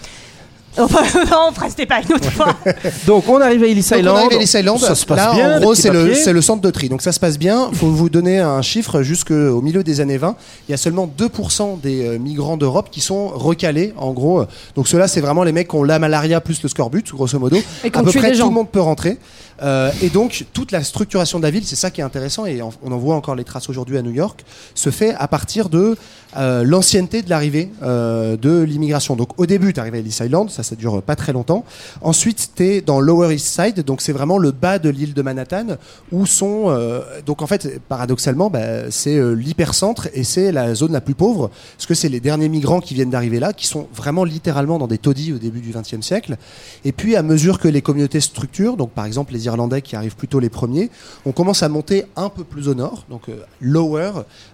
[0.77, 2.57] Enfin, non, restez pas une autre fois.
[3.07, 4.16] Donc, on arrive à Ellis Donc, Island.
[4.16, 4.79] on arrive à Ellis Island.
[4.81, 5.57] Ça se passe Là, bien.
[5.57, 6.88] en gros, c'est le, le centre de tri.
[6.88, 7.70] Donc ça se passe bien.
[7.73, 9.03] faut vous donner un chiffre.
[9.03, 10.35] Jusqu'au milieu des années 20,
[10.68, 14.44] il y a seulement 2% des euh, migrants d'Europe qui sont recalés, en gros.
[14.75, 17.57] Donc ceux-là, c'est vraiment les mecs qui ont la malaria plus le scorbut, grosso modo.
[17.85, 19.18] Et à peu près tout le monde peut rentrer.
[19.64, 22.61] Euh, et donc, toute la structuration de la ville, c'est ça qui est intéressant, et
[22.62, 25.96] on en voit encore les traces aujourd'hui à New York, se fait à partir de
[26.37, 29.16] euh, l'ancienneté de l'arrivée euh, de l'immigration.
[29.16, 31.64] Donc, au début, tu arrives à Ellis Island, ça, ça dure pas très longtemps.
[32.03, 35.22] Ensuite, tu es dans Lower East Side, donc c'est vraiment le bas de l'île de
[35.22, 35.77] Manhattan,
[36.12, 36.77] où sont.
[37.24, 41.87] donc, en fait, paradoxalement, bah, c'est l'hypercentre et c'est la zone la plus pauvre, parce
[41.87, 44.98] que c'est les derniers migrants qui viennent d'arriver là, qui sont vraiment littéralement dans des
[44.98, 46.37] taudis au début du XXe siècle.
[46.85, 50.16] Et puis, à mesure que les communautés structurent, donc par exemple les Irlandais qui arrivent
[50.16, 50.90] plutôt les premiers,
[51.26, 54.10] on commence à monter un peu plus au nord, donc euh, lower,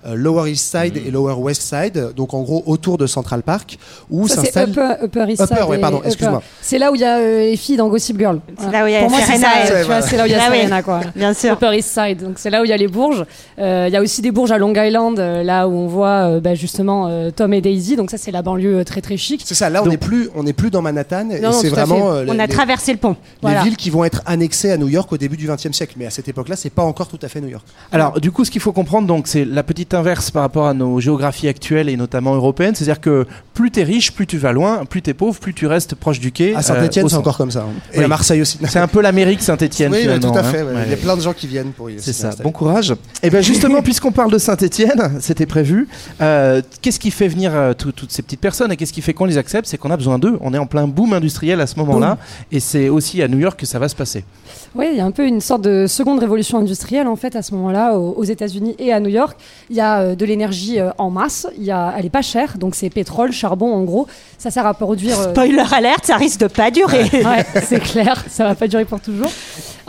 [0.06, 3.78] euh, lower east side et lower west side, donc en gros autour de Central Park,
[4.10, 4.70] où c'est s'installe.
[4.70, 6.42] Upper, Upper East Upper, Side ouais, et pardon, excuse-moi.
[6.60, 8.40] C'est là où il y a euh, les filles dans Gossip Girl.
[8.58, 10.40] C'est là où il y a Pour moi, c'est c'est là où il y a.
[10.40, 11.00] Serena, quoi.
[11.16, 11.52] Bien sûr.
[11.54, 13.24] Upper East Side, donc c'est là où il y a les bourges.
[13.58, 16.08] Euh, Il y a aussi des bourges à Long Island, euh, là où on voit
[16.36, 17.96] euh, bah, justement euh, Tom et Daisy.
[17.96, 19.42] Donc ça, c'est la banlieue euh, très très chic.
[19.44, 21.78] C'est ça, là on n'est plus, on n'est plus dans Manhattan, et non, c'est tout
[21.78, 23.10] à vraiment euh, On les, a traversé le pont.
[23.10, 23.62] les Voilà.
[23.62, 25.94] villes qui vont être annexées à New York au début du XXe siècle.
[25.96, 27.64] Mais à cette époque-là, c'est pas encore tout à fait New York.
[27.92, 30.74] Alors, du coup, ce qu'il faut comprendre, donc, c'est la petite inverse par rapport à
[30.74, 32.74] nos géographies actuelles et notamment européennes.
[32.74, 35.94] C'est-à-dire que plus t'es riche, plus tu vas loin, plus t'es pauvre, plus tu restes
[35.94, 36.54] proche du quai.
[36.54, 37.60] À Saint-Etienne, euh, c'est encore comme ça.
[37.68, 37.72] hein.
[37.92, 38.04] Et Oui.
[38.04, 38.58] à Marseille aussi.
[38.68, 39.92] C'est un peu l'Amérique Saint-Etienne.
[39.92, 40.60] Oui, tout à fait.
[40.60, 40.64] hein.
[40.66, 40.72] ouais.
[40.74, 40.82] Ouais.
[40.86, 42.94] Il y a plein de gens qui viennent pour y C'est ça, bon courage.
[43.22, 45.88] Et bien justement, puisqu'on parle de Saint-Étienne, c'était prévu,
[46.20, 49.12] euh, qu'est-ce qui fait venir euh, tout- toutes ces petites personnes et qu'est-ce qui fait
[49.14, 49.66] qu'on les accepte?
[49.68, 50.38] C'est qu'on a besoin d'eux.
[50.40, 52.18] On est en plein boom industriel à ce moment-là
[52.52, 54.24] et c'est aussi à New York que ça va se passer.
[54.74, 57.42] Oui, il y a un peu une sorte de seconde révolution industrielle en fait à
[57.42, 59.36] ce moment-là aux, États-Unis et à New York.
[59.68, 62.22] Il y a euh, de l'énergie euh, en masse, il y a, elle est pas
[62.22, 64.06] chère, donc c'est pétrole, charbon en gros.
[64.38, 65.18] Ça sert à produire.
[65.18, 67.02] euh, Spoiler alerte, ça risque de pas durer.
[67.12, 69.30] Ouais, c'est clair, ça va pas durer pour toujours.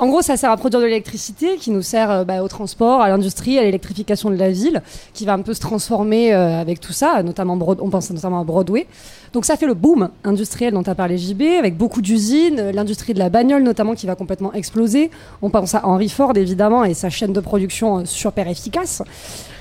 [0.02, 3.02] En gros, ça sert à produire de l'électricité qui nous sert euh, bah, au transport,
[3.02, 4.82] à l'industrie, à l'électrification de la ville,
[5.14, 8.42] qui va un peu se transformer euh, avec tout ça, notamment Broad- on pense notamment
[8.42, 8.88] à Broadway.
[9.34, 13.14] Donc ça fait le boom industriel dont as parlé JB, avec beaucoup d'usines, euh, l'industrie
[13.14, 15.10] de la bagnole notamment qui va complètement exploser.
[15.44, 19.04] On pense à Henry Ford évidemment et sa chaîne de production euh, super efficace.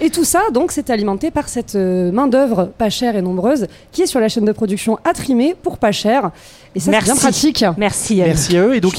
[0.00, 4.02] Et tout ça, donc, c'est alimenté par cette euh, main-d'œuvre pas chère et nombreuse qui
[4.02, 6.30] est sur la chaîne de production à trimer pour pas cher.
[6.74, 7.06] Et ça, c'est Merci.
[7.12, 7.64] bien pratique.
[7.76, 8.22] Merci.
[8.22, 8.28] Anne.
[8.28, 8.74] Merci à eux.
[8.76, 8.94] Et donc,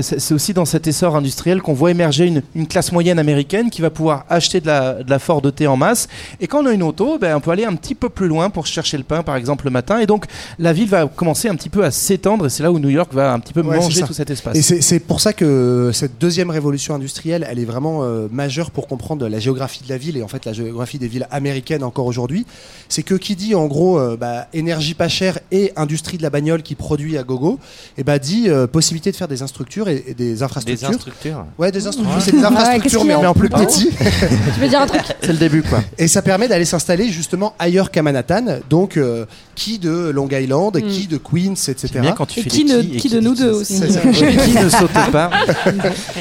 [0.00, 3.82] c'est aussi dans cet essor industriel qu'on voit émerger une, une classe moyenne américaine qui
[3.82, 6.06] va pouvoir acheter de la, de la Ford T en masse.
[6.40, 8.50] Et quand on a une auto, ben, on peut aller un petit peu plus loin
[8.50, 9.98] pour chercher le pain, par exemple, le matin.
[9.98, 10.26] Et donc,
[10.60, 12.46] la ville va commencer un petit peu à s'étendre.
[12.46, 14.56] Et c'est là où New York va un petit peu Ouais, manger tout cet espace.
[14.56, 18.70] Et c'est c'est pour ça que cette deuxième révolution industrielle, elle est vraiment euh, majeure
[18.70, 21.82] pour comprendre la géographie de la ville et en fait la géographie des villes américaines
[21.82, 22.46] encore aujourd'hui.
[22.88, 26.30] C'est que qui dit en gros euh, bah, énergie pas chère et industrie de la
[26.30, 27.58] bagnole qui produit à gogo,
[27.98, 30.65] et bah dit euh, possibilité de faire des infrastructures et, et des infrastructures.
[30.72, 31.44] Infrastructures.
[31.58, 33.90] Ouais, des infrastructures, c'est des Ouais, infrastructures mais en plus petit.
[34.54, 35.82] Tu veux dire un truc C'est le début, quoi.
[35.98, 38.58] Et ça permet d'aller s'installer justement ailleurs qu'à Manhattan.
[38.68, 40.88] Donc, euh, qui de Long Island, Mm.
[40.88, 41.88] qui de Queens, etc.
[42.00, 43.80] Bien quand tu Et fais qui, des ne- qui et qui de nous deux aussi
[43.80, 45.30] qui ne saute pas.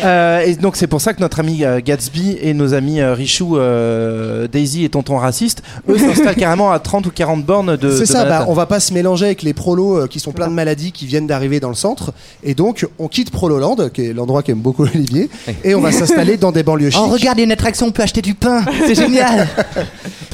[0.04, 3.14] Euh, et donc c'est pour ça que notre ami euh, Gatsby et nos amis euh,
[3.14, 7.92] Richou, euh, Daisy et Tonton Raciste, eux s'installent carrément à 30 ou 40 bornes de.
[7.98, 10.54] C'est ça, bah, on va pas se mélanger avec les prolos qui sont pleins de
[10.54, 12.14] maladies qui viennent d'arriver dans le centre.
[12.44, 15.30] Et donc, on quitte Prololand, qui est l'endroit qu'aime beaucoup Olivier,
[15.64, 17.02] et on va s'installer dans des banlieues chics.
[17.04, 18.64] Oh, regarde, il y a une attraction, on peut acheter du pain.
[18.88, 19.48] C'est génial.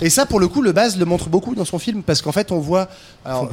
[0.01, 2.31] Et ça, pour le coup, le Baz le montre beaucoup dans son film, parce qu'en
[2.31, 2.87] fait, on voit,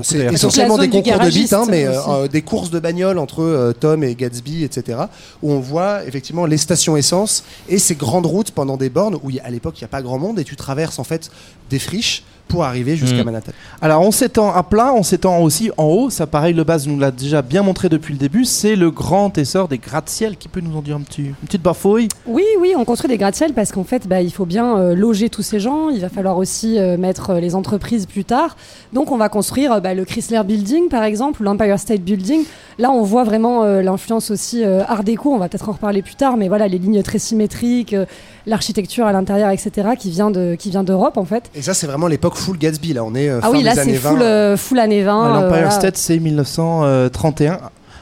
[0.03, 3.43] c'est essentiellement des concours de bits, hein, mais euh, euh, des courses de bagnole entre
[3.43, 4.99] euh, Tom et Gatsby, etc.,
[5.43, 9.29] où on voit effectivement les stations essence et ces grandes routes pendant des bornes où
[9.31, 11.05] il y a- à l'époque il n'y a pas grand monde et tu traverses en
[11.05, 11.31] fait
[11.71, 13.27] des friches pour arriver jusqu'à Mm.
[13.27, 13.53] Manhattan.
[13.81, 16.11] Alors on s'étend à plat, on s'étend aussi en haut.
[16.11, 18.45] Ça, pareil, le base nous l'a déjà bien montré depuis le début.
[18.45, 20.37] C'est le grand essor des gratte-ciel.
[20.37, 22.09] Qui peut nous en dire un petit, une petite bafouille?
[22.27, 25.29] Oui, oui, on construit des gratte-ciel parce qu'en fait, bah, il faut bien euh, loger
[25.29, 25.91] tous ces gens.
[25.91, 28.57] Il va falloir aussi euh, mettre euh, les entreprises plus tard.
[28.93, 32.43] Donc, on va construire euh, bah, le Chrysler Building, par exemple, ou l'Empire State Building.
[32.79, 35.33] Là, on voit vraiment euh, l'influence aussi euh, Art déco.
[35.35, 38.07] On va peut-être en reparler plus tard, mais voilà, les lignes très symétriques, euh,
[38.47, 41.51] l'architecture à l'intérieur, etc., qui vient de, qui vient d'Europe, en fait.
[41.57, 42.93] Et ça, c'est vraiment l'époque full Gatsby.
[42.93, 44.11] Là, on est euh, Ah fin oui, là, des c'est années 20.
[44.11, 45.25] full, euh, full année 20.
[45.27, 45.71] euh, L'Empire voilà.
[45.71, 47.59] State, c'est 1931.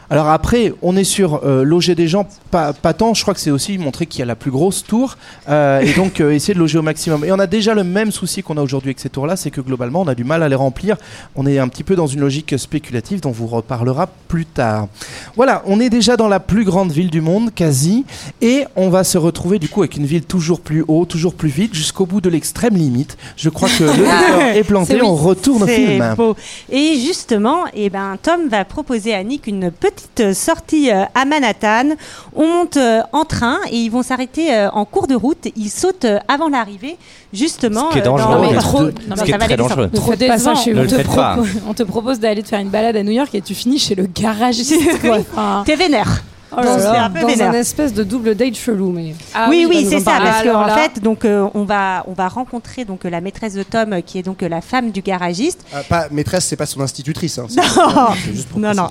[0.08, 3.40] Alors après, on est sur euh, loger des gens, pas, pas tant, je crois que
[3.40, 5.16] c'est aussi montrer qu'il y a la plus grosse tour,
[5.48, 7.24] euh, et donc euh, essayer de loger au maximum.
[7.24, 9.60] Et on a déjà le même souci qu'on a aujourd'hui avec ces tours-là, c'est que
[9.60, 10.96] globalement, on a du mal à les remplir.
[11.34, 14.86] On est un petit peu dans une logique spéculative dont vous reparlera plus tard.
[15.34, 18.04] Voilà, on est déjà dans la plus grande ville du monde, quasi,
[18.40, 21.48] et on va se retrouver du coup avec une ville toujours plus haut, toujours plus
[21.48, 23.16] vite, jusqu'au bout de l'extrême limite.
[23.36, 26.14] Je crois que le décor est planté, on retourne au film.
[26.16, 26.36] beau.
[26.70, 31.24] Et justement, eh ben, Tom va proposer à Nick une petite euh, sortie euh, à
[31.24, 31.90] Manhattan.
[32.34, 35.48] On monte euh, en train et ils vont s'arrêter en cours de route.
[35.56, 36.96] Ils sautent avant l'arrivée,
[37.32, 37.88] justement.
[37.88, 38.44] Ce qui est dans- dangereux.
[38.46, 39.90] Non, mais trop- non, mais est ça va très dangereux.
[39.94, 41.36] Trop de passage chez on, te faites pas.
[41.36, 43.78] propo- on te propose d'aller te faire une balade à New York et tu finis
[43.78, 44.74] chez le garagiste.
[45.64, 46.22] T'es vénère.
[46.56, 47.04] Oh là là.
[47.04, 47.50] un peu dans vénère.
[47.50, 49.14] un espèce de double date chelou, mais.
[49.34, 50.26] Ah oui, oui, nous c'est en ça, parler.
[50.30, 53.62] parce qu'en là- fait, donc euh, on va on va rencontrer donc la maîtresse de
[53.62, 55.60] Tom, euh, qui est donc euh, la femme du garagiste.
[55.74, 57.38] Ah, pas, maîtresse, c'est pas son institutrice.
[57.38, 57.62] Hein, Non,
[58.24, 58.88] c'est juste pour non, non.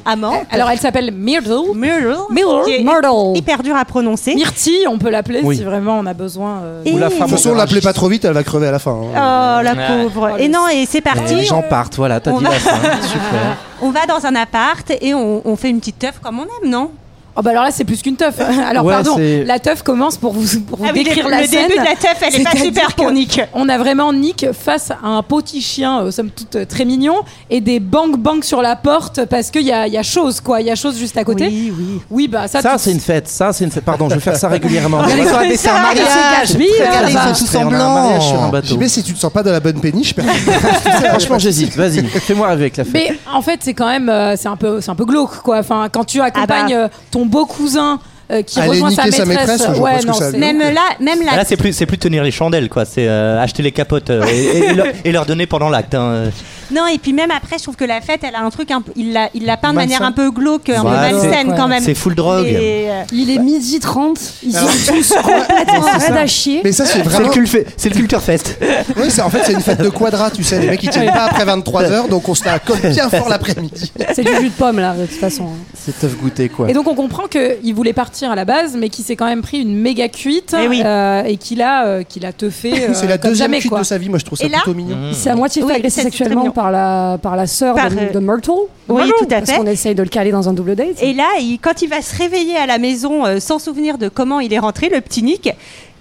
[0.52, 1.74] Alors elle s'appelle Myrtle.
[1.74, 2.66] Myrtle, Myrtle.
[2.66, 3.36] qui est Myrtle.
[3.38, 4.36] hyper dur à prononcer.
[4.36, 5.58] Myrtille, on peut l'appeler Oui.
[5.58, 6.60] si vraiment on a besoin.
[6.64, 7.84] euh, Et- Ou la De femme toute façon, l'appelez garagiste.
[7.86, 8.92] pas trop vite, elle va crever à la fin.
[8.92, 9.60] hein.
[9.60, 9.88] Oh la Ouais.
[10.04, 10.32] pauvre.
[10.34, 11.36] Oh, et non, et c'est parti.
[11.36, 12.76] les gens partent, voilà, t'as on dit va- la fin.
[13.02, 13.58] Super.
[13.82, 16.70] On va dans un appart et on, on fait une petite teuf comme on aime,
[16.70, 16.92] non?
[17.38, 18.40] Oh bah alors là c'est plus qu'une teuf.
[18.70, 21.32] Alors Ouais, pardon, c'est- la teuf commence pour vous, pour vous Ah oui, décrire le,
[21.32, 21.68] la le scène.
[21.68, 23.42] début de la teuf, elle est pas super pour Nick.
[23.54, 27.16] On a vraiment Nick face à un petit chien, euh, somme toute euh, très mignon,
[27.50, 30.40] et des bang bang sur la porte parce qu'il y a, il y a chose
[30.40, 31.48] quoi, il y a chose juste à côté.
[31.48, 32.02] Oui, oui.
[32.10, 32.62] Oui, bah ça.
[32.62, 33.28] Ça, c'est une fête.
[33.28, 33.84] Ça, c'est une fête.
[33.84, 35.00] Pardon, je vais faire ça régulièrement.
[35.00, 36.08] Regardez, ils sont à dessin Ça, mariage.
[36.08, 38.50] c'est Gatsby, Regardez, ils sont tous en un un blanc.
[38.50, 38.68] bateau.
[38.76, 40.14] JB, si tu te sens pas dans la bonne péniche,
[41.10, 41.76] Franchement, j'hésite.
[41.76, 42.94] Vas-y, fais-moi avec la fête.
[42.94, 45.60] Mais en fait, c'est quand même, euh, c'est un peu, c'est un peu glauque, quoi.
[45.60, 46.90] Enfin, quand tu accompagnes Ah
[47.26, 48.00] ton beau cousin
[48.32, 49.68] euh, qui Aller rejoint sa maîtresse.
[49.80, 51.36] ouais, non, ça Même là, même là.
[51.38, 52.86] Là, c'est plus, c'est plus tenir les chandelles, quoi.
[52.86, 55.94] C'est euh, acheter les capotes euh, et, et leur, et leur donner pendant l'acte.
[55.94, 56.32] hein.
[56.72, 58.82] Non, et puis même après, je trouve que la fête, elle a un truc un
[58.82, 58.92] peu.
[58.96, 61.54] Il l'a, il l'a peint de manière un peu glauque, un Voilà, peu c'est- malsaine
[61.56, 61.84] quand même.
[61.84, 62.46] C'est full drogue.
[62.48, 66.62] Et, euh, Il est midi 30, ils sont tous complètement à chier.
[66.64, 67.30] Mais ça, c'est C'est le, vraiment.
[67.30, 67.48] cul-
[67.78, 68.58] c'est le Culture Fest.
[68.98, 70.60] Oui, c'est en fait, c'est une fête de quadra, tu sais.
[70.60, 73.92] Les mecs, ils tiennent pas après 23h, donc on se la colle bien fort l'après-midi.
[74.14, 75.48] C'est du jus de pomme là, de toute façon.
[75.78, 76.70] C'est tough goûter quoi.
[76.70, 79.42] Et donc on comprend qu'il voulait partir à la base, mais qu'il s'est quand même
[79.42, 80.82] pris une méga cuite Eh oui.
[80.86, 82.72] euh, et qu'il a, euh, qu'il a teufé.
[82.86, 83.80] euh, c'est la comme deuxième jamais, cuite quoi.
[83.80, 84.10] de sa vie.
[84.10, 84.98] Moi, je trouve ça Et là- plutôt mignon.
[85.10, 86.54] Il s'est à moitié fait Oui, agresser c'est très sexuellement mignon.
[86.56, 88.52] Par la, par la sœur Par, de, euh, de Myrtle.
[88.88, 89.58] Oui, tout à Parce fait.
[89.58, 91.02] qu'on essaye de le caler dans un double date.
[91.04, 94.10] Et là, il- quand il va se réveiller à la maison euh, sans souvenir de
[94.10, 95.50] comment il est rentré, le petit Nick,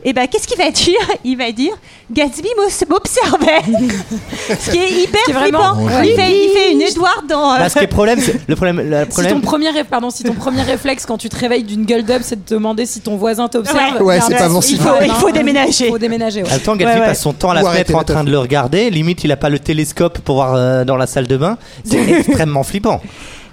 [0.05, 1.72] et ben qu'est-ce qu'il va dire Il va dire
[2.12, 2.48] Gatsby
[2.88, 3.61] m'observait.
[4.61, 5.84] Ce qui est hyper est vraiment- flippant.
[6.00, 6.09] Ouais.
[6.09, 7.55] Il, fait, il fait une Edward dans.
[7.55, 8.80] euh, Bah, ce qui est problème, c'est le problème.
[8.80, 11.84] Le Si ton, premier, ré- pardon, si ton premier réflexe quand tu te réveilles d'une
[11.84, 14.02] gueule d'up, c'est de te demander si ton voisin t'observe.
[14.02, 15.86] Ouais, c'est pas bon il faut, Il faut déménager.
[15.86, 16.42] Il faut déménager.
[16.42, 16.59] ouais.
[16.59, 17.07] Temps, Gatsby Ouais, ouais.
[17.07, 18.90] passe son temps à la Ou fenêtre en train de le regarder.
[18.90, 21.57] Limite, il a pas le télescope pour voir euh, dans la salle de bain.
[21.84, 23.00] C'est extrêmement flippant.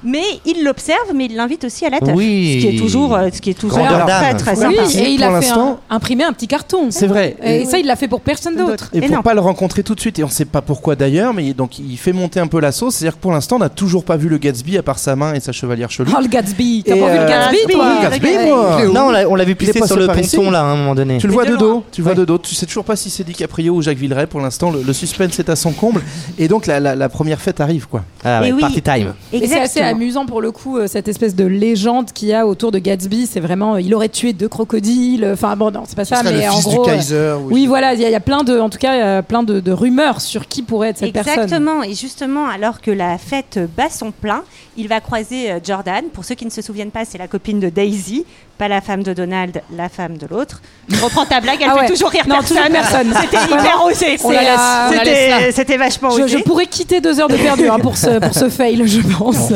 [0.04, 2.16] Mais il l'observe, mais il l'invite aussi à la teuf.
[2.16, 2.60] Oui.
[2.62, 4.99] Ce qui est toujours, euh, ce qui est toujours Grandeur très très Oui, sympa.
[4.99, 6.88] et il a fait un- imprimer un petit carton.
[6.89, 7.36] C'est vrai.
[7.43, 8.89] Et Et- ça, il l'a fait pour personne d'autre.
[8.93, 9.22] Et Et pour non.
[9.22, 11.97] pas le rencontrer tout de suite, et on sait pas pourquoi d'ailleurs, mais donc il
[11.97, 12.95] fait monter un peu la sauce.
[12.95, 15.34] C'est-à-dire que pour l'instant, on n'a toujours pas vu le Gatsby à part sa main
[15.34, 16.12] et sa chevalière chelou.
[16.18, 18.86] Oh le Gatsby, t'as pas vu euh, le Gatsby Gatsby, toi le Gatsby, moi.
[18.93, 20.76] Non, on l'a, on l'a vu Il est pisser sur le ponton là à un
[20.76, 21.18] moment donné.
[21.20, 22.38] Tu le vois de dos, tu le vois de dos.
[22.39, 24.26] Tu sais toujours pas si c'est DiCaprio ou Jacques Villeray.
[24.28, 26.02] Pour l'instant, le, suspense est à son comble.
[26.39, 28.04] Et donc la, première fête arrive, quoi.
[28.24, 28.62] Ah ouais, Et oui.
[28.62, 29.14] party time.
[29.34, 29.91] Et c'est assez Exactement.
[29.92, 33.28] Amusant pour le coup, euh, cette espèce de légende qu'il y a autour de Gatsby.
[33.28, 35.26] C'est vraiment, euh, il aurait tué deux crocodiles.
[35.34, 36.84] Enfin bon, non, c'est pas ça, mais le en fils gros.
[36.86, 37.34] du euh, Kaiser.
[37.50, 39.24] Oui, voilà, il y, a- il y a plein de, en tout cas, y a
[39.24, 41.44] plein de, de rumeurs sur qui pourrait être cette personne.
[41.44, 41.84] Exactement.
[41.84, 44.44] Et justement, alors que la fête bat son plein,
[44.78, 46.06] il va croiser euh, Jordan.
[46.14, 48.26] Pour ceux qui ne se souviennent pas, c'est la copine de Daisy,
[48.62, 50.62] pas la femme de Donald, la femme de l'autre.
[50.88, 52.57] Je reprends ta blague, elle Ah fait toujours rire Non, personne.
[52.57, 53.14] toujours personne.
[53.22, 54.18] C'était hyper osé.
[54.24, 56.38] On la laisse, on la laisse C'était vachement Je, osé.
[56.38, 59.51] je pourrais quitter deux heures de perdu hein, pour, ce, pour ce fail, je pense.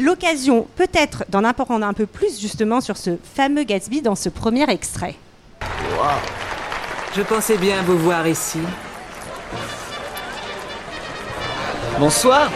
[0.00, 4.64] L'occasion peut-être d'en apprendre un peu plus justement sur ce fameux Gatsby dans ce premier
[4.70, 5.14] extrait.
[7.14, 8.60] Je pensais bien vous voir ici.
[11.98, 12.50] Bonsoir.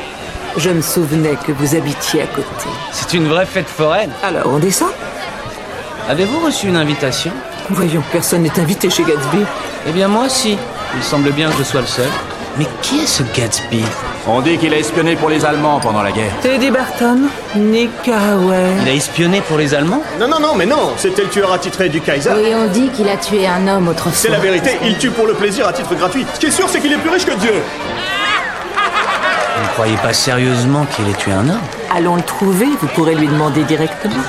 [0.56, 2.68] Je me souvenais que vous habitiez à côté.
[2.92, 4.10] C'est une vraie fête foraine.
[4.22, 4.90] Alors, on descend?
[6.08, 7.32] Avez-vous reçu une invitation?
[7.70, 9.44] Voyons, personne n'est invité chez Gatsby.
[9.86, 10.58] Eh bien moi aussi.
[10.96, 12.08] Il semble bien que je sois le seul.
[12.58, 13.84] Mais qui est ce Gatsby?
[14.26, 16.32] On dit qu'il a espionné pour les Allemands pendant la guerre.
[16.42, 18.72] Teddy Barton, Nick Carraway.
[18.82, 20.02] Il a espionné pour les Allemands?
[20.20, 22.30] Non, non, non, mais non, c'était le tueur attitré du Kaiser.
[22.34, 24.12] Oui, on dit qu'il a tué un homme autrefois.
[24.14, 26.26] C'est la vérité, il tue pour le plaisir à titre gratuit.
[26.34, 27.54] Ce qui est sûr, c'est qu'il est plus riche que Dieu.
[29.56, 31.60] Vous ne croyez pas sérieusement qu'il ait tué un homme?
[31.96, 34.22] Allons le trouver, vous pourrez lui demander directement.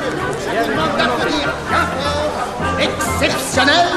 [3.63, 3.87] Exceptionnel,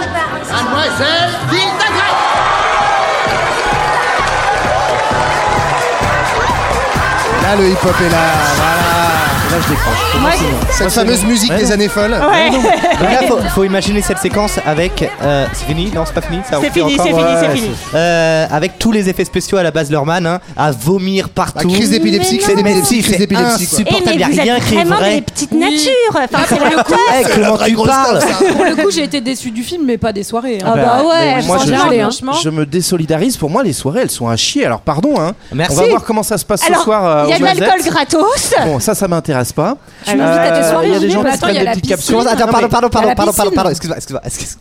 [0.52, 2.14] mademoiselle Vildagret
[7.42, 8.75] Là, le hip-hop est là.
[9.50, 10.76] Là, je décroche.
[10.76, 11.70] Cette fameuse musique Ouais, des non.
[11.72, 12.12] années folles.
[12.12, 12.50] Ouais.
[13.00, 15.08] Donc là, faut, faut imaginer cette séquence avec.
[15.22, 15.90] euh, c'est fini?
[15.94, 17.70] Non, c'est pas fini ça C'est fini, encore c'est fini, c'est Ouais, fini.
[17.94, 21.68] Euh, avec tous les effets spéciaux à la base Lerman, hein, à vomir partout.
[21.68, 24.74] La crise d'épilepsie, crise C'est- d'épilepsie, si, crise d'épilepsie, insupportable, il y a rien qui
[24.74, 25.14] est vraiment vrai.
[25.16, 25.92] des petites natures.
[26.14, 26.70] Enfin, c'est la
[27.20, 27.34] Eh, teuf.
[27.40, 28.18] comment tu parles
[28.56, 30.58] Pour le coup, j'ai été déçu du film, mais pas des soirées.
[30.62, 30.72] hein.
[30.72, 33.36] Ah bah ouais, mais moi, je, franchement, je- me désolidarise.
[33.36, 34.66] Pour moi, les soirées, elles sont à chier.
[34.66, 35.32] Alors, pardon, hein.
[35.52, 35.76] Merci.
[35.78, 37.04] On va voir comment ça se passe ce soir.
[37.04, 38.54] euh, il y a de l'alcool gratos.
[38.64, 39.76] Bon, ça, ça m'intéresse pas.
[40.06, 41.64] Tu m'invites à tes Euh, soirées, Il y a des gens qui se prennent des
[41.70, 42.16] petites capsules.
[42.16, 44.56] Attends, pardon, pardon, pardon, pardon, pardon, excuse-moi, excuse-moi, excuse-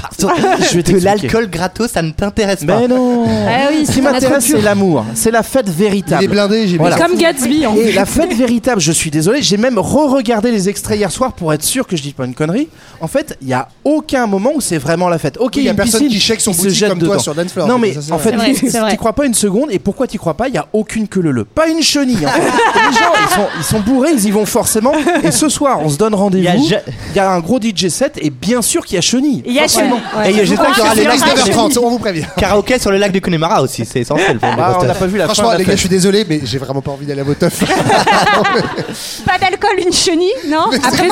[0.00, 0.34] pardon.
[0.72, 2.80] Je vais l'alcool gratos, ça ne t'intéresse pas.
[2.80, 3.24] Mais non.
[3.26, 5.04] Ah oui, Ce c'est qui m'intéresse, c'est l'amour.
[5.14, 6.22] C'est la fête véritable.
[6.22, 6.96] Il est blindé, j'ai Voilà.
[6.96, 7.92] Comme Gatsby, en Et fait.
[7.92, 11.62] la fête véritable, je suis désolé, j'ai même re-regardé les extraits hier soir pour être
[11.62, 12.68] sûr que je dis pas une connerie.
[13.00, 15.36] En fait, il y a aucun moment où c'est vraiment la fête.
[15.38, 17.18] Ok, Il y a une personne piscine, qui check son boutique comme toi dedans.
[17.18, 17.68] sur Dance Floor.
[17.68, 18.34] Non mais Ça, en fait,
[18.90, 20.48] tu crois pas une seconde et pourquoi tu crois pas?
[20.48, 22.26] Il y a aucune queue leu Pas une chenille.
[22.26, 22.40] En fait.
[22.40, 24.92] les gens, ils sont, ils sont bourrés, ils y vont forcément.
[25.22, 26.68] Et ce soir, on se donne Il y a rendez-vous.
[27.10, 29.42] Il y a un gros DJ set et bien sûr qu'il y a chenille.
[29.46, 29.89] Il y a Forcément.
[30.26, 32.24] Et j'espère qu'il y aura les lacs de 19h30, on vous prévient.
[32.36, 35.18] karaoké sur le lac du Connemara aussi, c'est essentiel pour Bah, on n'a pas vu
[35.18, 35.76] la fin Franchement, de la les gars, fête.
[35.76, 37.62] je suis désolé, mais j'ai vraiment pas envie d'aller à vos teufs.
[39.24, 41.06] Pas d'alcool, une chenille, non Après,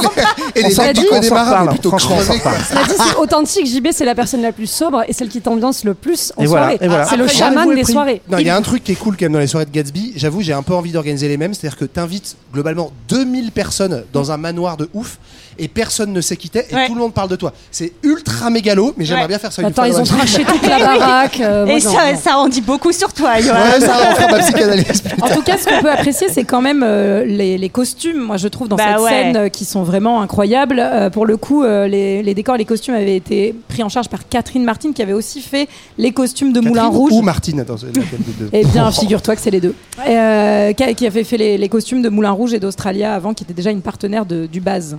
[0.54, 2.94] Et On les s'en lacs du on s'en Connemara, plutôt franchement, on crevés, cela dit,
[3.08, 3.66] c'est authentique.
[3.66, 6.46] JB, c'est la personne la plus sobre et celle qui t'ambiance le plus en Et
[6.46, 6.78] voilà, soirée.
[6.84, 7.04] et voilà.
[7.06, 7.92] C'est le Après, chaman rendez-vous est des pris.
[7.92, 8.22] soirées.
[8.30, 9.70] Non, il y a un truc qui est cool quand même dans les soirées de
[9.70, 10.12] Gatsby.
[10.16, 11.54] J'avoue, j'ai un peu envie d'organiser les mêmes.
[11.54, 15.18] C'est-à-dire que t'invites globalement 2000 personnes dans un manoir de ouf.
[15.58, 16.86] Et personne ne sait qui t'es et Ouais.
[16.86, 17.52] tout le monde parle de toi.
[17.70, 19.28] C'est ultra mégalo, mais j'aimerais Ouais.
[19.28, 20.30] bien faire ça une Attends, fois ils dans ont ma vie.
[20.32, 21.40] craché toute la baraque.
[21.40, 23.54] euh, moi, Et ça, ça en dit beaucoup sur toi, Johan.
[23.54, 25.02] Ouais, ça va ma psychanalyse.
[25.22, 28.18] En tout cas, ce qu'on peut apprécier, c'est quand même euh, les, les costumes.
[28.18, 29.10] Moi, je trouve dans Bah cette ouais.
[29.10, 30.78] scène euh, qui sont vraiment incroyables.
[30.80, 33.88] Euh, pour le coup, euh, les, les décors et les costumes avaient été pris en
[33.88, 37.12] charge par Catherine Martin, qui avait aussi fait les costumes de Moulin Catherine Rouge.
[37.14, 39.74] Ou Martine, attends, c'est laquelle des deux Eh bien, figure-toi que c'est les deux.
[40.08, 43.34] Euh, qui, a, qui avait fait les, les costumes de Moulin Rouge et d'Australia avant,
[43.34, 44.96] qui était déjà une partenaire de, du Baz.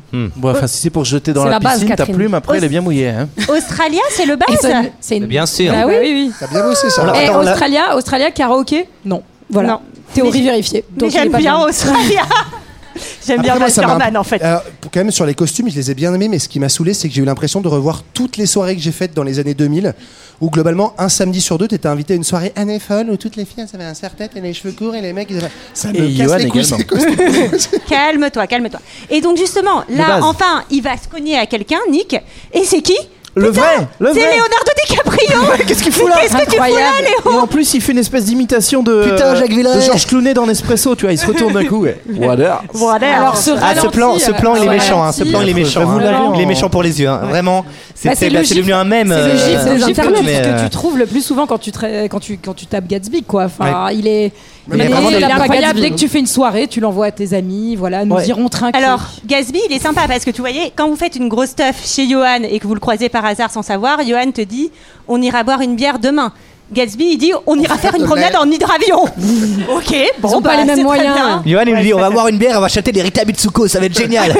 [0.51, 2.15] Bon, enfin, si c'est pour jeter dans la, la base, piscine, ta Catherine.
[2.15, 3.09] plume, après, elle est bien mouillée.
[3.09, 3.27] Hein.
[3.47, 5.25] Australia, c'est le base ça- c'est une...
[5.25, 5.71] Bien sûr.
[5.71, 6.31] Bah oui, oui, oui.
[6.39, 7.01] T'as bien bossé ça.
[7.03, 8.87] Alors, Et attends, Australia, Australia, karaoké?
[9.05, 9.23] Non.
[9.49, 9.69] Voilà.
[9.69, 9.81] Non.
[10.13, 10.85] Théorie Mais- vérifiée.
[10.91, 12.21] Mais Donc, il est j'aime pas bien Australia.
[13.25, 14.41] J'aime bien Masterman en fait.
[14.41, 16.59] Alors, pour- quand même sur les costumes, je les ai bien aimés, mais ce qui
[16.59, 19.13] m'a saoulé, c'est que j'ai eu l'impression de revoir toutes les soirées que j'ai faites
[19.13, 19.93] dans les années 2000,
[20.41, 23.35] où globalement, un samedi sur deux, t'étais invité à une soirée Anne folle où toutes
[23.35, 25.51] les filles elles avaient un serre-tête et les cheveux courts et les mecs ils avaient.
[25.73, 26.63] Ça me casse les couilles.
[27.89, 28.79] Calme-toi, calme-toi.
[29.09, 32.15] Et donc justement, là, enfin, il va se cogner à quelqu'un, Nick.
[32.53, 32.97] Et c'est qui?
[33.35, 36.51] Le Putain, vrai Le C'est vrai Leonardo DiCaprio Qu'est-ce qu'il fout là Qu'est-ce que tu
[36.51, 37.07] fous là, Incroyable.
[37.25, 39.75] Léo Et en plus, il fait une espèce d'imitation de, Putain, Jacques Villeray.
[39.77, 41.83] de Georges Clooney dans Nespresso, tu vois, il se retourne d'un coup.
[41.83, 41.99] ouais.
[42.09, 42.61] Voilà.
[42.73, 43.17] Voilà.
[43.17, 45.03] Alors, ce Ah, ce ralenti, plan, ce plan, il est méchant.
[45.03, 45.85] hein, Ce ralenti, plan, il est méchant.
[45.85, 46.01] Vous hein.
[46.03, 47.07] l'avez en- Il est méchant pour les yeux.
[47.09, 47.21] hein.
[47.29, 47.65] Vraiment,
[47.95, 49.09] c'est Bah, c'est c'est- le c'est gif- devenu un mème.
[49.09, 50.97] C'est le euh, gif, c'est le gif que, internets, tu, mais, que euh, tu trouves
[50.97, 53.43] le plus souvent quand tu, tra- quand tu, quand tu tapes Gatsby, quoi.
[53.45, 54.31] Enfin, il est,
[54.67, 55.61] Mais il il est incroyable.
[55.61, 55.81] Gatsby.
[55.81, 58.27] Dès que tu fais une soirée, tu l'envoies à tes amis, voilà, nous Ouais.
[58.27, 58.77] irons trinquer.
[58.77, 61.75] Alors, Gatsby, il est sympa parce que tu voyais, quand vous faites une grosse stuff
[61.85, 64.71] chez Johan et que vous le croisez par hasard sans savoir, Johan te dit
[65.07, 66.31] on ira boire une bière demain.
[66.71, 69.01] Gatsby, il dit on ira faire une promenade en hydravion.
[69.75, 71.17] ok, bon, Ils ont pas bah, les mêmes moyens.
[71.45, 73.67] Johan, il Ouais, dit on va boire une bière, on va acheter des Rita Mitsuko,
[73.67, 74.35] ça va être génial.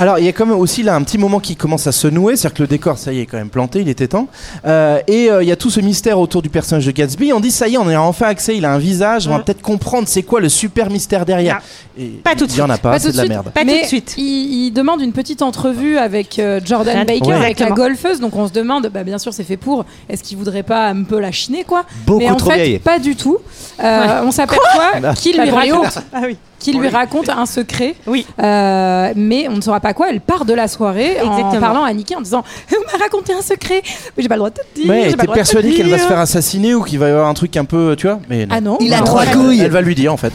[0.00, 2.08] Alors, il y a quand même aussi là un petit moment qui commence à se
[2.08, 4.28] nouer, c'est-à-dire que le décor, ça y est, est quand même planté, il était temps.
[4.66, 7.32] Euh, et euh, il y a tout ce mystère autour du personnage de Gatsby.
[7.32, 9.38] On dit, ça y est, on a enfin accès, il a un visage, on va
[9.40, 11.60] peut-être comprendre c'est quoi le super mystère derrière.
[11.98, 13.32] Et Pas tout de il y en a pas, Pas c'est de la suite.
[13.32, 13.50] merde.
[13.50, 14.14] Pas Mais tout de suite.
[14.16, 17.04] Il, il demande une petite entrevue avec euh, Jordan Ouais.
[17.04, 18.20] Baker, avec la golfeuse.
[18.20, 19.84] Donc on se demande, bah, bien sûr, c'est fait pour.
[20.08, 21.84] Est-ce qu'il voudrait pas un peu la chiner, quoi?
[22.06, 22.78] Beaucoup Mais en trop fait, vieille.
[22.78, 23.38] pas du tout.
[23.82, 26.36] Euh, on s'aperçoit qu'il lui raconte, Ah oui.
[26.62, 27.94] Qu'il lui raconte un secret.
[28.06, 28.26] Oui.
[28.42, 30.08] Euh, mais on ne saura pas quoi.
[30.10, 31.60] Elle part de la soirée en Exactement.
[31.60, 33.82] parlant à Nikki en disant On m'a raconté un secret,
[34.16, 34.90] mais j'ai pas le droit de te le dire.
[34.90, 37.34] Ouais, elle était persuadée qu'elle va se faire assassiner ou qu'il va y avoir un
[37.34, 38.20] truc un peu, tu vois.
[38.28, 38.54] Mais non.
[38.56, 38.78] Ah non.
[38.80, 39.60] Il a non, trois couilles.
[39.60, 40.32] Elle va lui dire en fait.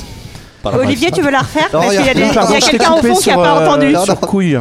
[0.73, 1.69] Olivier, tu veux la refaire?
[1.73, 3.95] Non, Parce qu'il y a, a quelqu'un au fond qui n'a pas euh, entendu.
[4.03, 4.55] sur couille.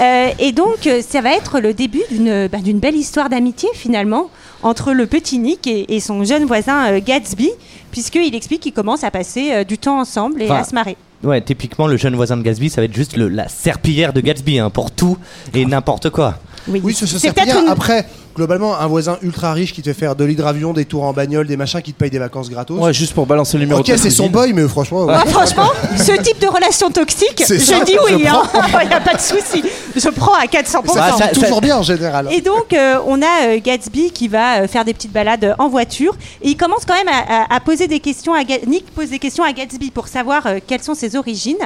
[0.00, 3.68] Euh, et donc, euh, ça va être le début d'une bah, d'une belle histoire d'amitié
[3.74, 4.28] finalement
[4.62, 7.50] entre le petit Nick et, et son jeune voisin euh, Gatsby,
[7.92, 10.96] puisqu'il explique qu'ils commencent à passer euh, du temps ensemble et Enfin, à se marrer.
[11.22, 14.20] Ouais, typiquement, le jeune voisin de Gatsby, ça va être juste le- la serpillière de
[14.20, 15.16] Gatsby hein, pour tout
[15.54, 16.34] et n'importe quoi.
[16.68, 17.54] Oui, ce, ce C'est serpillière.
[17.56, 18.06] peut-être une- Après,
[18.36, 21.46] globalement, un voisin ultra riche qui te fait faire de l'hydravion, des tours en bagnole,
[21.46, 22.78] des machins qui te payent des vacances gratos.
[22.78, 25.04] Ouais, juste pour balancer le numéro ok, c'est son boy, mais franchement.
[25.04, 25.14] Ouais.
[25.26, 28.42] franchement, ce type de relation toxique, je ça, dis oui, hein.
[28.82, 29.62] il n'y a pas de souci.
[29.94, 30.94] Je prends à 400%.
[30.94, 32.28] Ça ça- toujours ça- bien en général.
[32.32, 35.68] Et donc, euh, on a euh, Gatsby qui va euh, faire des petites balades en
[35.68, 36.14] voiture.
[36.42, 39.10] Et il commence quand même à, à- à poser des questions à Ga- Nick pose
[39.10, 41.56] des questions à Gatsby pour savoir euh, quelles sont ses origines.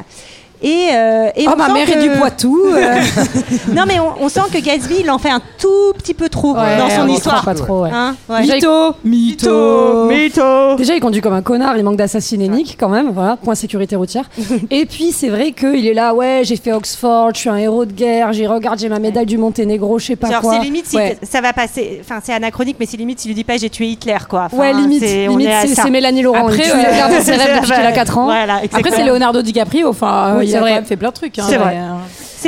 [0.63, 2.63] Et, euh, et Oh, on ma sent mère que- est du Poitou.
[2.75, 2.95] euh.
[3.75, 6.55] Non, mais on, on sent que Gatsby, il en fait un tout petit peu trop
[6.55, 7.45] Ouais, dans son histoire.
[7.45, 7.91] pas trop, ouais.
[7.93, 8.43] Hein Ouais.
[8.43, 10.77] Mytho, mytho, mytho.
[10.77, 13.97] Déjà, il conduit comme un connard, il manque d'assassiner Nick quand même, voilà, point sécurité
[13.97, 14.25] routière.
[14.71, 17.85] et puis, c'est vrai qu'il est là, ouais, j'ai fait Oxford, je suis un héros
[17.85, 20.55] de guerre, j'ai regarde, j'ai ma médaille du Monténégro, je sais pas Genre, quoi.
[20.55, 21.99] c'est limite, si ça va passer.
[22.01, 24.45] Enfin, c'est anachronique, mais c'est limite s'il lui dit pas j'ai tué Hitler, quoi.
[24.47, 26.47] Enfin, Ouais, limite, c'est- limite c'est Mélanie Laurent.
[26.47, 28.29] Après, il ses rêves depuis qu'il a 4 ans.
[28.31, 29.05] Après, c'est.
[29.05, 29.89] Leonardo DiCaprio.
[29.89, 30.71] Enfin, Oui, il a vrai.
[30.71, 31.39] quand même fait plein de trucs.
[31.39, 31.77] hein, C'est vrai.
[31.79, 31.95] euh,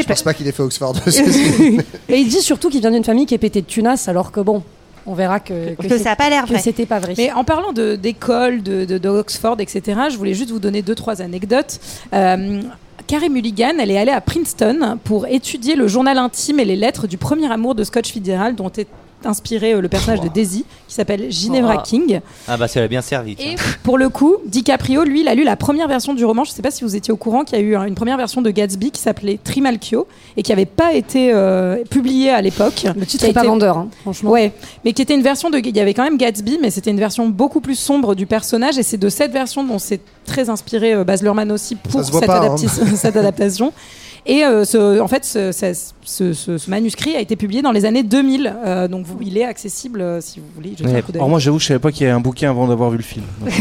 [0.00, 0.94] Je pense pas qu'il ait fait Oxford.
[2.08, 4.40] Et il dit surtout qu'il vient d'une famille qui est pétée de tunas, alors que
[4.40, 4.62] bon,
[5.06, 6.58] on verra que, Que c'est- ça a pas l'air que vrai.
[6.60, 7.14] c'était pas vrai.
[7.16, 10.82] Mais en parlant de- d'école, de, de, de Oxford, etc., je voulais juste vous donner
[10.82, 11.80] deux, trois anecdotes.
[12.12, 12.60] Euh,
[13.06, 17.06] Carrie Mulligan, elle est allée à Princeton pour étudier le journal intime et les lettres
[17.06, 18.86] du premier amour de Scott Fitzgerald, dont est
[19.24, 21.78] inspiré euh, le personnage de Daisy, qui s'appelle Ginevra.
[21.78, 22.20] King.
[22.46, 23.36] Ah bah ça l'a bien servi.
[23.36, 23.52] tiens.
[23.52, 26.44] Et pour le coup, DiCaprio, lui, il a lu la première version du roman.
[26.44, 28.16] Je ne sais pas si vous étiez au courant qu'il y a eu une première
[28.16, 30.06] version de Gatsby qui s'appelait Trimalchio
[30.36, 32.86] et qui n'avait pas été euh, publiée à l'époque.
[32.96, 34.30] Le titre Qui a est pas été- vendeur, hein, franchement.
[34.30, 34.52] Ouais,
[34.84, 35.58] mais qui était une version de.
[35.58, 38.78] Il y avait quand même Gatsby, mais c'était une version beaucoup plus sombre du personnage,
[38.78, 42.26] et c'est de cette version dont s'est très inspiré euh, Baz Luhrmann aussi pour cette,
[42.26, 42.56] pas, hein.
[42.96, 43.72] cette adaptation.
[44.26, 45.72] Et euh, ce- en fait, ce, ce-
[46.04, 49.36] ce- ce- ce manuscrit a été publié dans les années 2000, euh, donc vous- il
[49.38, 50.74] est accessible euh, si vous voulez.
[50.84, 51.02] Ouais.
[51.14, 53.02] Alors moi j'avoue je savais pas qu'il y avait un bouquin avant d'avoir vu le
[53.02, 53.24] film.
[53.40, 53.52] Donc,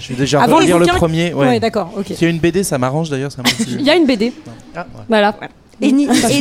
[0.00, 1.32] je vais déjà Avant le relire le, premier.
[1.34, 1.60] Ouais, Ouais.
[1.60, 2.06] d'accord, ok.
[2.06, 3.30] S'il y a une BD ça m'arrange d'ailleurs.
[3.68, 4.32] Il y a une BD.
[4.74, 5.02] Ah, ouais.
[5.08, 5.34] Voilà.
[5.80, 5.92] Et,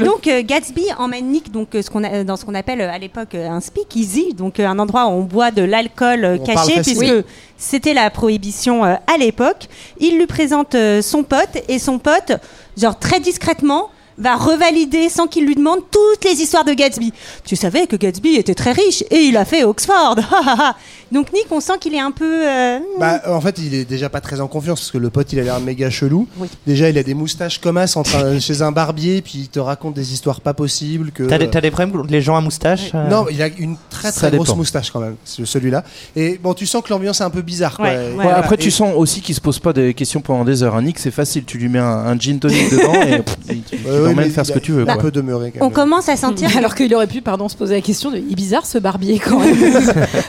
[0.02, 2.90] donc euh, Gatsby emmène Nick donc euh, ce qu'on a, dans ce qu'on appelle euh,
[2.92, 6.38] à l'époque euh, un speakeasy, donc euh, un endroit où on boit de l'alcool euh,
[6.40, 7.24] caché puisque
[7.56, 9.68] c'était la prohibition euh, à l'époque.
[10.00, 12.32] Il lui présente euh, son pote et son pote
[12.78, 17.14] genre très discrètement, va revalider sans qu'il lui demande toutes les histoires de Gatsby.
[17.46, 20.16] Tu savais que Gatsby était très riche et il a fait Oxford.
[21.12, 22.48] Donc Nick, on sent qu'il est un peu...
[22.48, 25.32] euh, Bah, en fait, il est déjà pas très en confiance parce que le pote,
[25.34, 26.28] il a l'air méga chelou.
[26.66, 29.60] Déjà, il a des moustaches comme as en train- chez un barbier, puis il te
[29.60, 31.12] raconte des histoires pas possibles.
[31.12, 33.48] Que T'as des, t'as des problèmes contre les gens à moustache euh Non, il a
[33.58, 34.58] une très Ça très grosse dépend.
[34.58, 35.84] moustache quand même, ce- celui-là.
[36.16, 37.78] Et bon, tu sens que l'ambiance est un peu bizarre.
[37.78, 37.86] Quoi.
[37.88, 38.38] Ouais, voilà.
[38.38, 40.76] après, tu Et- sens aussi qu'il se pose pas des questions pendant des heures.
[40.76, 41.46] Un Nick, c'est facile.
[41.46, 44.48] Tu lui mets un, un gin tonic dedans et pff, il- tu l'emmènes faire il
[44.48, 44.86] ce a- que tu veux.
[45.08, 45.74] Demeuré quand On même.
[45.74, 46.50] commence à sentir...
[46.58, 49.20] Alors qu'il aurait pu, pardon, se poser la question de il est bizarre ce barbier
[49.20, 49.56] quand même.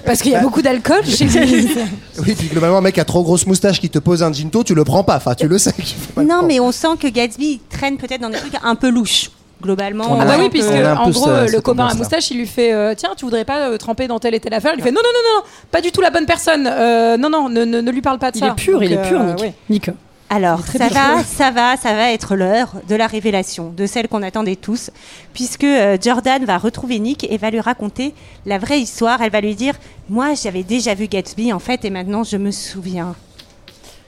[0.06, 1.68] Parce qu'il y a beaucoup d'alcool chez lui.
[2.26, 4.74] Oui, puis globalement, un mec a trop grosse moustache qui te pose un ginto, tu
[4.74, 5.16] le prends pas.
[5.16, 5.72] Enfin, tu le sais.
[6.14, 8.88] pas Non, mais on sent que Gatsby il traîne peut-être dans des trucs un peu
[8.90, 9.30] louches.
[9.60, 12.38] Globalement, On Ah bah oui, puisque en gros, ça- euh, le copain à moustache, il
[12.38, 14.70] lui fait euh, Tiens, tu voudrais pas euh, tremper dans telle et telle affaire?
[14.74, 16.68] Il lui fait Non, non, non, non, pas du tout la bonne personne.
[16.70, 18.46] Euh, non, non, ne, ne, ne lui parle pas de Il ça.
[18.46, 19.34] est pur, il est pur, euh.
[19.68, 19.90] Nick.
[20.30, 24.08] Alors, très ça va, ça va, ça va être l'heure de la révélation, de celle
[24.08, 24.90] qu'on attendait tous,
[25.32, 28.14] puisque euh, Jordan va retrouver Nick et va lui raconter
[28.44, 29.22] la vraie histoire.
[29.22, 29.74] Elle va lui dire
[30.10, 33.14] Moi, j'avais déjà vu Gatsby, en fait, et maintenant, je me souviens.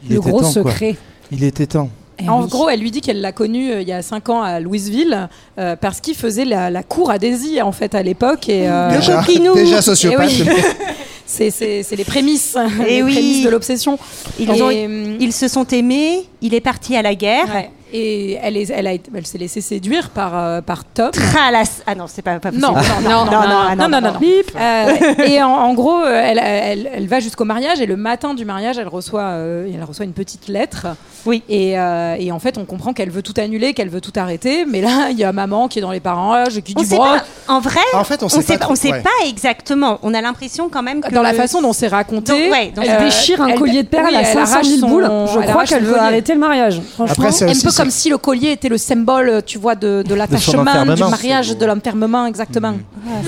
[0.04, 0.72] Il Le gros temps, quoi.
[0.72, 0.96] secret.
[1.32, 1.88] Il était temps.
[2.28, 2.48] En oui.
[2.50, 5.28] gros, elle lui dit qu'elle l'a connu euh, il y a 5 ans à Louisville
[5.58, 8.46] euh, parce qu'il faisait la, la cour à Daisy en fait à l'époque.
[8.50, 9.54] Et, euh, Déjà, coquinou.
[9.54, 10.28] déjà sociopathe.
[10.28, 10.44] Oui.
[11.30, 13.12] c'est les prémices, Eh les oui.
[13.12, 13.98] prémices de l'obsession.
[14.38, 17.46] Ils, hum, ils se sont aimés, il est parti à la guerre.
[17.54, 17.70] ouais.
[17.92, 21.10] Et elle, est- elle, a été- elle s'est laissée séduire par, euh, par Tom.
[21.34, 22.60] La- ah non, c'est pas, pas possible.
[22.64, 24.20] Non, non, non, non, non, non, non, non.
[24.54, 28.34] Euh, et en, en gros, euh, elle, elle, elle va jusqu'au mariage et le matin
[28.34, 30.86] du mariage, elle reçoit, euh, elle reçoit une petite lettre.
[31.26, 31.42] Oui.
[31.48, 34.64] Et, euh, et en fait, on comprend qu'elle veut tout annuler, qu'elle veut tout arrêter.
[34.66, 36.86] Mais là, il y a maman qui est dans les parages et qui On dit
[36.88, 39.00] sait bon, pas, en vrai, En fait, on sait pas sait, trop, on sait ouais.
[39.02, 39.98] pas exactement.
[40.02, 42.84] On a l'impression quand même que dans la façon dont c'est raconté, Donc, ouais, donc
[42.86, 44.88] Elle euh, déchire un elle- collier de perles oui, à elle 500 arrache 000 son-
[44.88, 45.04] boules.
[45.10, 46.80] elle Je crois qu'elle veut arrêter le mariage.
[46.94, 50.02] Franchement, Après, c'est un peu comme si le collier était le symbole, tu vois, de,
[50.06, 50.64] de l'attachement,
[50.94, 52.74] du mariage, de l'enterrement, exactement.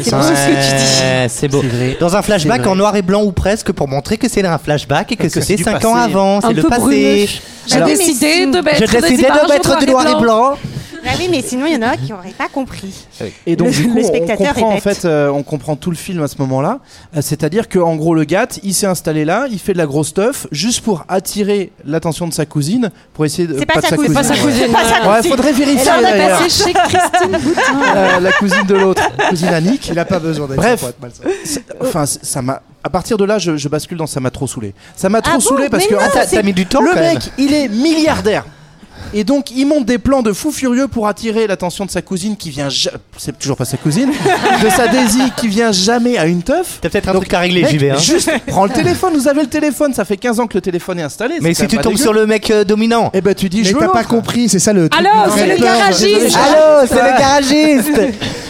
[0.02, 1.28] c'est beau ce que tu dis.
[1.28, 1.62] C'est beau.
[2.00, 5.12] Dans un flashback en noir et blanc ou presque pour montrer que c'est un flashback
[5.12, 5.86] et que, c'est c'est du 5 passé.
[5.86, 7.28] ans avant, c'est Un le peu passé.
[7.84, 10.58] Décidé de mettre Je décidais de mettre du noir et blanc.
[11.04, 12.94] Bah oui, mais sinon il y en a qui n'auraient pas compris.
[13.46, 15.96] Et donc, du coup, Le on spectateur comprend, en fait, euh, on comprend tout le
[15.96, 16.78] film à ce moment-là.
[17.16, 19.86] Euh, C'est-à-dire que, en gros, le gars, il s'est installé là, il fait de la
[19.86, 23.58] grosse stuff, juste pour attirer l'attention de sa cousine, pour essayer de.
[23.58, 24.14] C'est pas, de sa cousine.
[24.16, 24.22] ouais.
[24.22, 25.30] C'est pas sa Ouais, cousine.
[25.32, 25.90] faudrait vérifier.
[25.98, 27.96] Elle a passé chez Christine Boutin.
[27.96, 29.88] Euh, la cousine de l'autre, cousine Annick.
[29.88, 30.84] Il a pas besoin d'être Bref.
[31.80, 32.62] Enfin, ça m'a.
[32.84, 34.74] À partir de là, je, je bascule dans ça m'a trop saoulé.
[34.96, 35.94] Ça m'a trop bon saoulé parce que
[36.30, 37.14] T'as mis du temps le quand même.
[37.14, 38.44] mec, il est milliardaire.
[39.14, 42.36] Et donc, il monte des plans de fou furieux pour attirer l'attention de sa cousine
[42.36, 42.68] qui vient.
[42.70, 44.10] ja- C'est toujours pas sa cousine.
[44.10, 46.78] de sa Daisy qui vient jamais à une teuf.
[46.80, 47.90] T'as peut-être un Donc, truc à régler, j'y vais.
[47.90, 47.96] hein.
[47.98, 49.12] Juste, prends le téléphone.
[49.14, 49.92] Vous avez le téléphone.
[49.92, 51.36] Ça fait 15 ans que le téléphone est installé.
[51.40, 53.10] Mais si tu tombes sur le mec euh, dominant.
[53.12, 55.02] Eh ben, tu dis, Mais je t'as pas compris, c'est ça le truc.
[55.02, 56.36] Me c'est le garagiste.
[56.36, 58.00] Allô, c'est le garagiste.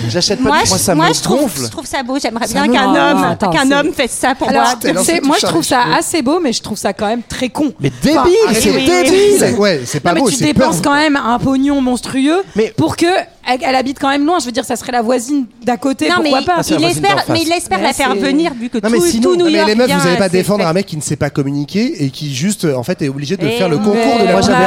[0.09, 0.49] J'achète pas.
[0.49, 1.63] Moi, du- Moi, je, ça moi, me je trouve, gonfle.
[1.65, 2.19] je trouve ça beau.
[2.21, 4.95] J'aimerais bien qu'un homme, qu'un homme fasse ça pour Alors, moi.
[5.23, 7.73] moi, je trouve ça assez beau, mais je trouve ça quand même très con.
[7.81, 8.19] Mais débile,
[8.49, 9.55] Enfin, c'est débile.
[9.59, 13.07] Ouais, c'est pas beau, tu dépenses quand même un pognon monstrueux Mais- pour que
[13.49, 14.39] elle, elle habite quand même loin.
[14.39, 16.09] Je veux dire, ça serait la voisine d'à côté.
[16.09, 18.15] Non, mais pourquoi pas Ah, c'est la il voisine espère, mais il espère la faire
[18.15, 20.07] venir vu que Non, mais tout, sinon- tout New Mais York les meufs, vient vous
[20.07, 22.75] allez à pas défendre un mec qui ne sait pas communiquer et qui juste, euh,
[22.77, 24.63] en fait, est obligé de faire le concours de la Moi, j'avais.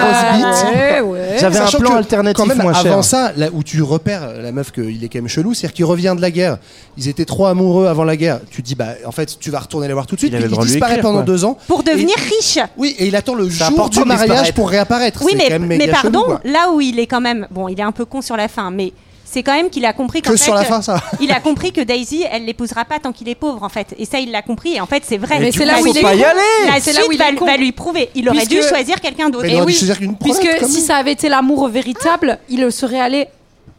[0.75, 1.37] Ouais, ouais.
[1.39, 2.91] J'avais un plan alternatif quand même, moins cher.
[2.91, 5.85] Avant ça, là où tu repères la meuf qu'il est quand même chelou, c'est-à-dire qu'il
[5.85, 6.57] revient de la guerre.
[6.97, 8.39] Ils étaient trop amoureux avant la guerre.
[8.49, 10.33] Tu te dis, bah, en fait, tu vas retourner les voir tout de suite.
[10.35, 11.57] Il lui disparaît pendant deux ans.
[11.67, 12.59] Pour devenir riche.
[12.77, 15.21] Oui, et il attend le jour du de mariage pour réapparaître.
[15.23, 18.05] Oui, mais, mais pardon, là où il est quand même, bon, il est un peu
[18.05, 18.93] con sur la fin, mais
[19.23, 21.01] c'est quand même qu'il a compris qu'en Que fait, sur la fin, ça.
[21.19, 23.93] il a compris que Daisy, elle l'épousera pas tant qu'il est pauvre, en fait.
[23.97, 24.75] Et ça, il l'a compris.
[24.75, 25.39] Et en fait, c'est vrai.
[25.39, 26.39] Mais c'est là où il est pas y aller.
[26.67, 28.09] La C'est là où il va, lui prouver.
[28.15, 29.45] Il aurait Puisque- dû choisir quelqu'un d'autre.
[29.45, 29.73] Et oui.
[29.73, 33.27] dû choisir une Puisque si ça avait été l'amour véritable, il serait allé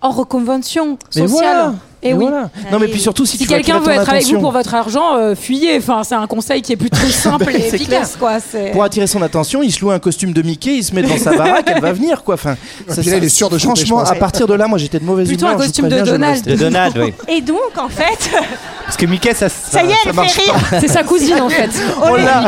[0.03, 1.29] hors convention Mais sociale.
[1.31, 1.75] voilà.
[2.03, 2.27] Et oui.
[2.29, 2.51] voilà.
[2.71, 5.77] Non, mais puis surtout, si, quelqu'un veut être avec vous pour votre argent, euh, fuyez.
[5.79, 8.39] Enfin, c'est un conseil qui est plutôt simple et efficace, quoi.
[8.73, 11.17] Pour attirer son attention, il se loue un costume de Mickey, il se met devant
[11.19, 12.35] sa baraque, elle va venir quoi.
[12.35, 12.57] Enfin,
[12.89, 14.99] ça- puis là, il est ça- sûr de Franchement, à partir de là, moi j'étais
[15.01, 15.55] de mauvaise Plutôt humeur.
[15.57, 16.47] un je vous costume de Donald.
[16.47, 17.13] laisse- De Donald, oui.
[17.37, 18.31] Et donc, en fait,
[18.85, 20.59] Parce que Mickey, ça, ça y est, elle marche fait pas.
[20.59, 20.81] rire.
[20.81, 21.71] C'est sa cousine en fait.
[22.03, 22.45] On les, l'a.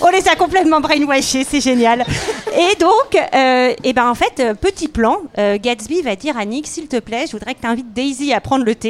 [0.00, 2.04] on les a complètement brainwashés, c'est génial.
[2.56, 6.66] Et donc, euh, et ben en fait, euh, petit plan, Gatsby va dire à Nick,
[6.68, 8.89] s'il te plaît, je voudrais que tu invites Daisy à prendre le thé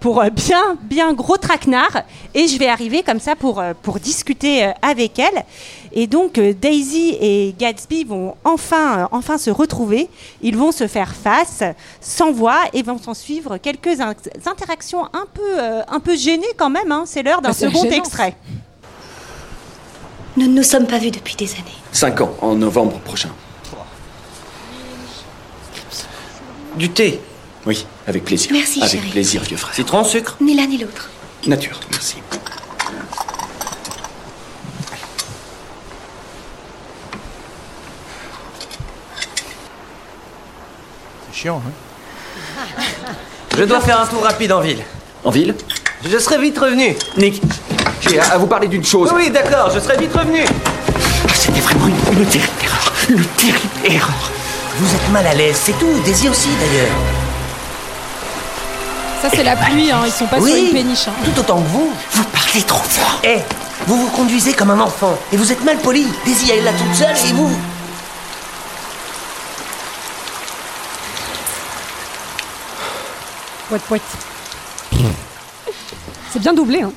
[0.00, 2.02] pour euh, bien, bien gros traquenard,
[2.34, 5.44] et je vais arriver comme ça pour, euh, pour discuter euh, avec elle.
[5.92, 10.08] Et donc, Daisy et Gatsby vont enfin, enfin se retrouver.
[10.40, 11.62] Ils vont se faire face,
[12.00, 14.14] sans voix, et vont s'en suivre quelques in-
[14.46, 16.92] interactions un peu, euh, un peu gênées quand même.
[16.92, 17.02] hein.
[17.06, 17.96] C'est l'heure d'un Bah, second gênant.
[17.96, 18.36] extrait.
[20.36, 21.78] Nous ne nous sommes pas vus depuis des années.
[21.90, 23.30] Cinq ans, en novembre prochain.
[26.76, 27.20] Du thé
[27.66, 28.50] Oui, avec plaisir.
[28.52, 29.10] Merci, Avec chérie.
[29.10, 29.74] plaisir, vieux frère.
[29.74, 30.36] Citron, sucre?
[30.40, 31.10] Ni l'un ni l'autre.
[31.46, 32.16] Nature, merci.
[41.30, 42.66] C'est chiant, hein?
[43.56, 44.82] Je dois faire un tour rapide en ville.
[45.24, 45.54] En ville?
[46.08, 46.96] Je serai vite revenu.
[47.16, 47.42] Nick,
[48.00, 49.10] j'ai à à vous parler d'une chose.
[49.14, 50.44] Oui, d'accord, je serai vite revenu.
[51.34, 52.92] C'était vraiment une, une terrible erreur.
[53.10, 54.30] Une terrible erreur.
[54.78, 56.00] Vous êtes mal à l'aise, c'est tout.
[56.04, 56.88] Daisy aussi, d'ailleurs.
[59.22, 60.00] Ça, c'est la pluie, hein.
[60.06, 60.50] ils sont pas Oui.
[60.52, 61.08] sur une péniche.
[61.08, 61.12] hein.
[61.24, 61.92] Tout autant que vous.
[62.12, 63.20] Vous parlez trop fort.
[63.24, 63.38] Eh,
[63.86, 65.16] vous vous conduisez comme un enfant.
[65.32, 66.06] Et vous êtes mal poli.
[66.24, 67.50] Daisy, elle est là toute seule et vous...
[73.68, 74.02] Poète, poète.
[76.32, 76.92] C'est bien doublé, hein.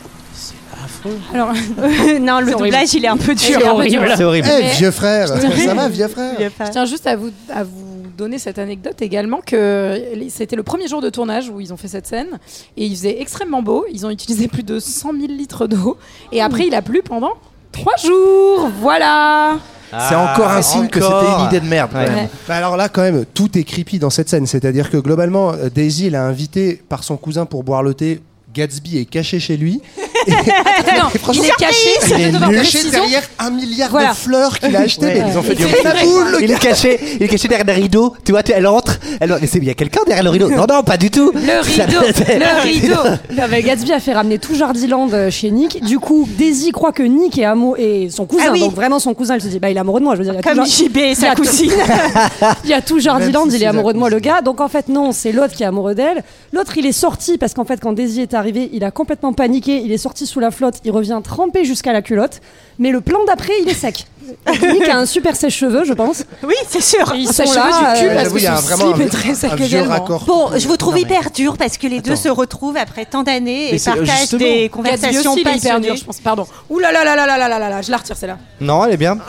[1.33, 1.51] Alors,
[2.21, 3.59] non, le doublage, il est un peu dur.
[3.59, 4.13] C'est horrible.
[4.15, 4.47] C'est horrible.
[4.51, 5.27] Eh, Mais- vieux frère,
[5.65, 9.41] ça va, vieux frère Je tiens juste à vous, à vous donner cette anecdote également
[9.45, 12.39] que c'était le premier jour de tournage où ils ont fait cette scène
[12.77, 13.85] et il faisait extrêmement beau.
[13.91, 15.97] Ils ont utilisé plus de 100 000 litres d'eau
[16.31, 17.33] et après il a plu pendant
[17.71, 18.69] trois jours.
[18.79, 19.59] Voilà.
[20.09, 21.91] C'est encore un signe que c'était une idée de merde.
[21.93, 22.09] Ouais.
[22.09, 22.29] Ouais.
[22.47, 24.47] Bah alors là, quand même, tout est creepy dans cette scène.
[24.47, 28.19] C'est-à-dire que globalement, euh, Daisy, elle a invité par son cousin pour boire le thé.
[28.55, 29.81] Gatsby est caché chez lui.
[30.97, 31.89] Non, Et franchement, il est caché.
[32.17, 34.09] il est caché derrière un milliard Voilà.
[34.11, 35.05] de fleurs qu'il a achetées.
[35.05, 37.47] Ouais, mais ils ont fait il du boule, le Il est caché, il est caché
[37.47, 38.13] derrière des rideaux.
[38.25, 38.99] Tu vois, tu- elle entre.
[39.19, 40.49] Elle, mais c'est il y a quelqu'un derrière le rideau.
[40.49, 41.31] Non, non, pas du tout.
[41.33, 43.09] Le rideau, le rideau.
[43.35, 45.81] Non, mais Gatsby a fait ramener tout Jardiland euh, chez Nick.
[45.83, 48.43] Du coup, Daisy croit que Nick est amoureux et son cousin.
[48.47, 48.59] Ah oui.
[48.59, 50.15] Donc vraiment son cousin, elle se dit bah il est amoureux de moi.
[50.15, 51.71] Je veux dire, il y a Comme tout JB et sa cousine.
[52.63, 54.41] il y a tout Jardiland, il est amoureux de moi le gars.
[54.41, 56.23] Donc en fait non, c'est l'autre qui est amoureux d'elle.
[56.51, 59.81] L'autre il est sorti parce qu'en fait quand Daisy est arrivé, il a complètement paniqué.
[59.83, 60.75] Il est sorti sous la flotte.
[60.83, 62.41] Il revient trempé jusqu'à la culotte.
[62.79, 64.05] Mais le plan d'après, il est sec.
[64.47, 66.23] Nick a un super sèche-cheveux, je pense.
[66.43, 67.13] Oui, c'est sûr.
[67.13, 67.93] Et ils sont là.
[67.93, 70.05] du cul, euh, parce que il y a son slip est très sec également.
[70.25, 73.75] Bon, je vous trouve hyper dur parce que les deux se retrouvent après tant d'années
[73.75, 75.87] et euh, partagent des conversations est hyper passionnées.
[75.87, 76.19] dur, je pense.
[76.19, 76.47] Pardon.
[76.69, 78.37] Ouh là là là là là là là là là, je la retire celle-là.
[78.61, 79.17] Non, elle est bien.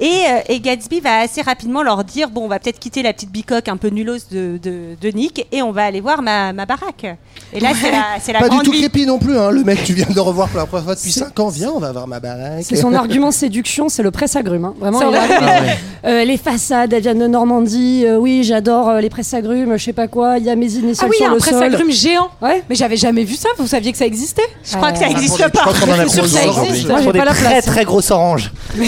[0.00, 3.12] Et, euh, et Gatsby va assez rapidement leur dire bon, on va peut-être quitter la
[3.12, 6.52] petite bicoque un peu nulose de, de, de Nick et on va aller voir ma,
[6.54, 7.04] ma baraque.
[7.52, 8.80] Et là, c'est la, la Pas du tout vie.
[8.80, 9.50] creepy non plus, hein.
[9.50, 11.80] le mec tu viens de revoir pour la première fois depuis 5 ans, viens, on
[11.80, 12.62] va voir ma baraque.
[12.62, 14.64] C'est son argument séduction, c'est le presse-agrumes.
[14.64, 14.74] hein.
[14.80, 15.18] Vraiment, vrai.
[15.38, 15.78] Ah ouais.
[16.06, 18.04] euh, les façades, elles viennent de Normandie.
[18.06, 20.38] euh, oui, j'adore euh, les presse-agrumes, je sais pas quoi.
[20.38, 21.58] Il y a mes Ah initiales oui, il y a sur un le sol.
[21.58, 22.28] presse-agrume géant.
[22.40, 22.62] Ouais.
[22.70, 23.48] Mais j'avais jamais vu ça.
[23.58, 24.42] Vous saviez que ça existait?
[24.64, 25.60] Je crois que ça Euh, n'existe Je pas.
[25.60, 26.88] crois qu'on en a Je suis sûre que ça existe.
[26.88, 27.64] Moi, pas la très place.
[27.66, 28.50] très grosses oranges.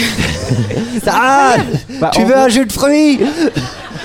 [1.10, 1.56] ah,
[2.00, 3.20] Bah, tu veux un jus de fruits?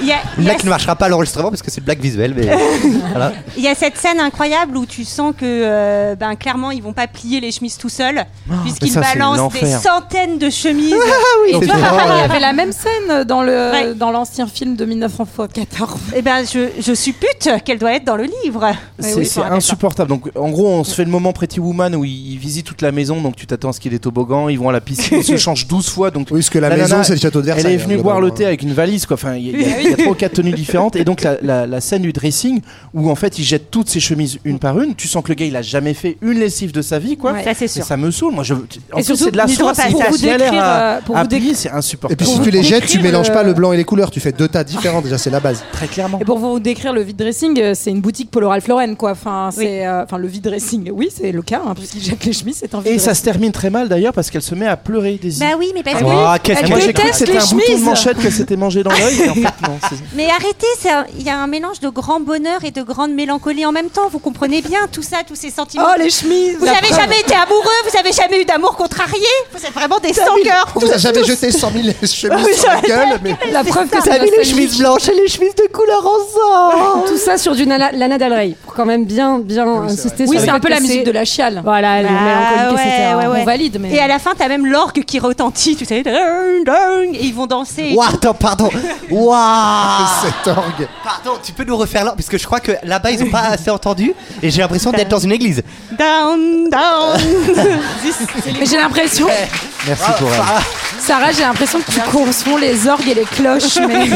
[0.06, 1.72] Y a, il Une y a- blague qui ne marchera pas à l'enregistrement parce que
[1.72, 2.34] c'est une blague visuelle.
[2.36, 2.48] Mais
[3.12, 3.34] voilà.
[3.58, 6.94] il y a cette scène incroyable où tu sens que euh, ben, clairement ils vont
[6.94, 8.24] pas plier les chemises tout seuls
[8.62, 10.94] puisqu'ils ça, c'est balancent des centaines de chemises.
[11.48, 13.94] Et Donc, tu vois, c'est pareil, il y avait la même scène dans le Ouais.
[13.96, 16.00] dans l'ancien film de 1914.
[16.16, 18.72] Et ben je, je suppute qu'elle doit être dans le livre.
[19.00, 20.10] C'est oui, insupportable.
[20.10, 22.82] Donc, en gros, on se fait le moment Pretty Woman où ils, ils visitent toute
[22.82, 23.22] la maison.
[23.22, 24.48] Donc, tu t'attends à ce qu'il y ait des toboggans.
[24.50, 25.18] Ils vont à la piscine.
[25.20, 26.12] Ils se changent 12 fois.
[26.12, 27.66] Donc, Oui, parce que la, La maison c'est le château de Versailles.
[27.74, 29.06] elle est hein, venue boire le thé avec une valise.
[29.06, 29.16] Quoi.
[29.16, 30.96] Enfin, il y, a- il y a- il y a trois ou quatre tenues différentes.
[30.96, 32.62] Et donc, la, la- la scène du dressing
[32.94, 34.96] où en fait, il jette toutes ses chemises une par une.
[34.96, 37.18] Tu sens que le gars, il a jamais fait une lessive de sa vie.
[37.18, 37.34] Quoi.
[37.34, 37.44] Ouais.
[37.44, 37.84] Ça, c'est Et sûr.
[37.86, 38.34] ça me saule.
[38.34, 38.54] Moi, je.
[38.54, 39.74] En Et surtout, c'est de la pour soie.
[39.74, 39.82] vous
[40.18, 42.18] c'est euh, pour vous décrire- c'est Et insupportable.
[42.18, 44.20] puis si tu les jettes, tu mélanges pas euh, le blanc et les couleurs, tu
[44.20, 45.64] fais deux tas différents, déjà c'est la base.
[45.72, 46.20] Très clairement.
[46.20, 49.12] Et pour vous décrire le vide dressing, euh, c'est une boutique Polo Ralph Lauren quoi.
[49.12, 50.90] Enfin, c'est enfin le vide dressing.
[50.92, 53.24] Oui, c'est le cas hein, puisqu'il jette les chemises, c'est un vide Et ça se
[53.24, 56.00] termine très mal d'ailleurs parce qu'elle se met à pleurer des Bah oui, mais parce
[56.02, 56.38] que.
[56.44, 58.84] Qu'est-ce Elle Et moi j'ai cru que c'était un bouton de manchette qu'elle s'était mangé
[58.84, 59.22] dans l'œil.
[59.26, 59.77] et en fait, non.
[59.90, 63.12] C'est- Mais arrêtez, c'est il y a un mélange de grand bonheur et de grande
[63.12, 64.08] mélancolie en même temps.
[64.10, 65.86] Vous comprenez bien tout ça, tous ces sentiments.
[65.90, 66.58] Oh les chemises.
[66.60, 69.26] vous n'avez jamais été amoureux, vous avez jamais eu d'amour contrarié.
[69.54, 70.68] Vous êtes vraiment des sans-cœurs.
[70.76, 74.02] On vous a jamais jeté 100 000 chemises sur la gueule, mais La preuve que
[74.04, 77.66] c'est vu les chemises blanches et les chemises de couleur ensemble Tout ça sur du
[77.66, 80.60] Lana, Lana Del Rey, pour quand même bien, bien insister Oui, sur c'est le un
[80.60, 81.62] peu la musique c'est- de la chiale.
[81.64, 82.94] Voilà, le Bah, mélancolique, ouais,
[83.28, 83.40] etc.
[83.42, 87.34] On valide, Et à la fin, t'as même l'orgue qui retentit, tu sais, et ils
[87.34, 87.90] vont danser.
[87.92, 88.28] et Ouah, tout.
[89.68, 90.88] Ouah cet orgue.
[91.04, 93.42] Pardon, tu peux nous refaire là Parce que je crois que là-bas, ils ont pas
[93.52, 94.14] assez entendu.
[94.42, 95.64] Et j'ai l'impression d'être dans une église.
[95.98, 97.20] Down, down.
[98.60, 99.28] Mais j'ai l'impression,
[99.88, 100.42] Merci pour elle.
[101.00, 103.78] Sarah, j'ai l'impression que tu confonds les orgues et les cloches.
[103.88, 104.08] Mais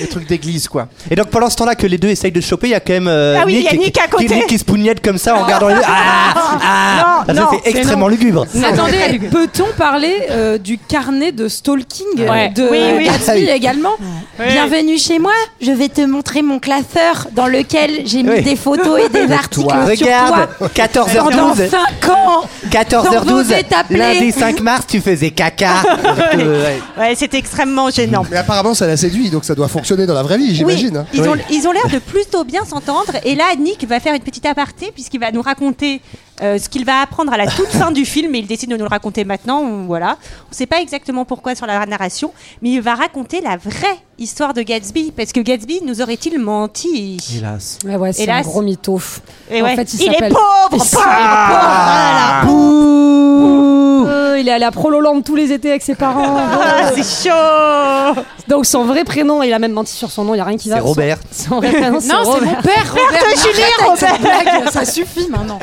[0.00, 0.88] Les trucs d'église quoi.
[1.10, 2.80] Et donc pendant ce temps-là que les deux essayent de se choper, il y a
[2.80, 4.34] quand même euh, Ah oui, il y a qui- Nick à qui, côté.
[4.34, 5.80] Nick qui se pougnette comme ça en regardant les deux.
[5.84, 8.46] Ah, ah, Non, ça non, c'est extrêmement lugubre.
[8.64, 12.50] attendez, peut-on parler euh, du carnet de stalking Ouais.
[12.50, 13.04] de Oui, oui.
[13.06, 13.46] Gatsby
[14.38, 14.46] Oui.
[14.52, 15.32] Bienvenue chez moi.
[15.60, 18.42] Je vais te montrer mon classeur dans lequel j'ai mis Oui.
[18.42, 20.68] des photos et des articles sur Regarde, toi.
[20.68, 21.68] Pendant 14h12.
[21.70, 22.44] 5 ans.
[22.90, 25.74] Dans vos 14h12, étapes lundi 5 mars, tu faisais caca.
[26.34, 26.80] Euh, ouais.
[26.98, 28.24] Ouais, c'était extrêmement gênant.
[28.30, 30.96] Mais apparemment, ça l'a séduit, donc ça doit fonctionner dans la vraie vie, j'imagine.
[30.96, 31.06] hein.
[31.12, 33.12] Ils ont ils ont l'air de plutôt bien s'entendre.
[33.24, 36.00] Et là, Nick va faire une petite aparté puisqu'il va nous raconter
[36.42, 38.34] euh, ce qu'il va apprendre à la toute fin du film.
[38.34, 39.60] Et il décide de nous le raconter maintenant.
[39.60, 40.16] on- Voilà.
[40.46, 42.32] On ne sait pas exactement pourquoi sur la narration,
[42.62, 45.12] mais il va raconter la vraie histoire de Gatsby.
[45.16, 47.16] Parce que Gatsby nous aurait-il menti?
[47.36, 47.78] Hélas.
[47.84, 48.46] Ouais, ouais, c'est un Hélas.
[48.46, 49.00] gros mytho.
[49.50, 49.76] Et En ouais.
[49.76, 50.38] fait, il il, est pauvre,
[50.72, 54.08] Il pauvre, s'appelle- pauvre.
[54.08, 56.36] Euh, il est allé à Prololand tous les étés avec ses parents.
[56.36, 60.38] Ah, c'est chaud Donc son vrai prénom, il a même menti sur son nom, il
[60.38, 60.76] n'y a rien qui va.
[60.76, 61.18] C'est Robert.
[61.30, 62.54] Son, son vrai prénom, c'est Non, c'est Robert.
[62.56, 63.22] mon père, Robert.
[63.36, 65.58] Julie, blague, Ça suffit maintenant.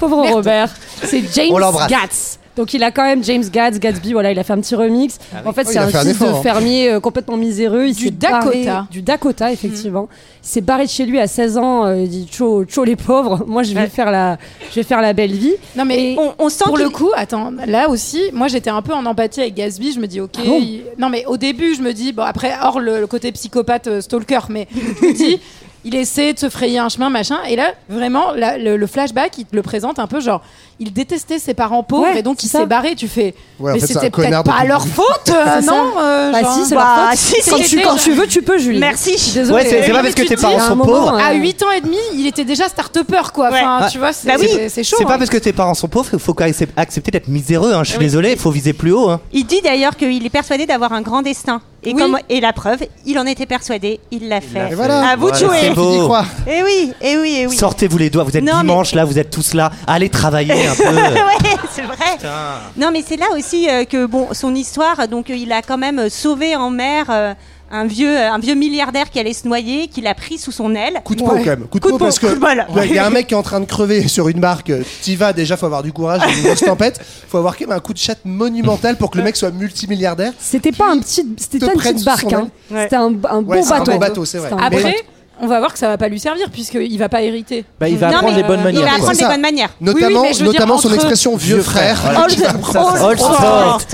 [0.00, 0.74] Pauvre Robert.
[1.04, 1.54] C'est James.
[1.88, 2.38] Gatz.
[2.56, 5.18] Donc il a quand même James Gatz, Gatsby, voilà, il a fait un petit remix.
[5.46, 6.42] En fait, Oh, c'est un fait un fils effort, de hein.
[6.42, 7.86] fermier euh, complètement miséreux.
[7.86, 8.86] Il Du barré- Dakota.
[8.90, 10.08] Du Dakota, effectivement.
[10.42, 11.86] Il s'est barré de chez lui à 16 ans.
[11.86, 13.44] euh, il dit Tcho, tcho les pauvres.
[13.46, 13.86] Moi, je vais Ouais.
[13.88, 14.36] faire la,
[14.70, 15.54] je vais faire la belle vie.
[15.76, 18.92] Non mais On, on sent pour le coup, attends, là aussi, moi j'étais un peu
[18.94, 19.92] en empathie avec Gatsby.
[19.92, 20.32] Je me dis, ok.
[20.38, 23.06] Ah bon il- Non, mais au début, je me dis, bon, après, hors le, le
[23.06, 25.40] côté psychopathe euh, stalker, mais je me dis,
[25.84, 27.38] il essaie de se frayer un chemin, machin.
[27.48, 30.42] Et là, vraiment, là, le, le flashback, il te le présente un peu genre,
[30.78, 32.94] il détestait ses parents pauvres Ouais, et donc il s'est barré.
[32.94, 35.72] Tu fais, Ouais, mais c'était peut-être pas leur le faute, euh, C'est ça.
[35.72, 37.18] non euh, Bah genre- si, c'est Bah, leur faute.
[37.18, 37.82] si, si, quand, tu, si.
[37.82, 38.78] quand tu veux, tu peux, Julie.
[38.78, 39.12] Merci.
[39.12, 39.62] Je suis désolée.
[39.62, 41.14] Ouais, c'est pas parce que tes te parents sont pauvres.
[41.14, 43.48] euh, À 8 ans et demi, il était déjà start-upper, quoi.
[43.50, 43.90] Enfin, Ouais.
[43.90, 44.48] tu vois, c'est Bah oui.
[44.68, 44.96] c'est- chaud.
[44.98, 45.18] C'est pas hein.
[45.18, 46.34] parce que tes parents sont pauvres qu'il faut
[46.76, 47.72] accepter d'être miséreux.
[47.74, 47.84] Hein.
[47.84, 48.04] Je suis Oui.
[48.04, 49.10] désolé, il faut viser plus haut.
[49.10, 49.20] Hein.
[49.32, 51.60] Il dit d'ailleurs qu'il est persuadé d'avoir un grand destin.
[51.82, 52.00] Et, Oui.
[52.02, 54.72] comme, et la preuve, il en était persuadé, il l'a fait.
[54.72, 55.08] Et voilà.
[55.08, 55.90] À vous de Voilà, c'est beau.
[55.92, 57.56] Qui y croit Eh oui, eh oui, eh oui.
[57.56, 59.70] Sortez-vous les doigts, vous êtes Non, mais- dimanche là, vous êtes tous là.
[59.86, 60.84] Allez travailler un peu.
[60.94, 61.96] ouais, c'est vrai.
[62.16, 62.28] Putain.
[62.76, 65.08] Non, mais c'est là aussi euh, que bon, son histoire.
[65.08, 67.34] Donc, euh, il a quand même sauvé en mer euh,
[67.72, 71.00] un vieux, un vieux milliardaire qui allait se noyer, qu'il a pris sous son aile.
[71.04, 71.38] Coup de peau Ouais.
[71.44, 71.66] quand même.
[71.68, 73.44] Coup de peau peau, parce que ouais, il y a un mec qui est en
[73.44, 74.70] train de crever sur une barque.
[74.70, 77.00] euh, T'y vas déjà, faut avoir du courage, il y a une grosse tempête.
[77.28, 80.32] Faut avoir quand même un coup de chatte monumental pour que le mec soit multimilliardaire.
[80.40, 82.32] C'était pas un petit, c'était pas une petite barque.
[82.32, 82.48] hein.
[82.76, 83.92] C'était un, un Ouais, bon c'est un bateau.
[83.92, 84.50] bon bateau, c'est vrai.
[84.60, 84.96] Après,
[85.40, 87.64] on va voir que ça va pas lui servir puisqu'il va pas hériter.
[87.78, 88.82] Bah, il va Non, apprendre mais les bonnes il manières.
[88.84, 89.70] va apprendre les bonnes manières.
[89.80, 92.00] Notamment, dire, notamment son expression vieux frère.
[92.16, 93.20] Old.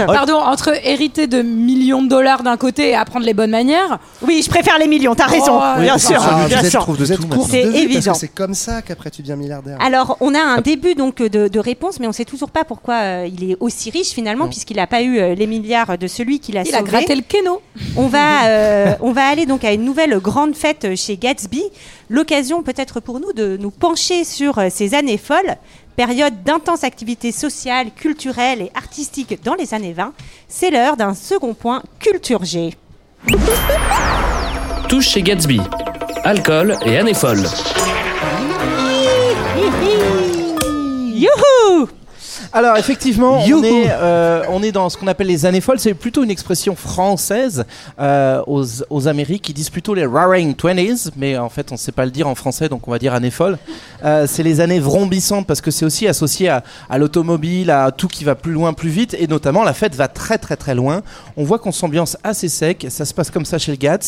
[0.06, 3.98] Pardon, entre hériter de millions de dollars d'un côté et apprendre les bonnes manières.
[4.22, 5.58] Oui, je préfère les millions, t'as raison.
[5.60, 6.62] Oh, bien sûr, Ah, bien
[7.48, 8.14] C'est évident.
[8.14, 9.78] c'est comme ça qu'après tu deviens milliardaire.
[9.80, 12.94] Alors, on a un début donc de, de réponse, mais on sait toujours pas pourquoi
[12.94, 16.40] euh, il est aussi riche finalement, puisqu'il n'a pas eu euh, les milliards de celui
[16.40, 16.78] qu'il a Il sauvé.
[16.78, 17.60] a gratté le kéno.
[17.96, 21.64] On va, euh, on va aller donc à une nouvelle grande fête chez Gatsby.
[22.08, 25.56] L'occasion peut-être pour nous de nous pencher sur euh, ces années folles,
[25.94, 30.14] période d'intense activité sociale, culturelle et artistique dans les années 20.
[30.48, 32.74] C'est l'heure d'un second point culture G.
[34.88, 35.60] Touche chez Gatsby.
[36.24, 37.44] Alcool et année folle.
[41.14, 41.88] Youhou
[42.56, 43.64] Alors effectivement, on Youhou.
[43.64, 45.78] est, euh, on est dans ce qu'on appelle les années folles.
[45.78, 47.66] C'est plutôt une expression française
[48.00, 49.50] euh, aux, aux Amériques.
[49.50, 52.26] Ils disent plutôt les Roaring Twenties, mais en fait on ne sait pas le dire
[52.26, 53.58] en français, donc on va dire années folles.
[54.06, 58.08] Euh, c'est les années vrombissantes parce que c'est aussi associé à, à l'automobile, à tout
[58.08, 61.02] qui va plus loin, plus vite, et notamment la fête va très très très loin.
[61.36, 62.86] On voit qu'on s'ambiance assez sec.
[62.88, 63.98] Ça se passe comme ça chez le Gats.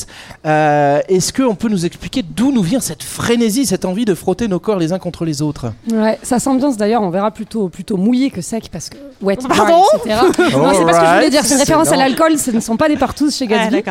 [0.46, 4.49] Euh, Est-ce qu'on peut nous expliquer d'où nous vient cette frénésie, cette envie de frotter
[4.49, 5.66] nos corps les uns contre les autres?
[5.92, 9.82] Ouais, ça s'ambiance d'ailleurs, on verra plutôt, plutôt mouillé que sec parce que wet, Pardon
[10.05, 10.16] etc.
[10.57, 12.61] non, c'est pas ce que je voulais dire, c'est une référence à l'alcool, ce ne
[12.61, 13.82] sont pas des partous chez Gatsby.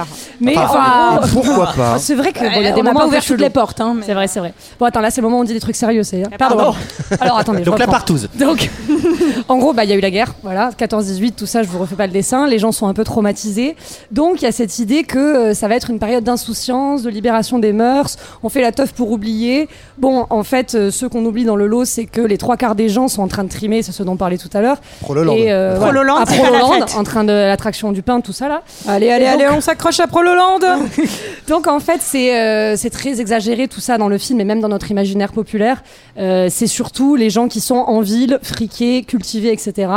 [0.41, 2.93] mais Enfin, enfin, pourquoi pas c'est vrai que bon, il y a on des n'a
[2.93, 3.81] moments pas un peu ouvert toutes les portes.
[3.81, 4.53] Hein, mais- C'est vrai, c'est vrai.
[4.79, 6.23] Bon, attends, là c'est le moment où on dit des trucs sérieux, c'est.
[6.37, 6.57] Pardon.
[6.57, 6.75] Pardon.
[7.19, 8.29] Alors attendez, je Donc la partouze.
[8.39, 8.69] Donc,
[9.47, 11.79] en gros, bah, il y a eu la guerre, voilà, 14-18, tout ça, je vous
[11.79, 12.47] refais pas le dessin.
[12.47, 13.75] Les gens sont un peu traumatisés.
[14.11, 17.09] Donc, il y a cette idée que euh, ça va être une période d'insouciance, de
[17.09, 18.17] libération des mœurs.
[18.43, 19.67] On fait la teuf pour oublier.
[19.97, 22.75] Bon, en fait, euh, ceux qu'on oublie dans le lot, c'est que les trois quarts
[22.75, 24.77] des gens sont en train de trimer, c'est ce dont on parlait tout à l'heure.
[24.99, 25.35] Prololand.
[25.35, 26.95] Et euh, Prololand, fête.
[26.97, 28.61] en train de l'attraction du pain, tout ça là.
[28.87, 30.59] Allez, allez, donc- allez, on s'accroche à Prololand.
[31.47, 34.59] Donc en fait, c'est euh, c'est très exagéré tout ça dans le film et même
[34.59, 35.81] dans notre imaginaire populaire.
[36.17, 39.89] Euh, c'est surtout les gens qui sont en ville, friqués, cultivés, etc.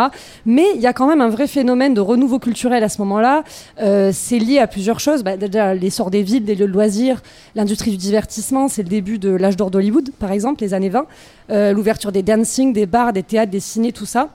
[0.47, 3.43] Mais il y a quand même un vrai phénomène de renouveau culturel à ce moment-là.
[3.83, 5.25] Euh, c'est lié à plusieurs choses.
[5.25, 7.21] Bah, déjà, l'essor des villes, des lieux de loisirs,
[7.57, 8.69] l'industrie du divertissement.
[8.69, 11.07] C'est le début de l'âge d'or d'Hollywood, par exemple, les années 20.
[11.51, 14.29] Euh, L'ouverture des dancing, des bars, des théâtres, des ciné, tout ça.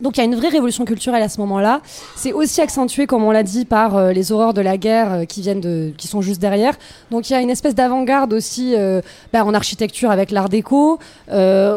[0.00, 1.80] Donc il y a une vraie révolution culturelle à ce moment-là.
[2.16, 5.24] C'est aussi accentué, comme on l'a dit, par euh, les horreurs de la guerre euh,
[5.24, 6.74] qui viennent de, qui sont juste derrière.
[7.10, 9.00] Donc il y a une espèce d'avant-garde aussi euh,
[9.32, 10.98] bah, en architecture avec l'art déco,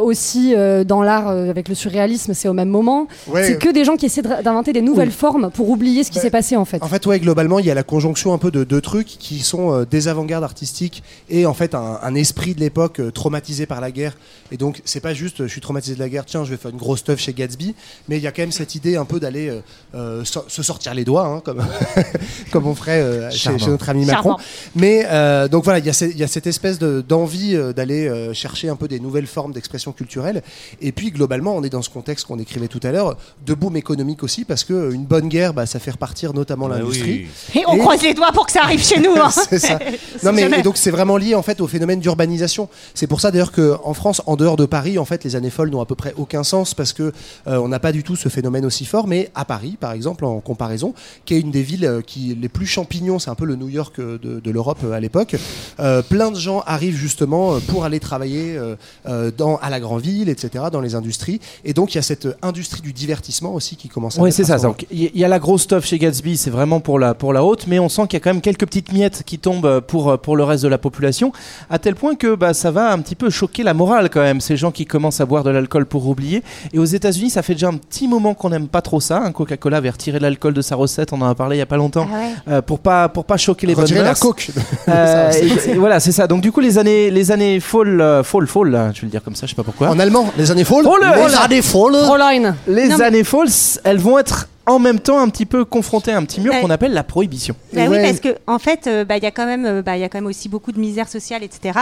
[0.01, 0.53] aussi
[0.85, 3.07] dans l'art avec le surréalisme, c'est au même moment.
[3.27, 3.43] Ouais.
[3.45, 6.21] C'est que des gens qui essaient d'inventer des nouvelles formes pour oublier ce qui Bah,
[6.21, 6.81] s'est passé en fait.
[6.81, 9.39] En fait, ouais, globalement, il y a la conjonction un peu de deux trucs qui
[9.39, 13.91] sont des avant-gardes artistiques et en fait un, un esprit de l'époque traumatisé par la
[13.91, 14.13] guerre.
[14.51, 16.71] Et donc, c'est pas juste je suis traumatisé de la guerre, tiens, je vais faire
[16.71, 17.75] une grosse teuf chez Gatsby,
[18.09, 19.61] mais Mais il y a quand même cette idée un peu d'aller euh,
[19.95, 21.63] euh, so- se sortir les doigts, hein, comme,
[22.51, 24.29] comme on ferait euh, chez, notre ami Macron.
[24.29, 24.39] Charmant.
[24.75, 28.69] Mais euh, donc voilà, il y, a y cette espèce de- d'envie d'aller euh, chercher
[28.69, 30.43] un peu des nouvelles formes d'expression culturelle.
[30.79, 33.75] Et puis globalement, on est dans ce contexte qu'on décrivait tout à l'heure, de boom
[33.77, 37.25] économique aussi, parce que une bonne guerre, bah, ça fait repartir notamment l'industrie.
[37.55, 39.15] Et on Et- croise les doigts pour que ça arrive chez nous.
[39.15, 39.31] hein.
[39.31, 39.79] c'est ça.
[40.23, 42.69] Non mais et donc c'est vraiment lié en fait au phénomène d'urbanisation.
[42.93, 45.49] C'est pour ça d'ailleurs que en France, en dehors de Paris, en fait, les années
[45.49, 47.11] folles n'ont à peu près aucun sens parce que
[47.47, 49.07] euh, on n'a pas du tout ce phénomène aussi fort.
[49.07, 50.93] Mais à Paris, par exemple, en comparaison,
[51.25, 53.69] qui est une des villes euh, qui les plus champignons, c'est un peu le New
[53.69, 55.35] York euh, de, de l'Europe euh, à l'époque.
[55.79, 60.29] euh, plein de gens arrivent justement pour aller travailler euh, dans à la grande ville,
[60.29, 61.39] etc., dans les industries.
[61.65, 64.17] Et donc il y a cette industrie du divertissement aussi qui commence.
[64.17, 64.57] à Oui, c'est ça.
[64.57, 67.43] Donc, il y, a la grosse stuff chez Gatsby, c'est vraiment pour la, pour la
[67.43, 70.19] haute, mais on sent qu'il y a quand même quelques petites miettes qui tombent pour,
[70.19, 71.31] pour le reste de la population,
[71.69, 74.41] à tel point que bah, ça va un petit peu choquer la morale quand même,
[74.41, 76.43] ces gens qui commencent à boire de l'alcool pour oublier.
[76.73, 79.17] Et aux États-Unis, ça fait déjà un petit moment qu'on n'aime pas trop ça.
[79.19, 81.65] Un Coca-Cola avait retiré l'alcool de sa recette, on en a parlé il y a
[81.65, 82.07] pas longtemps,
[82.47, 84.19] euh, pour pas pour pas choquer les bonnes Retirer la mœurs.
[84.19, 84.49] coke.
[84.89, 86.27] Euh, et- et voilà, c'est ça.
[86.27, 89.35] Donc du coup, les années les années fall fall fall, je vais le dire comme
[89.35, 89.89] ça, je sais pas pourquoi.
[89.89, 90.83] En allemand, les années folles.
[90.83, 91.43] Fall, Les fall.
[91.45, 91.95] années folles.
[92.05, 92.55] Fräulein.
[92.67, 93.47] Les années folles,
[93.83, 96.61] elles vont être en même temps un petit peu confrontées à un petit mur Ouais.
[96.61, 97.55] qu'on appelle la prohibition.
[97.73, 97.87] Bah Ouais.
[97.89, 100.01] oui, parce que en fait, euh, bah, il y a quand même, euh, bah, il
[100.01, 101.79] y a quand même aussi beaucoup de misère sociale, etc.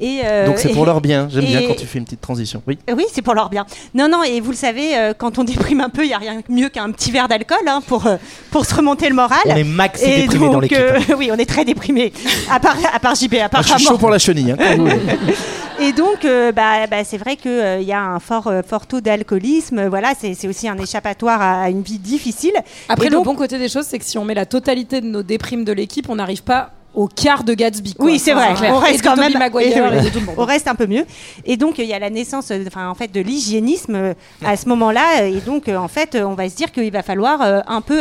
[0.00, 1.28] Et euh, Donc c'est pour et- leur bien.
[1.30, 2.62] J'aime bien quand tu fais une petite transition.
[2.66, 2.78] Oui.
[2.90, 3.66] Euh, Oui, c'est pour leur bien.
[3.94, 6.18] Non, non, et vous le savez, euh, quand on déprime un peu, il n'y a
[6.18, 8.16] rien de mieux qu'un petit verre d'alcool hein, pour, euh,
[8.50, 9.38] pour se remonter le moral.
[9.46, 10.78] On est maxi Et déprimé dans donc, l'équipe.
[10.78, 12.12] euh, oui, on est très déprimé.
[12.50, 13.68] À part, à part JB, Ah, apparemment.
[13.74, 14.52] je suis chaud pour la chenille.
[14.52, 14.56] hein.
[15.80, 19.00] Et donc, euh, bah, bah, c'est vrai qu'il y a un fort, euh, fort taux
[19.00, 19.78] d'alcoolisme.
[19.80, 22.54] Euh, Voilà, c'est aussi un échappatoire à une vie difficile.
[22.88, 25.22] Après, le bon côté des choses, c'est que si on met la totalité de nos
[25.22, 27.94] déprimes de l'équipe, on n'arrive pas au quart de Gatsby.
[27.94, 28.06] quoi.
[28.06, 28.54] Oui, c'est vrai.
[28.54, 28.72] clair.
[28.74, 29.32] On reste quand même.
[29.38, 30.34] Maguire et- et de tout le monde.
[30.38, 31.04] on reste un peu mieux.
[31.44, 34.14] Et donc il y a la naissance, euh, enfin en fait, de l'hygiénisme euh,
[34.44, 35.26] à ce moment-là.
[35.26, 37.98] Et donc euh, en fait, on va se dire qu'il va falloir un peu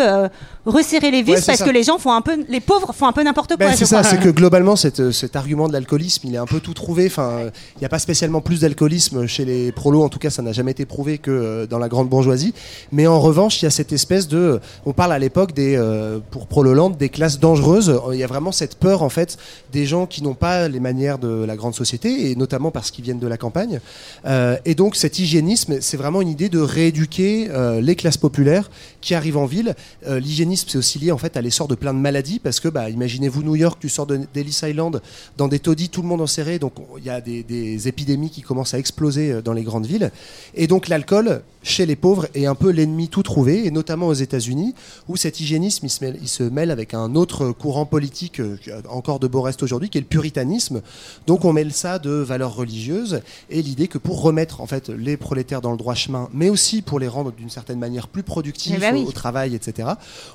[0.66, 1.66] resserrer les vis Ouais, parce ça.
[1.66, 3.68] que les gens font un peu, les pauvres font un peu n'importe quoi.
[3.68, 6.60] Ben, c'est ça, c'est que globalement, cette, cet argument de l'alcoolisme, il est un peu
[6.60, 7.08] tout trouvé.
[7.08, 10.42] Enfin, il n'y a pas spécialement plus d'alcoolisme chez les prolos, en tout cas, ça
[10.42, 12.54] n'a jamais été prouvé que dans la grande bourgeoisie.
[12.92, 14.60] Mais en revanche, il y a cette espèce de.
[14.86, 15.78] On parle à l'époque des,
[16.32, 18.00] pour Prololand, des classes dangereuses.
[18.12, 19.38] Il y a vraiment cette peur, en fait,
[19.72, 23.06] des gens qui n'ont pas les manières de la grande société, et notamment parce qu'ils
[23.06, 23.80] viennent de la campagne.
[24.26, 28.70] Euh, et donc, cet hygiénisme, c'est vraiment une idée de rééduquer euh, les classes populaires
[29.04, 29.76] qui arrivent en ville.
[30.08, 32.68] Euh, L'hygiénisme, c'est aussi lié en fait à l'essor de plein de maladies parce que,
[32.70, 35.02] bah, imaginez-vous New York, tu sors de- d'Ellis Island
[35.38, 38.30] dans des taudis, tout le monde enserré, donc on- il y a des, des épidémies
[38.30, 40.12] qui commencent à exploser euh, dans les grandes villes.
[40.56, 44.14] Et donc l'alcool, chez les pauvres, est un peu l'ennemi tout trouvé, et notamment aux
[44.14, 44.74] États-Unis,
[45.08, 48.58] où cet hygiénisme, il se mêle, il se mêle avec un autre courant politique euh,
[48.90, 50.82] encore de beau reste aujourd'hui, qui est le puritanisme.
[51.28, 55.18] Donc on mêle ça de valeurs religieuses et l'idée que pour remettre en fait les
[55.18, 58.74] prolétaires dans le droit chemin, mais aussi pour les rendre d'une certaine manière plus productifs
[58.76, 59.06] Eh ben oui.
[59.08, 59.90] au, travail, etc.,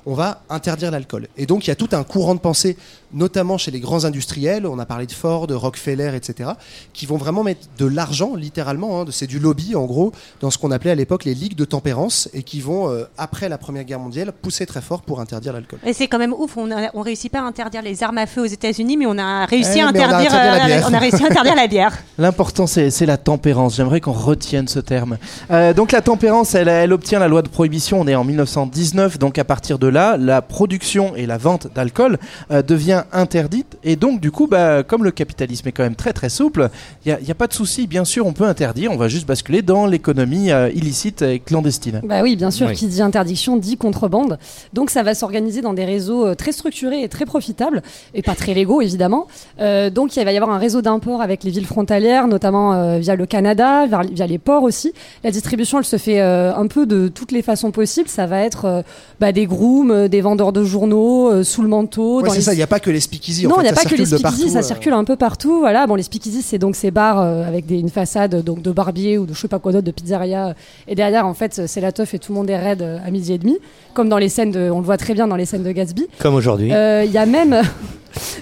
[0.06, 1.28] on va interdire l'alcool.
[1.36, 2.76] Et donc il y a tout un courant de pensée,
[3.12, 6.50] notamment chez les grands industriels, on a parlé de Ford, de Rockefeller, etc.,
[6.92, 10.58] qui vont vraiment mettre de l'argent, littéralement, hein, c'est du lobby en gros, dans ce
[10.58, 13.84] qu'on appelait à l'époque les ligues de tempérance, et qui vont, euh, après la Première
[13.84, 15.78] Guerre mondiale, pousser très fort pour interdire l'alcool.
[15.86, 16.56] Et c'est quand même ouf.
[16.56, 19.18] On, a- on réussit pas à interdire les armes à feu aux États-Unis, mais on
[19.18, 20.32] a réussi Eh, à mais on a interdire.
[20.32, 20.86] la euh, bière.
[20.90, 21.98] on a réussi à interdire la bière.
[22.18, 23.76] L'important, c'est la tempérance.
[23.76, 25.18] J'aimerais qu'on retienne ce terme.
[25.50, 28.00] Euh, donc la tempérance, elle, elle obtient la loi de prohibition.
[28.00, 29.18] On est en 1919.
[29.18, 32.18] Donc à partir de là, la production et la vente d'alcool
[32.50, 33.76] euh, devient interdite.
[33.84, 36.70] Et donc du coup, bah, comme le capitalisme est quand même très très souple,
[37.06, 37.86] il n'y a, pas de souci.
[37.86, 38.90] Bien sûr, on peut interdire.
[38.92, 42.00] On va juste basculer dans l'économie euh, illicite et clandestine.
[42.04, 42.74] Bah oui, bien sûr, Oui.
[42.74, 44.38] qui dit interdiction dit contrebande.
[44.72, 47.82] Donc ça va s'organiser dans des réseaux euh, très structurés et très profitables,
[48.14, 49.26] et pas très légaux évidemment.
[49.60, 52.98] Euh, donc il va y avoir un réseau d'import avec les villes frontalières, notamment euh,
[52.98, 54.92] via le Canada, via, via les ports aussi.
[55.24, 58.08] La distribution, elle se fait euh, un peu de toutes les façons possibles.
[58.08, 58.82] Ça va être euh,
[59.20, 62.22] bah, des grooms, euh, des vendeurs de journaux, euh, sous le manteau.
[62.22, 63.46] Ouais, c'est les ça, il n'y a pas que les speakeasy.
[63.46, 64.62] non, il n'y a ça pas que les speakeasy, partout, ça euh.
[64.62, 65.58] circule un peu partout.
[65.60, 68.70] Voilà, bon, les speakeasy, c'est donc ces bars euh, avec des, une façade donc de
[68.70, 70.54] barbier ou de je sais pas quoi d'autre, de pizzeria.
[70.86, 73.32] Et derrière, en fait, c'est la teuf et tout le monde est raide à midi
[73.32, 73.58] et demi,
[73.94, 76.06] comme dans les scènes de, on le voit très bien dans les scènes de Gatsby.
[76.18, 76.72] Comme aujourd'hui.
[76.72, 77.60] Euh, Il y a même.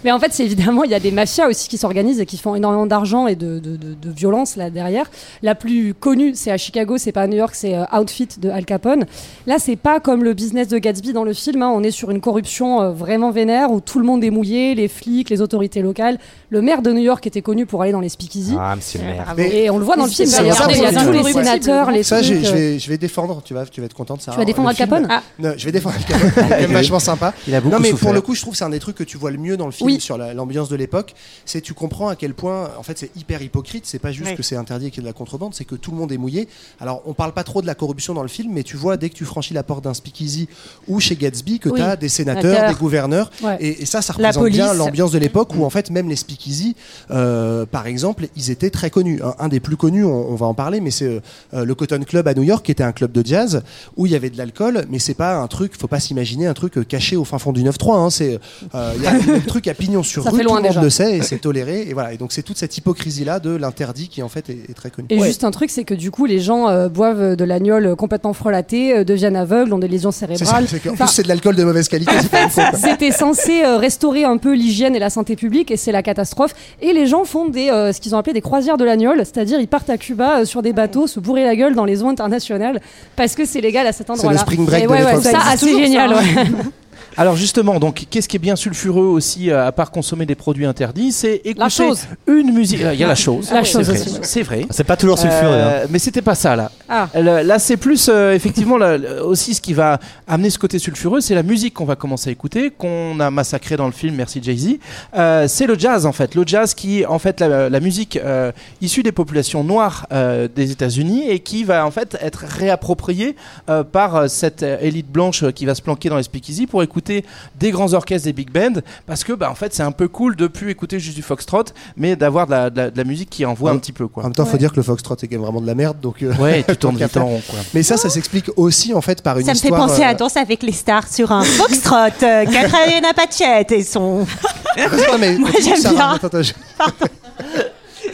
[0.05, 2.39] Mais en fait, c'est évidemment, il y a des mafias aussi qui s'organisent et qui
[2.39, 5.11] font énormément d'argent et de, de, de- de violence là derrière.
[5.43, 8.51] La plus connue, c'est à Chicago, c'est pas à New York, c'est euh, Outfit de
[8.51, 9.05] Al Capone.
[9.47, 11.62] Là, c'est pas comme le business de Gatsby dans le film.
[11.62, 11.72] hein.
[11.74, 14.89] On est sur une corruption euh, vraiment vénère où tout le monde est mouillé, les
[14.89, 16.18] flics, les autorités locales.
[16.51, 18.55] Le maire de New York était connu pour aller dans les speakeasy.
[18.59, 19.35] Ah, monsieur le maire.
[19.39, 20.31] Et on le voit dans le film.
[20.31, 20.68] D'ailleurs.
[20.70, 23.43] Il y a tous les sénateurs, les Ça, trucs, je euh, vais, je vais défendre.
[23.45, 24.22] Tu vas, tu vas être contente.
[24.22, 24.33] Ça.
[24.33, 25.07] Tu vas défendre Le Al Capone?
[25.11, 25.22] Ah.
[25.39, 26.72] Non, je vais défendre Al Capone.
[26.72, 27.35] Vachement sympa.
[27.49, 28.07] Il a beaucoup non, mais souffert.
[28.07, 29.57] pour le coup, je trouve que c'est un des trucs que tu vois le mieux
[29.57, 31.14] dans dans le film sur la- l'ambiance de l'époque,
[31.45, 33.85] c'est tu comprends à quel point en fait c'est hyper hypocrite.
[33.87, 34.37] C'est pas juste Oui.
[34.37, 36.12] que c'est interdit et qu'il y a de la contrebande, c'est que tout le monde
[36.12, 36.49] est mouillé.
[36.81, 39.11] Alors on parle pas trop de la corruption dans le film, mais tu vois dès
[39.11, 40.49] que tu franchis la porte d'un speakeasy
[40.89, 41.81] ou chez Gatsby que Oui.
[41.81, 43.57] tu as des sénateurs, des gouverneurs, Ouais.
[43.61, 46.17] et, et ça ça La représente bien l'ambiance de l'époque où en fait même les
[46.17, 46.77] speakeasy,
[47.11, 49.21] euh, par exemple, ils étaient très connus.
[49.23, 51.21] Un, un des plus connus, on, on va en parler, mais c'est
[51.55, 53.62] euh, le Cotton Club à New York, qui était un club de jazz
[53.97, 56.55] où il y avait de l'alcool, mais c'est pas un truc, faut pas s'imaginer un
[56.55, 57.97] truc euh, caché au fin fond du 9-3.
[57.97, 58.39] Hein, c'est
[58.75, 60.82] euh, il y a le truc à pignon sur Ça rue, fait tout le monde
[60.82, 61.86] le sait et c'est toléré.
[61.88, 62.12] Et voilà.
[62.12, 64.90] Et donc c'est toute cette hypocrisie là de l'interdit qui en fait est, est très
[64.90, 65.09] connu.
[65.11, 68.32] Et juste un truc, c'est que du coup, les gens euh, boivent de l'agnole complètement
[68.32, 70.66] frelaté, euh, deviennent aveugles, ont des lésions C'est ça, cérébrales.
[70.68, 72.12] c'est qu'en Enfin, plus c'est de l'alcool de mauvaise qualité.
[72.51, 72.62] c'est.
[72.76, 76.55] C'était censé euh, restaurer un peu l'hygiène et la santé publique et c'est la catastrophe.
[76.80, 79.61] Et les gens font des, euh, ce qu'ils ont appelé des croisières de l'agnole, c'est-à-dire
[79.61, 82.09] ils partent à Cuba euh, sur des bateaux, se bourrer la gueule dans les eaux
[82.09, 82.80] internationales
[83.16, 84.38] parce que c'est légal à cet endroit-là.
[84.38, 85.22] le spring break Et de ouais, ouais, l'époque.
[85.24, 86.11] ça, Ça c'est toujours, génial.
[86.11, 86.47] ça, ouais.
[87.19, 90.67] Alors justement, donc qu'est-ce qui est bien sulfureux aussi, euh, à part consommer des produits
[90.67, 92.07] interdits, c'est écouter chose.
[92.27, 92.81] une musique.
[92.81, 93.51] Il y a la chose.
[93.51, 94.21] La c'est chose.
[94.23, 94.67] C'est vrai.
[94.71, 95.53] C'est pas toujours sulfureux.
[95.53, 95.87] Euh, hein.
[95.91, 96.71] Mais c'était pas ça là.
[96.89, 97.09] Ah.
[97.14, 101.35] Là, c'est plus euh, effectivement là, aussi ce qui va amener ce côté sulfureux, c'est
[101.35, 104.14] la musique qu'on va commencer à écouter, qu'on a massacré dans le film.
[104.14, 104.79] Merci Jay Z.
[105.17, 108.53] Euh, c'est le jazz en fait, le jazz qui en fait la, la musique euh,
[108.81, 113.37] issue des populations noires euh, des États-Unis et qui va en fait être réappropriée
[113.71, 117.71] euh, par cette élite blanche qui va se planquer dans les speakeasy pour écouter des
[117.71, 120.47] grands orchestres, des big bands, parce que bah en fait c'est un peu cool de
[120.47, 121.65] plus écouter juste du foxtrot,
[121.97, 124.23] mais d'avoir de la, de la- de la musique qui envoie un petit peu quoi.
[124.23, 125.99] En même temps, faut dire que le foxtrot c'est quand même vraiment de la merde.
[126.01, 127.59] Donc euh, Ouais, tu tournes vite en rond quoi.
[127.75, 129.87] Mais ça, ça s'explique aussi en fait par une Ça me fait histoire.
[129.89, 131.97] penser euh, à Danse avec les stars sur un foxtrot.
[131.97, 134.27] Euh, Catherine Pachette et son.
[134.77, 136.11] Non, mais Moi, j'aime bien.
[136.13, 136.53] Attends, attends, je-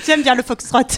[0.06, 0.78] J'aime bien le foxtrot.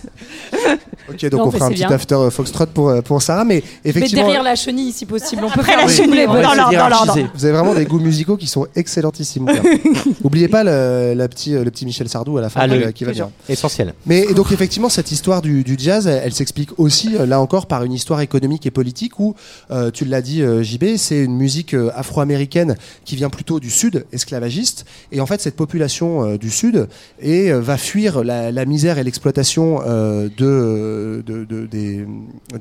[1.06, 1.90] Ok, donc Non, on fera un petit bien.
[1.90, 4.22] after euh, foxtrot pour, euh, pour Sarah, mais Mais effectivement.
[4.22, 5.42] derrière la chenille, si possible.
[5.44, 7.18] On peut Après faire la chenille, dans l'ordre.
[7.34, 9.44] Vous avez vraiment des goûts musicaux qui sont excellentissimes.
[9.44, 9.70] quoi.
[10.24, 12.74] Oubliez pas le, la petit, euh, le petit Michel Sardou à la fin Ah, qui,
[12.78, 13.30] le- va- qui va bien.
[13.50, 13.92] Essentiel.
[14.06, 17.84] Mais donc effectivement cette histoire du, du jazz, elle, elle s'explique aussi là encore par
[17.84, 19.34] une histoire économique et politique où
[19.70, 23.70] euh, tu l'as dit euh, JB, c'est une musique euh, afro-américaine qui vient plutôt du
[23.70, 26.88] sud esclavagiste et en fait cette population euh, du sud
[27.20, 32.06] et euh, va fuir la, la misère et l'exploitation euh, de, de, de- des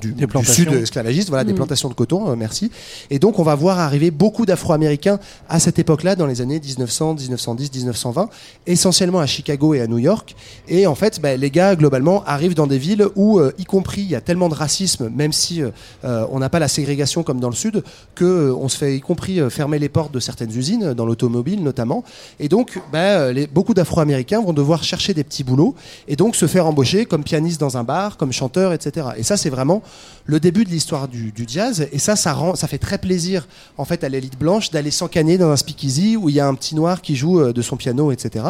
[0.01, 0.15] du,
[0.45, 1.57] sud esclavagiste, voilà des Mm.
[1.57, 2.71] plantations de coton, euh, merci.
[3.09, 5.19] Et donc on va voir arriver beaucoup d'Afro-Américains
[5.49, 8.29] à cette époque-là dans les années 1900, 1910, 1920,
[8.67, 10.35] essentiellement à Chicago et à New York.
[10.67, 14.01] Et en fait, bah, les gars, globalement, arrivent dans des villes où, euh, y compris,
[14.01, 15.61] il y a tellement de racisme, même si
[16.03, 17.83] on n'a pas la ségrégation comme dans le Sud,
[18.15, 21.05] que euh, on se fait, y compris, euh, fermer les portes de certaines usines, dans
[21.05, 22.03] l'automobile notamment.
[22.39, 25.75] Et donc, bah, les, beaucoup d'Afro-Américains vont devoir chercher des petits boulots
[26.07, 29.07] et donc se faire embaucher comme pianiste dans un bar, comme chanteur, etc.
[29.17, 29.81] Et ça, c'est vraiment
[30.25, 31.87] le début de l'histoire du, jazz.
[31.91, 33.47] Et ça, ça rend, ça fait très plaisir,
[33.77, 36.55] en fait, à l'élite blanche d'aller s'encaner dans un speakeasy où il y a un
[36.55, 38.45] petit noir qui joue euh, de son piano, etc.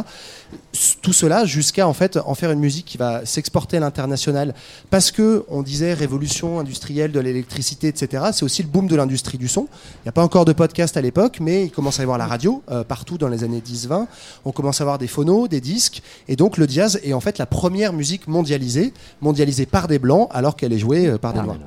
[1.02, 4.54] Tout cela jusqu'à, en fait, en faire une musique qui va s'exporter à l'international
[4.90, 8.26] parce que, on disait, révolution industrielle de l'électricité, etc.
[8.34, 9.68] C'est aussi le boom de l'industrie du son.
[9.98, 12.18] Il n'y a pas encore de podcast à l'époque, mais il commence à y avoir
[12.18, 14.08] la radio euh, partout dans les années 10-20.
[14.46, 16.04] On commence à avoir des phonos, des disques.
[16.28, 20.28] Et donc, le jazz est en fait la première musique mondialisée, mondialisée par des blancs
[20.32, 21.58] alors qu'elle est jouée euh, par des noirs.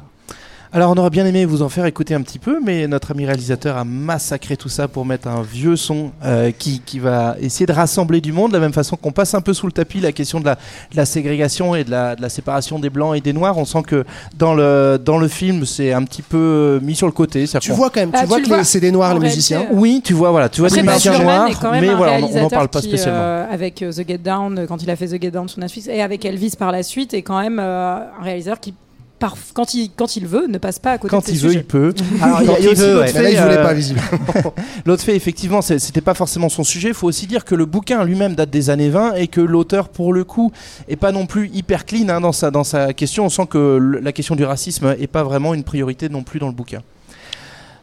[0.73, 3.25] Alors on aurait bien aimé vous en faire écouter un petit peu, mais notre ami
[3.25, 7.67] réalisateur a massacré tout ça pour mettre un vieux son euh, qui, qui va essayer
[7.67, 10.01] de rassembler du monde, de la même façon qu'on passe un peu sous le tapis
[10.01, 13.17] la question de la, de la ségrégation et de la, de la séparation des blancs
[13.17, 13.57] et des noirs.
[13.59, 14.05] On sent que
[14.37, 17.45] dans le, dans le film c'est un petit peu mis sur le côté.
[17.61, 19.67] Tu vois quand même, tu vois que c'est des noirs les musiciens.
[19.73, 22.43] Oui, tu vois, voilà, tu vois des musiciens noirs, est quand même mais voilà, on-
[22.43, 23.19] n'en parle pas qui, spécialement.
[23.21, 25.61] euh, avec euh, The Get Down, euh, quand il a fait The Get Down sur
[25.61, 28.75] Netflix, et avec Elvis par la suite, est quand même euh, un réalisateur qui,
[29.19, 31.39] par, quand, il, quand il veut, ne passe pas à côté Quand de ses il
[31.39, 31.95] veut, il peut.
[32.23, 33.09] Alors, Quand il y a il aussi veut, l'autre ouais.
[33.09, 33.19] fait.
[33.19, 34.07] Mais là, il voulait euh, pas, visiblement.
[34.87, 36.89] l'autre fait, effectivement, c'était pas forcément son sujet.
[36.89, 39.89] Il faut aussi dire que le bouquin lui-même date des années 20 et que l'auteur,
[39.89, 40.53] pour le coup,
[40.89, 43.27] est pas non plus hyper clean hein, dans, sa, dans sa question.
[43.27, 46.49] On sent que la question du racisme est pas vraiment une priorité non plus dans
[46.49, 46.83] le bouquin.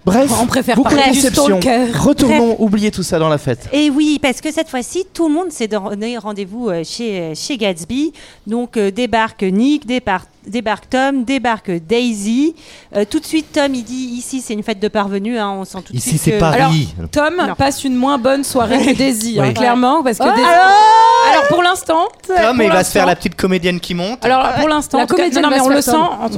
[0.05, 1.59] Bref, On préfère beaucoup de déceptions.
[1.93, 3.69] Retournons oublier tout ça dans la fête.
[3.71, 7.35] Et oui, parce que cette fois-ci, tout le monde s'est donné rendez-vous euh, chez, euh,
[7.35, 8.11] chez Gatsby.
[8.45, 12.55] Donc euh, débarque Nick, débarque, débarque Tom, débarque Daisy.
[12.95, 15.39] Euh, tout de suite, Tom, il dit ici, c'est une fête de parvenus.
[15.39, 16.21] hein, on sent tout de Ici, suite.
[16.23, 16.93] c'est que- Paris.
[16.97, 20.45] Alors, Tom passe une moins bonne soirée que Daisy, hein, clairement, parce que Oh, Daisy-
[20.47, 24.23] alors Alors pour l'instant, Tom, pour il va se faire la petite comédienne qui monte.
[24.25, 25.91] Alors pour l'instant, La cas, comédienne non, mais on le sent,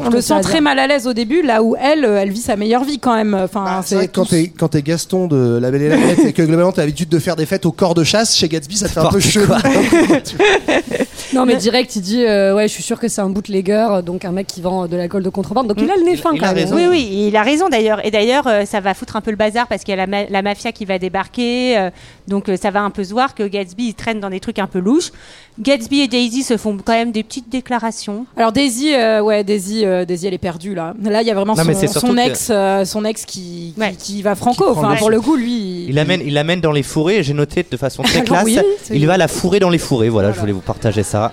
[0.06, 2.42] on, le sent très mal à l'aise au début, là où elle, euh, elle vit
[2.42, 3.34] sa meilleure vie quand même.
[3.34, 5.90] Enfin, Ah, c'est vrai que quand tout- t'es quand t'es Gaston de La Belle et
[5.90, 8.36] la Bête et que globalement t'as l'habitude de faire des fêtes au corps de chasse
[8.36, 9.48] chez Gatsby, ça te fait un peu chelou.
[11.34, 14.26] Non, mais direct, il dit euh, Ouais, je suis sûr que c'est un bootlegger, donc
[14.26, 15.68] un mec qui vend de l'alcool de contrebande.
[15.68, 16.70] Donc il a le nez fin quand même.
[16.74, 18.06] Oui, oui, il a raison d'ailleurs.
[18.06, 20.08] Et d'ailleurs, euh, ça va foutre un peu le bazar parce qu'il y a la,
[20.08, 21.78] ma- la mafia qui va débarquer.
[21.78, 21.90] euh,
[22.28, 24.60] donc euh, ça va un peu se voir que Gatsby il traîne dans des trucs
[24.60, 25.12] un peu louches.
[25.60, 28.26] Gatsby et Daisy se font quand même des petites déclarations.
[28.36, 30.94] Alors Daisy, euh, ouais, Daisy, euh, Daisy, elle est perdue là.
[31.02, 34.36] Là, il y a vraiment Non, son, ex, euh, son ex qui, qui, qui va
[34.36, 34.66] franco.
[34.66, 35.86] Qui Enfin, pour le coup, lui.
[35.88, 37.18] Il l'amène, il l'amène dans les fourrés.
[37.20, 38.44] et J'ai noté de façon très classe.
[38.44, 38.60] oui,
[38.92, 40.10] il va la fourrer dans les fourrés.
[40.10, 41.25] Voilà, je voulais vous partager ça.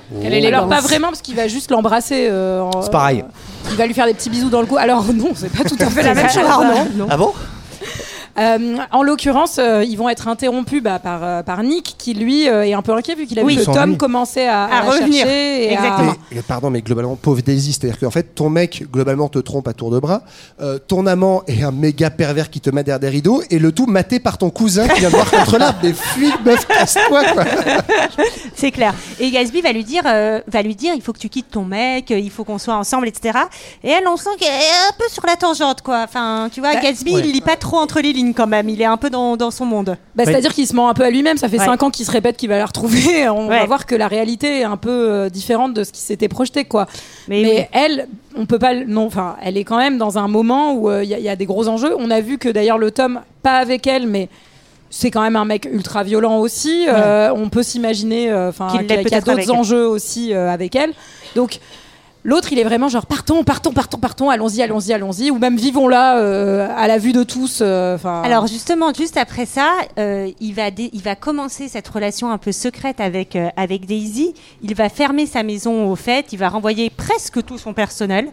[0.46, 2.28] Alors pas vraiment parce qu'il va juste l'embrasser.
[2.30, 3.24] euh, en- C'est pareil.
[3.70, 4.76] Il va lui faire des petits bisous dans le cou.
[4.76, 6.42] Alors non, c'est pas tout à fait la même chose.
[6.46, 6.86] Hein.
[6.96, 7.32] non, Ah bon?
[8.38, 12.48] Euh, en l'occurrence, euh, ils vont être interrompus bah, par, euh, par Nick, qui lui
[12.48, 13.56] euh, est un peu inquiet vu qu'il a Oui.
[13.56, 13.96] vu que Tom ami.
[13.98, 15.24] commençait à, À revenir.
[15.26, 16.12] chercher et à- Exactement.
[16.30, 19.68] Mais, mais pardon, mais globalement, pauvre Daisy, c'est-à-dire qu'en fait, ton mec, globalement, te trompe
[19.68, 20.22] à tour de bras.
[20.60, 23.72] Euh, ton amant est un méga pervers qui te met derrière des rideaux, et le
[23.72, 25.78] tout maté par ton cousin qui vient de voir contre l'arbre.
[25.82, 27.22] Mais fuis, meuf, casse-toi.
[28.54, 28.94] C'est clair.
[29.20, 31.64] Et Gatsby va lui dire, euh, va lui dire, il faut que tu quittes ton
[31.64, 33.38] mec, il faut qu'on soit ensemble, etc.
[33.82, 36.02] Et elle, on sent qu'elle est un peu sur la tangente, quoi.
[36.04, 37.22] Enfin, tu vois, Bah, Gatsby, ouais.
[37.24, 38.68] il lit pas trop entre les lignes quand même.
[38.68, 39.96] Il est un peu dans, dans son monde.
[40.14, 41.36] Bah, C'est-à-dire qu'il se ment un peu à lui-même.
[41.36, 41.64] Ça fait Ouais.
[41.64, 43.28] 5 ans qu'il se répète qu'il va la retrouver.
[43.28, 46.28] On va voir que la réalité est un peu euh, différente de ce qui s'était
[46.28, 46.86] projeté, quoi.
[47.28, 47.64] Mais, Mais oui.
[47.72, 48.74] elle, on peut pas.
[48.74, 51.24] Non, enfin, elle est quand même dans un moment où euh, il y, a- il
[51.24, 51.94] y a des gros enjeux.
[51.98, 54.28] On a vu que d'ailleurs le tome, pas avec elle, mais
[54.90, 56.86] c'est quand même un mec ultra violent aussi.
[56.88, 60.92] Euh, on peut s'imaginer, euh, enfin, Qu'il y a, d'autres enjeux aussi euh, avec elle.
[61.34, 61.58] Donc.
[62.24, 65.88] L'autre, il est vraiment genre partons, partons, partons, partons, allons-y, allons-y, allons-y, ou même vivons
[65.88, 67.58] là euh, à la vue de tous.
[67.62, 69.68] euh, Alors justement, juste après ça,
[69.98, 73.86] euh, il, va dé- il va commencer cette relation un peu secrète avec, euh, avec
[73.86, 74.34] Daisy.
[74.62, 78.28] Il va fermer sa maison aux fêtes, il va renvoyer presque tout son personnel.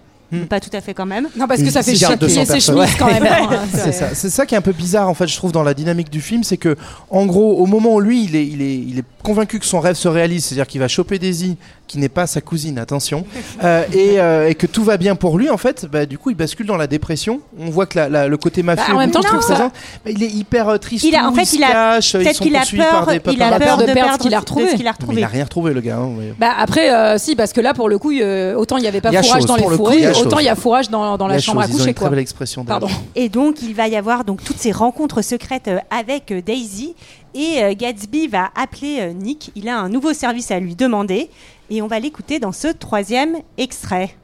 [0.48, 1.28] Pas tout à fait quand même.
[1.36, 3.26] Non, parce que Une ça fait chier 100 ses chemises quand même.
[3.26, 3.50] hein.
[3.74, 4.14] C'est ça.
[4.14, 6.22] C'est ça qui est un peu bizarre en fait, je trouve, dans la dynamique du
[6.22, 6.76] film, c'est que
[7.10, 9.80] en gros, au moment où lui, il est, il est, il est convaincu que son
[9.80, 11.58] rêve se réalise, c'est-à-dire qu'il va choper Daisy,
[11.90, 13.26] qui n'est pas sa cousine, attention,
[13.64, 16.30] euh, et, euh, et que tout va bien pour lui, en fait, bah, du coup,
[16.30, 17.42] il bascule dans la dépression.
[17.60, 19.42] On voit que la- la- le côté mafieux Bah, en est même temps, je trouve
[19.42, 19.72] ça-.
[20.06, 21.04] Bah, il est hyper euh, triste.
[21.04, 24.14] Il a- en fait, il a- peut-être qu'il a peur- il a peur de perdre
[24.14, 24.68] ce qu'il a retrouvé.
[24.76, 25.18] qu'il a Mais retrouvé.
[25.22, 25.98] il a rien retrouvé, le gars.
[25.98, 28.88] hein, Bah après, euh, si, parce que là, pour le coup, euh, autant il n'y
[28.88, 30.90] avait pas Il fourrage chose, dans les le fourrés, il autant il y a fourrage
[30.90, 31.88] dans, dans la, chambre à chose, coucher.
[31.90, 32.10] une très quoi.
[32.12, 32.82] belle expression, d'ailleurs.
[32.82, 32.94] Pardon.
[33.16, 36.94] Et donc, il va y avoir donc toutes ces rencontres secrètes avec Daisy.
[37.36, 39.52] Et Gatsby va appeler Nick.
[39.56, 41.30] Il a un nouveau service à lui demander.
[41.72, 44.16] Et on va l'écouter dans ce troisième extrait.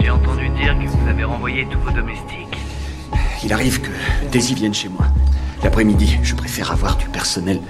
[0.00, 2.56] J'ai entendu dire que vous avez renvoyé tous vos domestiques.
[3.44, 3.90] Il arrive que
[4.32, 5.04] Daisy vienne chez moi.
[5.62, 7.60] L'après-midi, je préfère avoir du personnel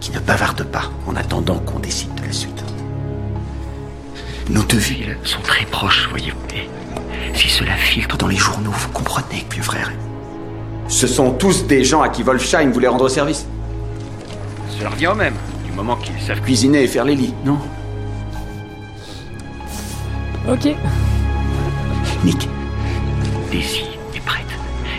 [0.00, 2.62] qui ne bavarde pas en attendant qu'on décide de la suite.
[4.50, 6.36] Nos deux villes sont très proches, voyez-vous.
[6.54, 6.68] Et
[7.34, 9.90] si cela filtre dans les journaux, vous comprenez, vieux frère.
[10.88, 13.46] Ce sont tous des gens à qui Wolfsheim voulait rendre service.
[14.78, 15.34] Cela revient au même,
[15.78, 17.58] moment qu'ils savent cuisiner et faire les lits, non
[20.48, 20.68] Ok.
[22.24, 22.48] Nick,
[23.52, 23.84] Daisy
[24.14, 24.46] est prête.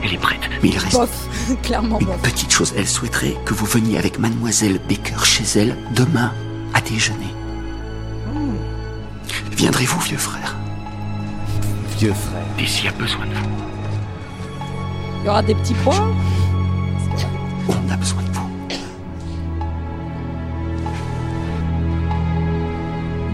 [0.03, 2.17] Elle est prête, mais il reste Bof, clairement bof.
[2.21, 2.73] petite chose.
[2.77, 6.31] Elle souhaiterait que vous veniez avec Mademoiselle Baker chez elle demain
[6.73, 7.33] à déjeuner.
[9.57, 10.55] Viendrez-vous, vieux frère
[11.97, 12.45] Vieux frère.
[12.57, 13.49] Daisy a besoin de vous.
[15.21, 16.07] Il y aura des petits points.
[17.67, 18.48] On a besoin de vous.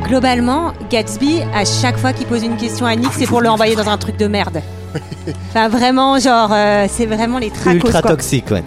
[0.07, 3.76] Globalement, Gatsby, à chaque fois qu'il pose une question à Nick, c'est pour le envoyer
[3.76, 4.61] dans un truc de merde.
[5.49, 7.76] Enfin, vraiment, genre, euh, c'est vraiment les tracos.
[7.77, 8.11] Ultra quoi.
[8.11, 8.64] toxique, ouais.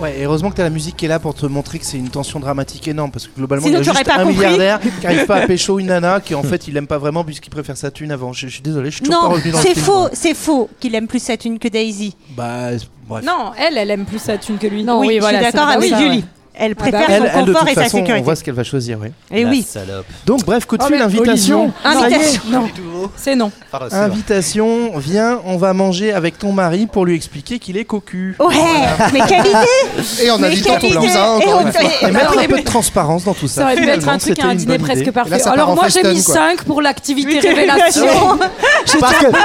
[0.00, 1.98] Ouais, et heureusement que t'as la musique qui est là pour te montrer que c'est
[1.98, 4.34] une tension dramatique énorme parce que globalement Sinon, il y a juste pas un compris.
[4.34, 7.22] milliardaire qui arrive pas à pécho une nana qui en fait il aime pas vraiment
[7.22, 8.32] puisqu'il préfère sa thune avant.
[8.32, 10.34] Je, je suis désolé, je suis toujours pas Non, revenu dans le c'est faux, c'est
[10.34, 12.16] faux qu'il aime plus sa thune que Daisy.
[12.36, 12.70] Bah
[13.08, 13.24] bref.
[13.24, 14.82] Non, elle, elle aime plus sa thune que lui.
[14.82, 16.16] Non, oui, oui, je voilà, suis d'accord avec ça, Julie.
[16.18, 16.24] ouais.
[16.56, 18.24] Elle Ah bah préfère Elle, son elle, de confort toute et sa façon, on sécurité.
[18.24, 19.08] voit ce qu'elle va choisir, oui.
[19.32, 19.62] Et La oui.
[19.68, 20.06] salope.
[20.24, 21.72] Donc bref, coup de Oh, fil, mais invitation.
[22.48, 22.68] Non,
[23.16, 23.50] c'est non.
[23.90, 28.36] Invitation, viens, on va manger avec ton mari pour lui expliquer qu'il est cocu.
[28.38, 28.54] Ouais,
[29.12, 31.38] mais quelle idée Et invite quelle ton cousin,
[32.02, 33.62] Et mettre un peu de transparence dans tout ça.
[33.62, 35.42] Ça aurait pu être un truc un une dîner presque parfait.
[35.48, 36.34] Alors en moi j'ai mis quoi.
[36.34, 38.06] 5 pour l'activité révélation.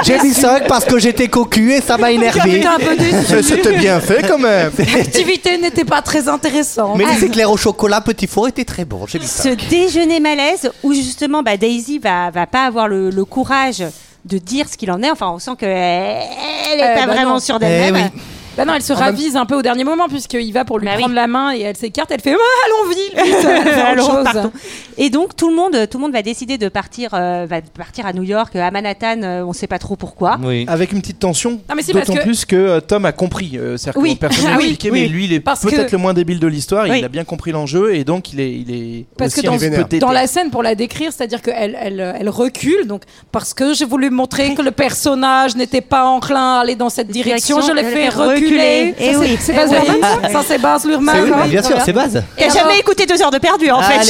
[0.04, 2.40] J'ai mis 5 parce que j'étais cocu et ça m'a énervé.
[2.52, 3.42] J'étais un peu Mais déçue.
[3.42, 4.70] C'était bien fait quand même.
[4.96, 6.99] L'activité n'était pas très intéressante.
[7.06, 9.06] Mais les éclairs au chocolat petit four étaient très bons.
[9.06, 9.68] J'ai mis Ce 5.
[9.68, 13.82] déjeuner malaise où justement bah, Daisy va, va pas avoir le, le courage
[14.24, 15.10] de dire ce qu'il en est.
[15.10, 17.40] Enfin, on sent qu'elle elle est Eh pas bah vraiment non.
[17.40, 17.96] sûre d'elle-même.
[18.12, 18.22] Eh oui.
[18.56, 20.78] Bah non, elle se En même- ravise un peu au dernier moment puisqu'il va pour
[20.78, 21.00] lui Bah oui.
[21.00, 22.10] prendre la main et elle s'écarte.
[22.10, 24.50] Elle fait ah, allons.
[24.98, 28.04] Et donc tout le monde, tout le monde va décider de partir, euh, va partir
[28.06, 29.22] à New York, à Manhattan.
[29.22, 30.38] euh, on sait pas trop pourquoi.
[30.42, 30.64] Oui.
[30.68, 31.60] Avec une petite tension,
[31.94, 33.52] d'autant que- plus que euh, Tom a compris.
[33.54, 34.14] Euh, C'est-à-dire Oui.
[34.16, 35.02] que personne n'a Ah oui, expliqué, oui.
[35.02, 36.86] mais lui, il est peut-être que- le moins débile de l'histoire.
[36.88, 36.98] Oui.
[36.98, 39.56] Il a bien compris l'enjeu et donc il est, il est Parce que aussi dans,
[39.56, 39.84] vénère.
[39.88, 39.98] tété.
[40.00, 43.02] dans la scène, pour la décrire, c'est-à-dire qu'elle elle, elle recule, donc
[43.32, 47.08] parce que j'ai voulu montrer que le personnage n'était pas enclin à aller dans cette
[47.08, 48.39] direction, je l'ai fait reculer.
[48.48, 49.36] Et Ça, oui.
[49.40, 51.16] c'est Baz Luhrmann, ça Ça, c'est Baz Luhrmann.
[51.16, 51.46] C'est- oui, hein.
[51.48, 52.22] bien sûr, c'est base.
[52.36, 53.94] T'as Et jamais écouté deux heures de perdu en fait.
[53.94, 54.04] Allez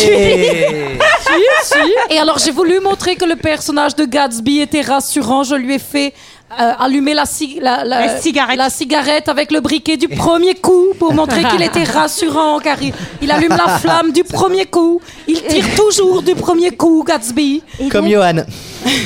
[1.23, 1.33] Si,
[1.65, 2.15] si.
[2.15, 5.43] Et alors, j'ai voulu montrer que le personnage de Gatsby était rassurant.
[5.45, 6.13] Je lui ai fait
[6.61, 8.57] euh, allumer la, ci- la, la- La cigarette.
[8.59, 12.93] la cigarette avec le briquet du premier coup pour montrer qu'il était rassurant, car il,
[13.23, 15.01] il allume la flamme du premier coup.
[15.29, 17.63] Il tire toujours du premier coup, Gatsby.
[17.91, 18.43] Comme Johan.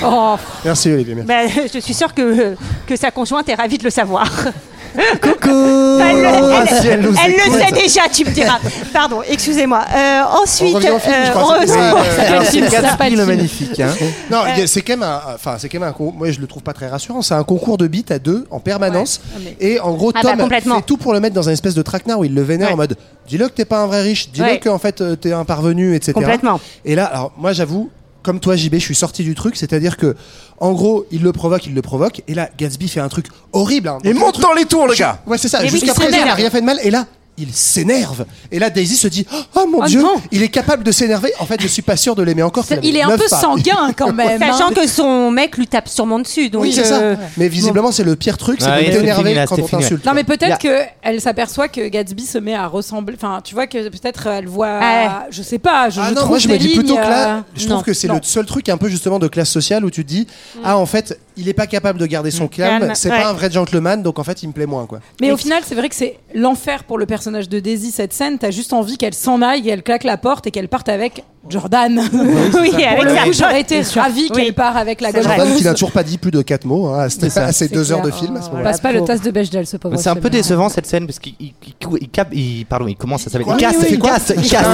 [0.02, 1.14] Oh, Merci Olivier.
[1.16, 1.28] merci.
[1.56, 2.54] Bah, je suis sûre que,
[2.86, 4.26] que sa conjointe est ravie de le savoir.
[5.20, 5.48] Coucou
[6.00, 7.60] Elle, le- Ah, elle- si elle nous elle le écoute.
[7.60, 8.58] sait déjà, tu me diras.
[8.92, 9.84] Pardon, excusez-moi.
[9.94, 12.66] Euh, ensuite, On revient au film, je crois, on- c'était- on- Ouais, Alors, quel film
[12.70, 13.80] c'est magnifique.
[13.80, 13.88] hein.
[14.30, 16.14] Non, y a- c'est quand même un, enfin c'est quand même un concours.
[16.14, 17.22] Moi, je le trouve pas très rassurant.
[17.22, 19.20] C'est un concours de beats à deux en permanence.
[19.60, 20.76] Et en gros, Ah bah, Tom complètement.
[20.76, 22.74] fait tout pour le mettre dans un espèce de traquenard où il le vénère Ouais.
[22.74, 22.96] en mode
[23.28, 24.58] dis-le que t'es pas un vrai riche, dis-le Ouais.
[24.58, 26.12] que en fait euh, t'es un parvenu, etc.
[26.12, 26.60] Complètement.
[26.84, 27.90] Et là, alors moi, j'avoue.
[28.24, 30.16] Comme toi, JB, je suis sorti du truc, c'est-à-dire que,
[30.58, 33.86] en gros, il le provoque, il le provoque, et là, Gatsby fait un truc horrible.
[33.88, 33.98] hein.
[34.02, 35.64] Et monte truc- dans les tours, le gars Ouais, c'est ça.
[35.66, 36.36] Jusqu'à présent, il a s'énerve.
[36.38, 37.06] rien fait de mal, et là,
[37.36, 38.24] il s'énerve.
[38.52, 40.14] Et là, Daisy se dit Oh mon Oh dieu, non.
[40.30, 41.32] il est capable de s'énerver.
[41.40, 42.64] En fait, je suis pas sûr de l'aimer encore.
[42.82, 44.38] il est un peu sanguin quand même.
[44.38, 44.72] Sachant hein.
[44.74, 46.48] que son mec lui tape sûrement dessus.
[46.50, 47.22] Donc, Oui, c'est euh, ça.
[47.36, 49.68] Mais visiblement, c'est le pire truc, c'est Ouais, de c'est t'énerver quand on ouais.
[49.68, 50.04] t'insulte.
[50.06, 53.16] Non mais peut-être a- que elle s'aperçoit que Gatsby se met à ressembler.
[53.16, 54.78] Enfin, tu vois que peut-être elle voit.
[54.80, 55.26] Ah.
[55.30, 55.90] Je sais pas.
[55.90, 57.76] Je, Ah je non, trouve moi je me dis plutôt que là, euh, je trouve
[57.78, 60.08] non, que c'est le seul truc un peu justement de classe sociale où tu te
[60.08, 60.26] dis
[60.62, 63.20] ah en fait il est pas capable de garder son calme, Calme, c'est ouais.
[63.22, 65.00] pas un vrai gentleman donc en fait il me plaît moins quoi.
[65.20, 68.38] Mais au final, c'est vrai que c'est l'enfer pour le personnage de Daisy cette scène.
[68.38, 72.00] T'as juste envie qu'elle s'en aille, qu'elle claque la porte et qu'elle parte avec Jordan.
[72.12, 74.44] oui, pour avec coup, j'aurais été ravie Oui.
[74.44, 75.10] qu'elle part avec la.
[75.12, 77.52] Jordan qui n'a toujours pas dit plus de 4 mots hein, à, ça.
[77.52, 78.18] ces C'est deux heures de clair.
[78.22, 78.70] film à ce moment-là.
[78.70, 79.96] passe pas le tasse de Bechdel, ce pauvre.
[79.98, 82.96] C'est un peu décevant cette scène parce qu'il il, il, il cap- il- pardon, il
[82.96, 83.44] commence à s'appelle.
[83.46, 84.66] Quoi Il casse, Oui, oui, il casse, il casse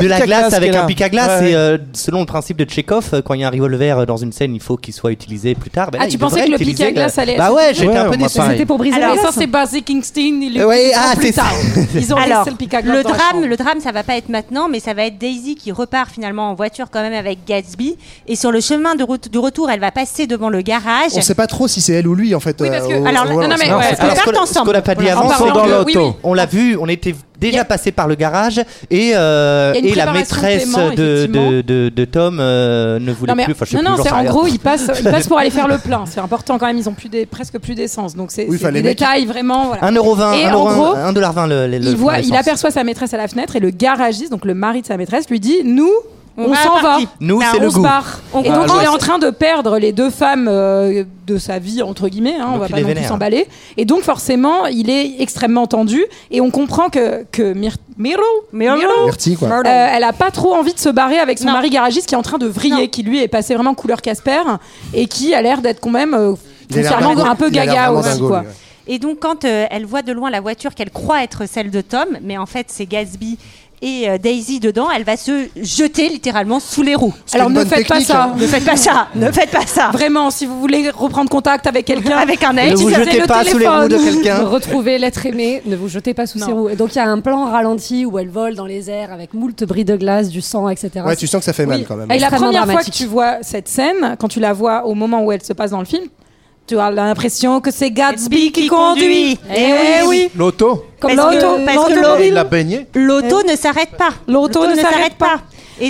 [0.00, 1.42] de la glace avec un pic à glace.
[1.42, 4.16] Et euh, selon le principe de Tchekhov, euh, quand il y a un revolver dans
[4.16, 5.90] une scène, il faut qu'il soit utilisé plus tard.
[5.90, 8.08] Ben Ah, tu il pensais que le pic à glace allait- Bah ouais, j'étais un
[8.10, 8.40] peu déçu.
[8.50, 9.34] C'était pour briser ça glace.
[9.38, 11.52] c'est Barry Kingston, il est Ouais, plus ah, c'est tard.
[11.94, 15.04] Ils ont Alors, le drame, le drame, ça va pas être maintenant, mais ça va
[15.06, 17.96] être Daisy qui repart finalement en voiture quand même avec Gatsby.
[18.26, 21.12] Et sur le chemin de route du retour, elle va passer devant le garage.
[21.14, 22.56] On sait pas trop si c'est elle ou lui en fait.
[22.60, 24.32] Oui, parce que- euh, alors, au- non, non, mais ouais, c'est- Alors, Alors, ce qu'on-
[24.32, 24.72] partent ce qu'on ensemble.
[24.72, 26.12] n'a pas dit Voilà, avant, en c'est parlant dans que- oui.
[26.22, 28.60] on l'a vu, on était déjà a- passé par le garage
[28.90, 33.32] et, euh, et la de maîtresse paiement, de, de, de, de Tom euh, ne voulait
[33.32, 33.52] Non, mais, plus.
[33.52, 35.50] Enfin, je sais non, plus, non, c'est en gros, ils passent, ils passent pour aller
[35.50, 36.04] faire le plein.
[36.06, 38.14] C'est important quand même, ils ont plus des, presque plus d'essence.
[38.16, 39.66] Donc c'est Oui, des mecs- détails vraiment.
[39.66, 39.82] Voilà.
[39.90, 43.16] 1,20€, Et en gros, 1,20$ le, le, le il, voit, il aperçoit sa maîtresse à
[43.16, 45.92] la fenêtre et le garagiste, donc le mari de sa maîtresse, lui dit Nous,
[46.36, 46.98] on, s'en va.
[47.20, 47.86] Nous, Ben, c'est on le goût.
[48.34, 51.58] On et donc, il est en train de perdre les deux femmes euh, de sa
[51.58, 52.36] vie, entre guillemets.
[52.38, 53.46] Hein, on va pas non plus s'emballer.
[53.76, 56.04] Et donc, forcément, il est extrêmement tendu.
[56.30, 57.76] Et on comprend que, que Myr-
[59.38, 59.48] quoi.
[59.48, 61.52] euh, elle a pas trop envie de se barrer avec son Non.
[61.52, 62.88] mari garagiste qui est en train de vriller, Non.
[62.88, 64.42] qui lui est passé vraiment couleur Casper
[64.92, 66.34] et qui a l'air d'être quand même euh,
[66.70, 68.20] foncièrement un peu gaga aussi.
[68.20, 68.44] Quoi.
[68.88, 71.80] Et donc, quand euh, elle voit de loin la voiture qu'elle croit être celle de
[71.80, 73.36] Tom, mais en fait, c'est Gatsby
[73.82, 77.14] et euh, Daisy dedans, elle va se jeter littéralement sous les roues.
[77.32, 78.24] Alors une ne faites pas ça.
[78.24, 78.34] hein.
[78.38, 79.90] Ne faites pas ça, ne faites pas ça.
[79.92, 82.80] Vraiment, si vous voulez reprendre contact avec quelqu'un, Avec un Ne ex.
[82.80, 84.14] vous utilisez jetez le pas sous les roues de téléphone.
[84.22, 84.44] quelqu'un.
[84.44, 86.46] Retrouvez l'être aimé, ne vous jetez pas sous Non.
[86.46, 86.68] ses roues.
[86.70, 89.34] Et donc il y a un plan ralenti où elle vole dans les airs avec
[89.34, 90.90] moult bris de glace, du sang, etc.
[91.06, 92.10] Ouais, tu sens que ça fait mal quand même.
[92.10, 95.22] Et la première fois que tu vois cette scène, quand tu la vois au moment
[95.24, 96.04] où elle se passe dans le film,
[96.66, 99.38] tu as l'impression que c'est Gatsby qui conduit.
[99.54, 102.26] Eh oui, L'auto comme Parce que- l'auto, parce que l'automobile.
[102.28, 104.10] Il l'a baigné L'auto ne s'arrête pas.
[104.26, 105.40] L'auto ne s'arrête pas.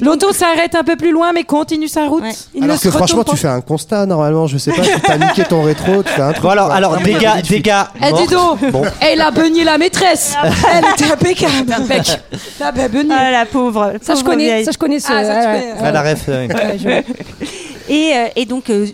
[0.02, 2.24] L'auto s'arrête un peu plus loin, mais continue sa route.
[2.24, 2.32] Ouais.
[2.54, 3.30] Il ne Alors que franchement, pas.
[3.30, 6.22] tu fais un constat normalement, je sais pas, tu as niqué ton rétro, tu fais
[6.22, 6.42] un truc.
[6.42, 7.72] Bon alors, alors dégâts, dégâts.
[8.02, 8.82] Eh, dis donc, Bon.
[9.00, 10.34] elle a beugné la maîtresse.
[10.74, 11.72] Elle était impeccable.
[11.72, 12.20] Impec.
[12.60, 13.08] Ah beugné.
[13.14, 13.92] La pauvre.
[14.02, 14.64] Ça je connais, vieille.
[14.64, 15.06] ça je connais ce.
[15.12, 15.64] Ah, ça, tu.
[15.84, 16.24] Ah, la ref.
[16.30, 18.86] euh, Ouais, je- Et, euh, et donc, euh,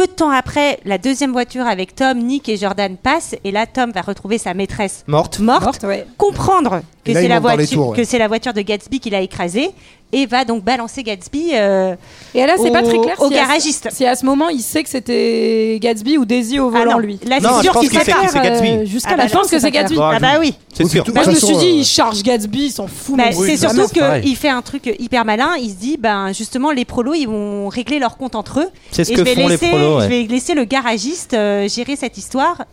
[0.00, 3.36] peu de temps après, la deuxième voiture avec Tom, Nick et Jordan passe.
[3.44, 5.40] Et là, Tom va retrouver sa maîtresse Morte.
[5.40, 6.06] morte, Morte, ouais.
[6.16, 7.98] comprendre que c'est la, voiture, tours, ouais.
[7.98, 9.72] que c'est la voiture de Gatsby qui l'a écrasé.
[10.12, 11.94] Et va donc balancer Gatsby euh,
[12.34, 13.88] Et là, c'est pas au- très clair au si à- garagiste.
[13.92, 16.98] si à ce moment il sait que c'était Gatsby ou Daisy au Ah volant, non,
[16.98, 17.20] lui.
[17.28, 18.68] Là, c'est sûr qu'il sait que c'est Gatsby.
[18.70, 19.70] Euh, Jusqu'à Ah la bah, fin, je pense que c'est.
[19.70, 19.98] Gatsby.
[20.00, 20.54] Ah bah oui.
[20.74, 21.04] C'est sûr.
[21.14, 23.16] Bah, je me suis dit, euh, il charge Gatsby, il s'en fout.
[23.16, 25.50] Bah, mais c'est surtout qu'il fait un truc hyper malin.
[25.60, 28.68] Il se dit, ben justement, les prolos, ils vont régler leur compte entre eux.
[28.90, 30.00] C'est ce Et que font les prolos.
[30.00, 32.64] Je vais laisser le garagiste euh, gérer cette histoire.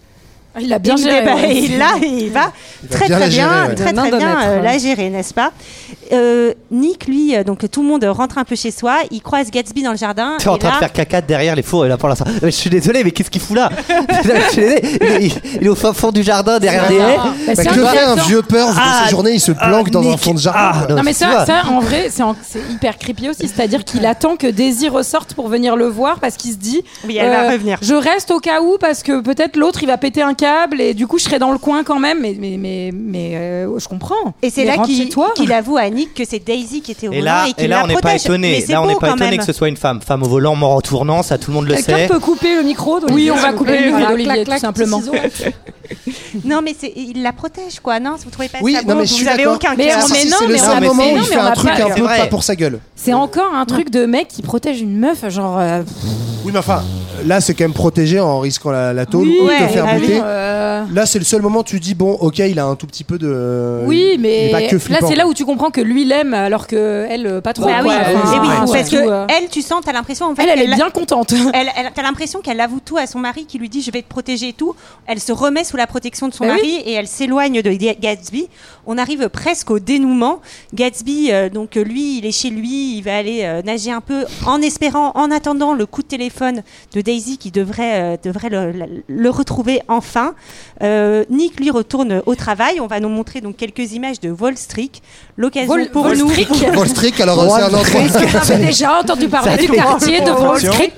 [0.59, 1.55] Il l'a bien il, géré, débat- ouais.
[1.55, 2.51] il l'a et il va
[2.83, 3.75] Il va très bien très bien, gérer, ouais.
[3.75, 5.51] très très de bien euh, la gérer, n'est-ce pas?
[6.13, 9.51] Euh, Nick, lui, euh, donc tout le monde rentre un peu chez soi, il croise
[9.51, 10.37] Gatsby dans le jardin.
[10.39, 12.25] Tu es en train de là- faire caca derrière les fours et là pour l'instant.
[12.41, 13.69] Je suis désolé, mais qu'est-ce qu'il fout là?
[13.89, 17.17] Je suis désolé, il, est- il est au fin fond du jardin derrière des haies.
[17.17, 20.07] Bah, Bah, que fait un vieux peur de Ah, sa journée Il se planque dans
[20.09, 20.85] un fond de jardin.
[20.89, 22.35] Ah, Non mais ça, en vrai c'est en-
[22.71, 26.51] hyper creepy aussi, c'est-à-dire qu'il attend que Daisy ressorte pour venir le voir parce qu'il
[26.51, 27.77] se dit Oui, elle va revenir.
[27.81, 30.46] Je reste au cas où parce que peut-être l'autre il va péter un câble
[30.79, 33.79] et du coup je serai dans le coin quand même mais mais mais, mais euh,
[33.79, 34.33] je comprends.
[34.41, 37.19] Et c'est là qu'il qu'il avoue à Nick que c'est Daisy qui était au Et
[37.19, 38.63] volant là, et et là la on n'est pas étonné.
[38.67, 40.01] Là, on n'est pas étonné que ce soit une femme.
[40.01, 42.07] Femme au volant, mort en tournant, ça tout le monde le Quelqu'un sait.
[42.07, 45.01] peut couper le micro Oui, on va couper le micro d'Olivier, tout simplement.
[46.43, 47.99] Non, mais c'est- il la protège, quoi.
[47.99, 49.55] Non, vous trouvez pas Oui, ça non, mais je Vous suis avez d'accord.
[49.55, 51.45] aucun Mais mais non, c'est le mais on seul a- moment où il fait un
[51.45, 52.79] a truc pas- un C'est peu pas pour sa gueule.
[52.95, 55.81] C'est encore un truc de mec qui protège une meuf genre euh,
[56.43, 56.83] Oui, mais enfin,
[57.25, 59.71] là, c'est quand même protégé en risquant la, la tôle Oui, ou de ouais, te
[59.71, 60.19] faire ah oui, buter.
[60.21, 60.36] euh,
[60.93, 63.03] Là, c'est le seul moment où tu dis, bon, ok, il a un tout petit
[63.03, 63.81] peu de.
[63.85, 66.67] Oui, mais est pas que là c'est là où tu comprends que lui l'aime alors
[66.67, 67.65] que elle euh, pas trop.
[67.65, 67.89] Bah oui.
[67.89, 70.71] Enfin, oui, surtout, parce que euh, elle, tu sens, t'as l'impression en fait, elle, elle
[70.71, 71.33] est bien contente.
[71.53, 74.01] Elle, elle- t'as l'impression qu'elle avoue tout à son mari qui lui dit je vais
[74.01, 74.75] te protéger et tout.
[75.07, 76.57] Elle se remet sous la protection de son Bah oui.
[76.73, 78.47] mari et elle s'éloigne de Ga- Gatsby.
[78.85, 80.39] On arrive presque au dénouement.
[80.73, 84.01] Gatsby, euh, donc euh, lui, il est chez lui, il va aller euh, nager un
[84.01, 86.61] peu en espérant, en attendant le coup de téléphone
[86.93, 90.16] de Daisy qui devrait, euh, devrait le, le- le retrouver enfin.
[90.83, 92.79] Euh, Nick lui retourne au travail.
[92.79, 94.91] On va nous montrer donc quelques images de Wall Street.
[95.37, 96.29] L'occasion Wall- pour Wall nous.
[96.29, 96.47] Street.
[96.75, 97.81] Wall Street, alors c'est un endroit.
[97.83, 100.93] Vous avez déjà entendu parler du quartier de Wall Street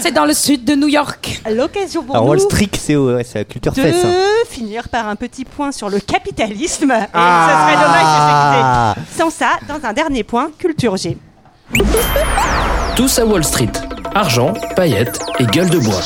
[0.00, 1.42] C'est dans le sud de New York.
[1.50, 2.30] L'occasion pour Alors nous.
[2.32, 4.04] Wall Street, c'est au- ouais, c'est la culture de fesse.
[4.04, 4.14] hein.
[4.48, 6.90] finir par un petit point sur le capitalisme.
[6.92, 7.48] Et Ah.
[7.48, 11.16] ce serait dommage de quitter sans ça dans un dernier point, culture G.
[12.96, 13.72] Tous à Wall Street.
[14.14, 16.00] Argent, paillettes et gueule de bois.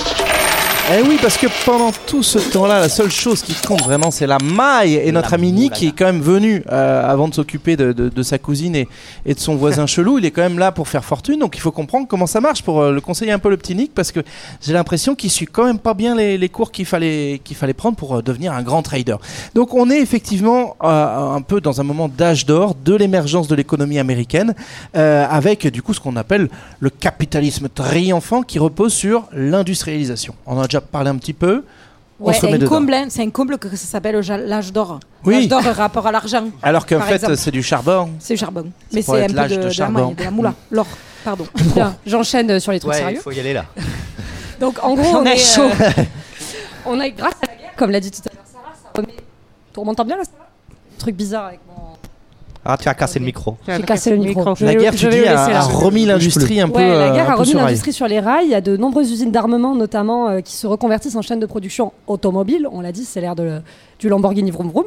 [0.89, 4.27] Eh oui, parce que pendant tout ce temps-là, la seule chose qui compte vraiment, c'est
[4.29, 4.95] la maille.
[4.95, 8.09] Et notre ami Nick, qui est quand même venu euh, avant de s'occuper de, de-
[8.09, 8.87] de sa cousine et,
[9.25, 11.41] et de son voisin chelou, il est quand même là pour faire fortune.
[11.41, 13.75] Donc il faut comprendre comment ça marche pour euh, le conseiller un peu le petit
[13.75, 14.21] Nick, parce que
[14.65, 17.75] j'ai l'impression qu'il suit quand même pas bien les, les cours qu'il fallait, qu'il fallait
[17.75, 19.17] prendre pour euh, devenir un grand trader.
[19.57, 23.57] Donc on est effectivement euh, un peu dans un moment d'âge d'or de l'émergence de
[23.57, 24.55] l'économie américaine,
[24.97, 26.49] euh, avec du coup ce qu'on appelle
[26.79, 30.33] le capitalisme triomphant qui repose sur l'industrialisation.
[30.47, 31.65] On en a déjà parlé un petit peu.
[32.19, 35.01] On Ouais, hein, c'est un comble que ça s'appelle l'âge d'or.
[35.25, 35.35] Oui.
[35.35, 36.47] L'âge d'or rapport à l'argent.
[36.63, 38.11] Alors qu'en fait, c'est du charbon.
[38.19, 38.71] C'est du charbon.
[38.93, 40.07] Mais c'est un peu l'âge de, de de la charbon.
[40.07, 40.55] maille, de la moula.
[40.71, 40.87] L'or,
[41.25, 41.47] pardon.
[42.07, 43.21] J'enchaîne euh, sur les trucs Ouais, il sérieux.
[43.21, 43.67] faut y aller là.
[44.61, 45.63] Donc en gros, On on, a est, chaud.
[45.65, 45.91] euh,
[46.87, 49.15] on a grâce à la guerre, comme l'a dit tout à l'heure Sarah, ça remet.
[49.75, 50.49] Tu m'entends bien là, Sarah?
[50.99, 51.75] Truc bizarre avec mon.
[52.69, 53.57] Ah, tu as cassé le micro.
[53.67, 54.55] J'ai cassé le micro.
[54.57, 57.53] Je La guerre, tu dis, a, remis l'industrie un peu, la euh, guerre a remis
[57.53, 58.47] l'industrie sur les rails.
[58.47, 61.47] Il y a de nombreuses usines d'armement, notamment, euh, qui se reconvertissent en chaîne de
[61.47, 62.67] production automobile.
[62.73, 63.61] On l'a dit, c'est l'ère de-
[63.99, 64.87] du Lamborghini Vroom Vroom.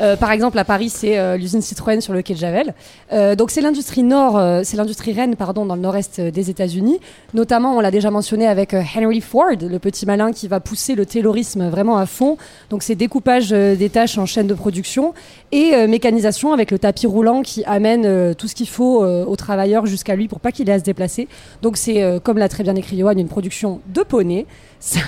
[0.00, 2.74] Euh, par exemple, à Paris, c'est euh, l'usine Citroën sur le quai de Javel.
[3.12, 6.50] Euh, donc, c'est l'industrie nord, euh, c'est l'industrie reine, pardon, dans le nord-est euh, des
[6.50, 7.00] États-Unis.
[7.34, 10.94] Notamment, on l'a déjà mentionné avec euh, Henry Ford, le petit malin qui va pousser
[10.94, 12.36] le taylorisme vraiment à fond.
[12.70, 15.14] Donc, c'est découpage des tâches en chaîne de production
[15.50, 20.14] et mécanisation avec le tapis roulant qui amène tout ce qu'il faut aux travailleurs jusqu'à
[20.14, 21.26] lui pour pas qu'il ait à se déplacer.
[21.62, 24.46] Donc, c'est, comme l'a très bien écrit Johan, une production de poney.
[24.80, 25.00] Ça,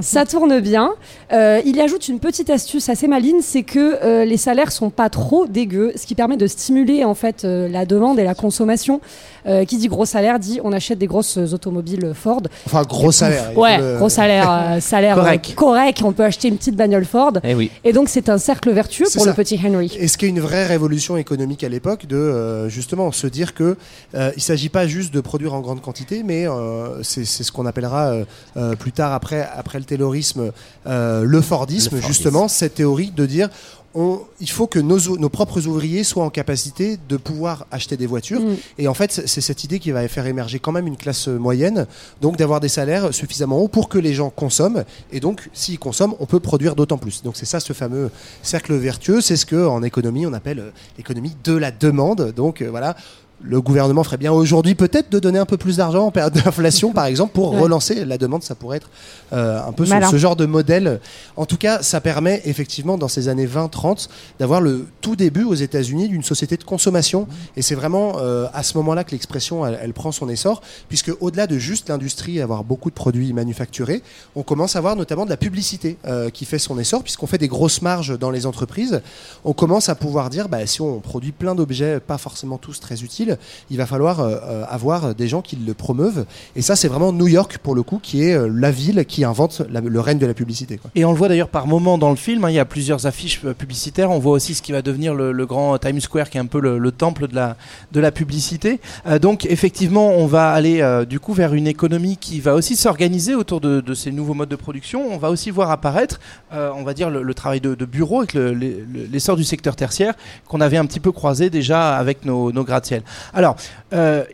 [0.00, 0.90] ça tourne bien.
[1.32, 4.88] Euh, il y ajoute une petite astuce assez maligne, c'est que euh, les salaires sont
[4.90, 8.34] pas trop dégueux, ce qui permet de stimuler en fait euh, la demande et la
[8.34, 9.00] consommation.
[9.46, 12.42] Euh, qui dit gros salaire dit on achète des grosses automobiles Ford.
[12.66, 13.56] Enfin, gros salaire.
[13.56, 15.54] Ouais, le- gros salaire, euh, salaire Correct.
[15.54, 16.02] correct.
[16.04, 17.32] On peut acheter une petite bagnole Ford.
[17.42, 17.70] Eh oui.
[17.84, 19.30] Et donc c'est un cercle vertueux pour ça.
[19.30, 19.96] le petit Henry.
[19.98, 23.54] Et ce qui est une vraie révolution économique à l'époque, de euh, justement se dire
[23.54, 23.76] que
[24.14, 27.50] euh, il s'agit pas juste de produire en grande quantité, mais euh, c'est c'est ce
[27.50, 28.24] qu'on appellera euh,
[28.58, 30.52] euh, plus tard après après le taylorisme
[30.86, 32.08] euh, le Fordisme, Le Fordisme.
[32.08, 33.48] justement cette théorie de dire
[33.94, 38.06] on, il faut que nos, nos propres ouvriers soient en capacité de pouvoir acheter des
[38.06, 38.40] voitures.
[38.40, 38.56] Mm.
[38.78, 41.28] Et en fait, c'est c'est cette idée qui va faire émerger quand même une classe
[41.28, 41.86] euh, moyenne,
[42.20, 44.84] donc d'avoir des salaires suffisamment hauts pour que les gens consomment.
[45.12, 47.22] Et donc, s'ils consomment, on peut produire d'autant plus.
[47.22, 48.10] Donc c'est ça ce fameux
[48.42, 49.20] cercle vertueux.
[49.20, 52.32] C'est ce que en économie on appelle euh, l'économie de la demande.
[52.32, 52.96] Donc euh, voilà.
[53.42, 56.92] Le gouvernement ferait bien aujourd'hui peut-être de donner un peu plus d'argent en période d'inflation,
[56.92, 57.60] par exemple, pour Ouais.
[57.60, 58.42] relancer la demande.
[58.42, 58.90] Ça pourrait être
[59.32, 61.00] euh, un peu ce, ce genre de modèle.
[61.36, 64.08] En tout cas, ça permet effectivement dans ces années 20-30
[64.38, 67.26] d'avoir le tout début aux États-Unis d'une société de consommation.
[67.56, 71.10] Et c'est vraiment euh, à ce moment-là que l'expression elle, elle prend son essor, puisque
[71.20, 74.02] au-delà de juste l'industrie, avoir beaucoup de produits manufacturés,
[74.36, 77.38] on commence à avoir notamment de la publicité euh, qui fait son essor, puisqu'on fait
[77.38, 79.00] des grosses marges dans les entreprises.
[79.44, 83.02] On commence à pouvoir dire, bah, si on produit plein d'objets, pas forcément tous très
[83.02, 83.29] utiles,
[83.70, 86.24] il va falloir euh, euh, avoir des gens qui le promeuvent.
[86.56, 89.24] Et ça, c'est vraiment New York, pour le coup, qui est euh, la ville qui
[89.24, 90.78] invente le règne de la publicité.
[90.94, 93.06] Et on le voit d'ailleurs par moments dans le film, hein, il y a plusieurs
[93.06, 96.40] affiches publicitaires, on voit aussi ce qui va devenir le, grand Times Square qui est
[96.40, 97.56] un peu le, le temple de la,
[97.92, 98.78] de la publicité.
[99.20, 103.60] Donc effectivement, on va aller du coup vers une économie qui va aussi s'organiser autour
[103.60, 105.06] de, ces nouveaux modes de production.
[105.12, 106.20] On va aussi voir apparaître,
[106.52, 110.14] on va dire, le, travail de, bureau avec le- le- le- l'essor du secteur tertiaire
[110.46, 113.02] qu'on avait un petit peu croisé déjà avec nos, nos gratte-ciel.
[113.32, 113.56] Alors,
[113.92, 114.24] euh,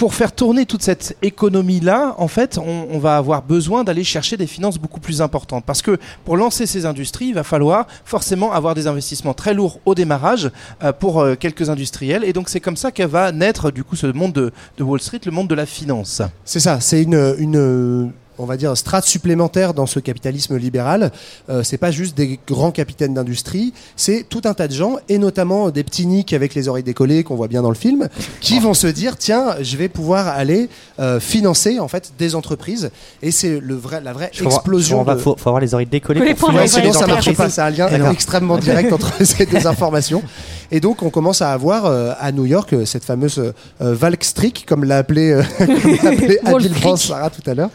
[0.00, 4.46] pour faire tourner toute cette économie-là, en fait, on, va avoir besoin d'aller chercher des
[4.46, 5.64] finances beaucoup plus importantes.
[5.66, 9.78] Parce que pour lancer ces industries, il va falloir forcément avoir des investissements très lourds
[9.84, 10.50] au démarrage
[10.82, 12.24] euh, pour euh, quelques industriels.
[12.24, 15.20] Et donc c'est comme ça qu'elle va naître, du coup, ce monde de, Wall Street,
[15.26, 16.22] le monde de la finance.
[16.46, 18.10] C'est ça, c'est une,
[18.40, 21.12] on va dire, strate supplémentaire dans ce capitalisme libéral.
[21.48, 25.18] Euh, c'est pas juste des grands capitaines d'industrie, c'est tout un tas de gens, et
[25.18, 28.08] notamment des petits nicks avec les oreilles décollées qu'on voit bien dans le film,
[28.40, 30.68] qui vont se dire tiens, je vais pouvoir aller
[30.98, 32.90] euh, financer en fait des entreprises,
[33.22, 35.04] et c'est le vrai, la vraie Je faut avoir- explosion.
[35.04, 36.20] de- faut, faut avoir les oreilles décollées.
[36.20, 37.48] Ouais, pour financer sinon ça marche pas.
[37.50, 40.22] C'est un lien extrêmement direct entre ces deux informations.
[40.72, 44.64] Et donc on commence à avoir euh, à New York euh, cette fameuse euh, Valkstreak,
[44.66, 45.42] comme l'a appelé, euh,
[46.44, 46.96] appelé Street.
[46.96, 47.70] Sarah tout à l'heure.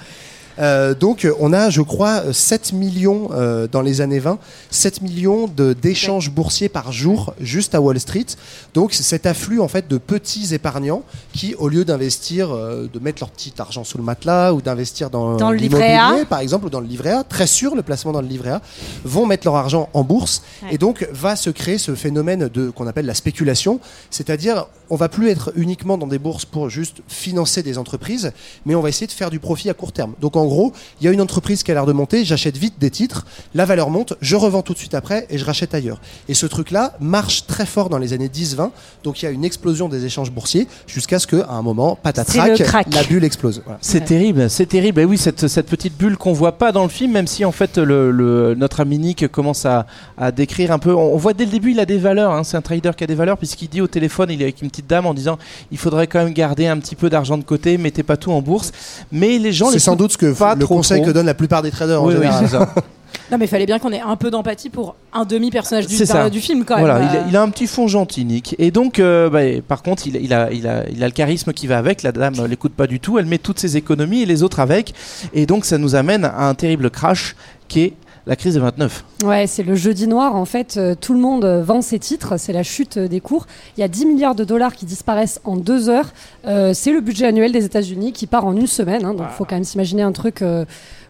[0.60, 4.38] Euh, donc euh, on a, je crois, euh, 7 millions euh, dans les années 20,
[4.72, 5.48] 7 millions
[5.82, 8.26] d'échanges boursiers par jour juste à Wall Street.
[8.73, 11.03] Donc cet afflux en fait de petits épargnants
[11.34, 15.10] qui, au lieu d'investir, euh, de mettre leur petit argent sous le matelas ou d'investir
[15.10, 16.03] dans, Dans le livret A.
[16.03, 18.52] l'immobilier, par exemple, ou dans le livret A, très sûr le placement dans le livret
[18.52, 18.61] A,
[19.03, 20.76] vont mettre leur argent en bourse Ouais.
[20.76, 23.80] et donc va se créer ce phénomène de qu'on appelle la spéculation,
[24.10, 28.32] c'est-à-dire on va plus être uniquement dans des bourses pour juste financer des entreprises,
[28.65, 30.14] mais on va essayer de faire du profit à court terme.
[30.22, 32.76] Donc en gros, il y a une entreprise qui a l'air de monter, j'achète vite
[32.80, 36.00] des titres, la valeur monte, je revends tout de suite après et je rachète ailleurs.
[36.30, 38.70] Et ce truc-là marche très fort dans les années 10-20,
[39.04, 42.58] donc il y a une explosion des échanges boursiers jusqu'à ce qu'à un moment, patatrac,
[42.94, 43.62] la bulle explose.
[43.66, 43.80] Voilà.
[43.82, 45.02] C'est terrible, c'est terrible.
[45.02, 47.52] Et oui, cette, cette petite bulle qu'on voit pas dans le film, même si en
[47.52, 49.86] fait le, le- notre ami Nick commence à,
[50.18, 50.94] à décrire un peu.
[50.94, 52.32] On, on voit dès le début, il a des valeurs.
[52.32, 52.44] hein.
[52.44, 54.70] C'est un trader qui a des valeurs, puisqu'il dit au téléphone, il est avec une
[54.70, 55.38] petite dame en disant
[55.72, 58.42] il faudrait quand même garder un petit peu d'argent de côté, mettez pas tout en
[58.42, 58.72] bourse.
[59.12, 61.07] Mais les gens, C'est sans doute ce que pas le trop, conseil trop.
[61.10, 62.45] que donnent la plupart des traders en Oui, général.
[62.48, 62.74] c'est ça.
[63.32, 66.06] Non, mais il fallait bien qu'on ait un peu d'empathie pour un demi-personnage du, C'est
[66.06, 66.30] ça.
[66.30, 67.10] du film, quand Voilà, même.
[67.12, 68.56] il a, il a un petit fond gentil, Nick.
[68.60, 71.52] Et donc, euh, bah, par contre, il, il a, il, a, il a le charisme
[71.52, 72.03] qui va avec.
[72.03, 73.18] La dame euh, l'écoute pas du tout.
[73.18, 74.94] Elle met toutes ses économies et les autres avec.
[75.34, 77.36] Et donc, ça nous amène à un terrible crash
[77.68, 77.94] qui est
[78.27, 79.03] la crise de 29.
[79.23, 80.35] Ouais, c'est le jeudi noir.
[80.35, 82.38] En fait, euh, tout le monde euh, vend ses titres.
[82.38, 83.45] C'est la chute euh, des cours.
[83.77, 86.11] Il y a 10 milliards de dollars qui disparaissent en deux heures.
[86.47, 89.06] Euh, c'est le budget annuel des États-Unis qui part en une semaine.
[89.06, 89.14] hein.
[89.14, 90.65] donc, il faut quand même s'imaginer un truc euh,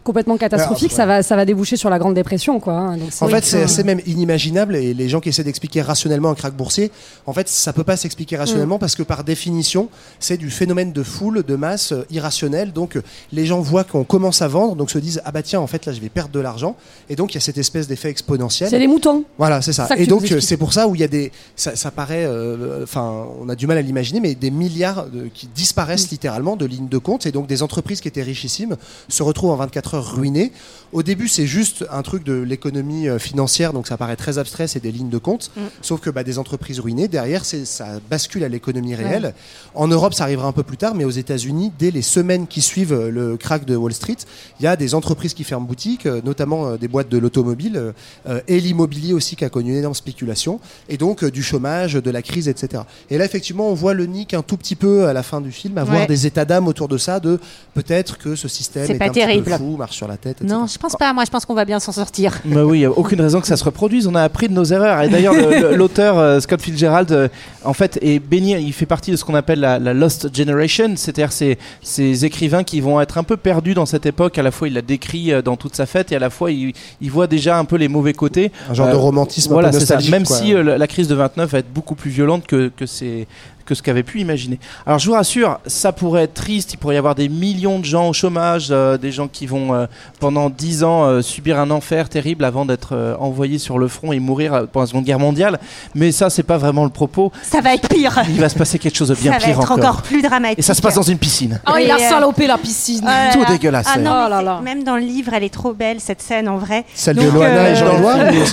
[0.06, 0.90] complètement catastrophique.
[0.90, 0.96] ouais.
[0.96, 2.60] Ça, va, ça va déboucher sur la Grande Dépression.
[2.60, 2.96] Quoi, hein.
[2.96, 6.30] Donc, En fait, c'est euh, assez même inimaginable et les gens qui essaient d'expliquer rationnellement
[6.30, 6.90] un krach boursier,
[7.26, 9.88] en fait, ça peut pas s'expliquer rationnellement parce que par définition,
[10.20, 12.72] c'est du phénomène de foule, de masse euh, irrationnel.
[12.72, 13.02] Donc, euh,
[13.32, 15.84] les gens voient qu'on commence à vendre, donc se disent ah bah tiens, en fait
[15.86, 16.76] là, je vais perdre de l'argent,
[17.10, 18.70] et donc il y a cette espèce d'effet exponentiel.
[18.70, 19.24] C'est les moutons.
[19.38, 19.88] Voilà, c'est ça.
[19.96, 22.84] Et donc euh, c'est pour ça où il y a des, ça, ça paraît, euh,
[22.84, 26.64] enfin, on a du mal à l'imaginer, mais des milliards de- qui disparaissent littéralement de
[26.66, 28.76] lignes de compte, et donc des entreprises qui étaient richissimes
[29.08, 30.52] se retrouvent en 24 heures ruinées.
[30.92, 34.68] Au début, c'est juste un truc de l'économie euh, financière, donc ça paraît très abstrait,
[34.68, 35.50] c'est des lignes de compte.
[35.56, 35.60] Mm.
[35.82, 39.34] Sauf que bah, des entreprises ruinées, derrière, ça bascule à l'économie réelle.
[39.74, 42.62] En Europe, ça arrivera un peu plus tard, mais aux États-Unis, dès les semaines qui
[42.62, 44.16] suivent euh, le crack de Wall Street,
[44.60, 47.92] il y a des entreprises qui ferment boutique, euh, notamment des boîtes de l'automobile
[48.28, 51.94] euh, et l'immobilier aussi qui a connu une énorme spéculation, et donc euh, du chômage,
[51.94, 52.84] de la crise, etc.
[53.10, 55.50] Et là, effectivement, on voit le Nick un tout petit peu à la fin du
[55.52, 56.06] film avoir Ouais.
[56.06, 57.40] des états d'âme autour de ça, de
[57.74, 59.44] peut-être que ce système est pas un petit terrible.
[59.44, 60.52] peu fou, marche sur la tête, etc.
[60.52, 61.12] Non, je pense pas.
[61.12, 62.32] Moi, je pense qu'on va bien s'en sortir.
[62.44, 64.06] Bah oui, il n'y a aucune raison que ça se reproduise.
[64.06, 65.02] On a appris de nos erreurs.
[65.02, 67.28] Et d'ailleurs, le- le- l'auteur euh, Scott Fitzgerald, euh,
[67.64, 68.58] en fait, est baigné.
[68.58, 72.64] Il fait partie de ce qu'on appelle la, la Lost Generation, c'est-à-dire ces, ces écrivains
[72.64, 74.38] qui vont être un peu perdus dans cette époque.
[74.38, 76.50] À la fois, il la décrit euh, dans toute sa fête, et à la fois,
[76.50, 78.50] il, il voit déjà un peu les mauvais côtés.
[78.70, 79.98] Un genre de romantisme un Voilà, peu ça.
[80.10, 80.36] Même quoi.
[80.36, 83.26] si euh, la- la crise de 29 va être beaucoup plus violente que, que ces
[83.66, 84.58] que ce qu'avait pu imaginer.
[84.86, 87.84] Alors je vous rassure, ça pourrait être triste, il pourrait y avoir des millions de
[87.84, 89.86] gens au chômage, euh, des gens qui vont euh,
[90.20, 94.12] pendant 10 ans euh, subir un enfer terrible avant d'être euh, envoyés sur le front
[94.12, 95.58] et mourir pendant la Seconde Guerre mondiale,
[95.94, 97.32] mais ça c'est pas vraiment le propos.
[97.42, 98.22] Ça va être pire.
[98.28, 100.02] Il va se passer quelque chose de bien ça va pire être encore.
[100.02, 100.58] plus dramatique.
[100.58, 101.60] Et ça se passe dans une piscine.
[101.68, 103.00] Oh, il a salopé la piscine.
[103.32, 103.48] Tout là.
[103.48, 104.02] dégueulasse, Ah ouais.
[104.04, 104.60] non, Oh là là.
[104.62, 106.84] Même dans le livre, elle est trop belle cette scène en vrai.
[106.94, 108.44] Celle de Loana et Jean Loire ou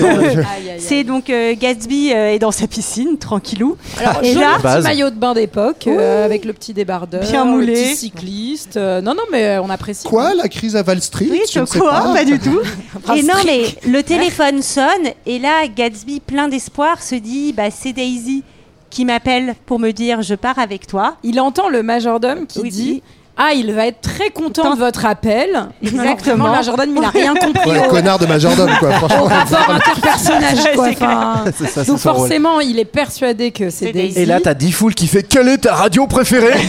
[0.79, 3.77] c'est- donc euh, Gatsby euh, est dans sa piscine, tranquillou.
[3.99, 4.57] Alors, et là.
[5.03, 7.73] Maillot de bain d'époque euh, avec le petit débardeur, Bien le moulé.
[7.73, 8.77] petit cycliste.
[8.77, 10.07] Euh, non, non, mais on apprécie.
[10.07, 12.13] Quoi, la crise à Wall Street oui, Je ne sais quoi pas.
[12.13, 12.25] pas.
[12.25, 12.59] du tout.
[13.15, 17.93] Et non, mais le téléphone sonne et là, Gatsby, plein d'espoir, se dit, bah c'est
[17.93, 18.43] Daisy
[18.89, 21.17] qui m'appelle pour me dire je pars avec toi.
[21.23, 23.03] Il entend le majordome qui dit
[23.35, 25.49] Ah, il va être très content de votre appel.
[25.81, 26.45] Exactement.
[26.45, 27.67] Le majordome, il n'a rien compris.
[27.71, 28.89] Ouais, au- connard de majordome, quoi.
[28.89, 29.23] au Franchement.
[29.25, 30.89] rapport interpersonnage, quoi.
[30.89, 32.15] Enfin, C'est ça, donc rôle.
[32.15, 34.19] forcément, il est persuadé que c'est Daisy.
[34.19, 36.53] Et là, t'as Diffoul qui fait Quelle est ta radio préférée?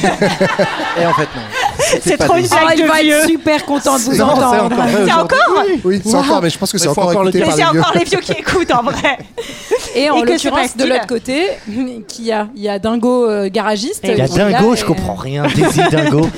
[1.00, 1.42] Et en fait, non.
[2.02, 2.46] C'est trop une.
[2.50, 3.18] Ah, blague va de vieux.
[3.18, 4.64] être super content de vous Non, c'est entendre.
[4.64, 7.50] encore vrai C'est encore Oui, c'est encore, mais je pense que c'est encore écouté par
[7.52, 7.80] c'est les vieux.
[7.80, 9.18] encore les vieux qui écoutent en vrai.
[9.94, 11.46] Et en l'occurrence, de l'autre côté,
[12.08, 14.00] qui a, il y a Dingo euh, garagiste.
[14.04, 15.44] Il y a là Dingo, je comprends rien.
[15.54, 16.28] Daisy Dingo.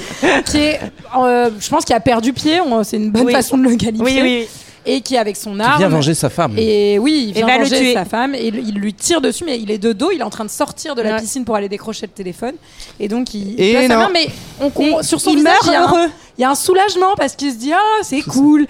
[0.47, 0.81] Qui est,
[1.19, 2.61] euh, je pense, qu'il a perdu pied.
[2.85, 4.05] C'est une bonne façon de le qualifier.
[4.05, 4.49] Oui, oui.
[4.87, 5.79] Et qui avec son Qui arme.
[5.79, 6.55] vient venger sa femme.
[6.57, 7.93] Et oui, il vient venger tuer.
[7.95, 10.25] sa femme et il il lui tire dessus, mais il est de dos, il est
[10.25, 11.21] en train de sortir de la Ouais.
[11.21, 12.55] piscine pour aller décrocher le téléphone.
[13.01, 14.01] Et donc il, Et il place sa non.
[14.03, 14.29] main, mais
[14.61, 16.09] on, on- Et sur son il visage, meurt il y, a un, heureux.
[16.39, 18.67] il y a un soulagement parce qu'il se dit Ah, c'est cool.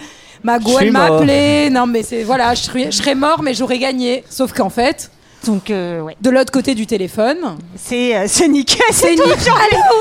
[0.64, 1.70] Suis elle m'a appelé.
[1.70, 4.22] Non, mais c'est voilà, je serais, je serais mort, mais j'aurais gagné.
[4.30, 5.10] Sauf qu'en fait,
[5.46, 6.16] Donc, euh, ouais.
[6.20, 7.38] de l'autre côté du téléphone,
[7.76, 8.78] C'est euh, c'est Nick.
[8.90, 9.22] c'est tout.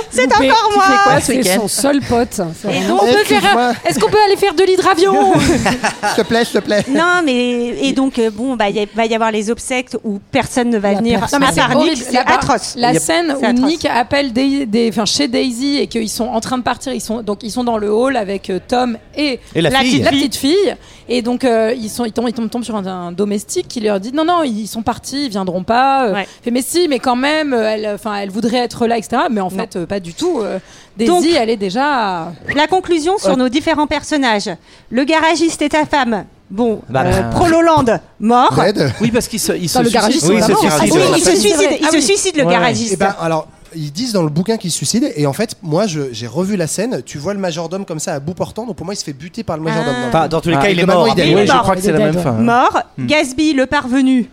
[0.09, 1.19] C'est encore moi.
[1.19, 2.41] ce C'est son seul pote.
[2.63, 3.73] Peut faire.
[3.85, 6.84] Est-ce qu'on peut aller faire de l'hydravion S'il te plaît, s'il te plaît.
[6.89, 10.19] Non, mais et donc euh, bon, bah il y- va y avoir les obsèques où
[10.31, 11.41] personne ne va La venir personne.
[11.41, 12.73] Non, mais part c'est atroce.
[12.77, 13.65] La scène où atroce.
[13.69, 17.01] Nick appelle des, des, enfin, chez Daisy et qu'ils sont en train de partir, ils
[17.01, 20.01] sont donc ils sont dans le hall avec euh, Tom et, Et la fille.
[20.01, 20.76] la petite fille
[21.07, 23.80] et donc euh, ils sont ils tombent, ils tombent, tombent sur un, un domestique qui
[23.80, 26.07] leur dit non non ils sont partis ils viendront pas.
[26.07, 26.27] Euh, Ouais.
[26.44, 29.23] fait, mais si mais quand même euh, elle enfin elle voudrait être là etc.
[29.32, 30.40] Mais en fait euh, pas du tout.
[30.41, 30.60] euh,
[30.98, 34.49] Daisy Donc- elle est déjà La conclusion sur nos différents personnages.
[34.90, 36.26] Le garagiste et ta femme.
[36.52, 37.30] Bon, Bah, euh, bah.
[37.32, 37.84] Prololand,
[38.19, 38.52] mort.
[38.56, 38.91] Red.
[39.02, 39.94] Oui, parce qu'il se, il se le suicide.
[39.99, 40.80] garagiste, Oui, il se suicide.
[40.80, 41.77] Ah oui, il se suicide, vrai.
[41.82, 42.02] il Ah se oui.
[42.03, 42.52] suicide le Ouais.
[42.52, 42.94] garagiste.
[42.94, 45.85] Et ben alors, ils disent dans le bouquin qu'il se suicide, et en fait, moi,
[45.88, 47.02] j'ai revu la scène.
[47.06, 49.14] Tu vois le majordome comme ça à bout portant, donc pour moi, il se fait
[49.14, 49.93] buter par le majordome.
[50.03, 50.07] Ah.
[50.07, 51.07] Enfin, dans tous les Ah, cas, il est mort.
[51.07, 51.61] il est- est je mort.
[51.64, 52.31] crois que c'est la Il est même fin.
[52.34, 52.81] Mort.
[52.99, 54.30] Gatsby, le parvenu,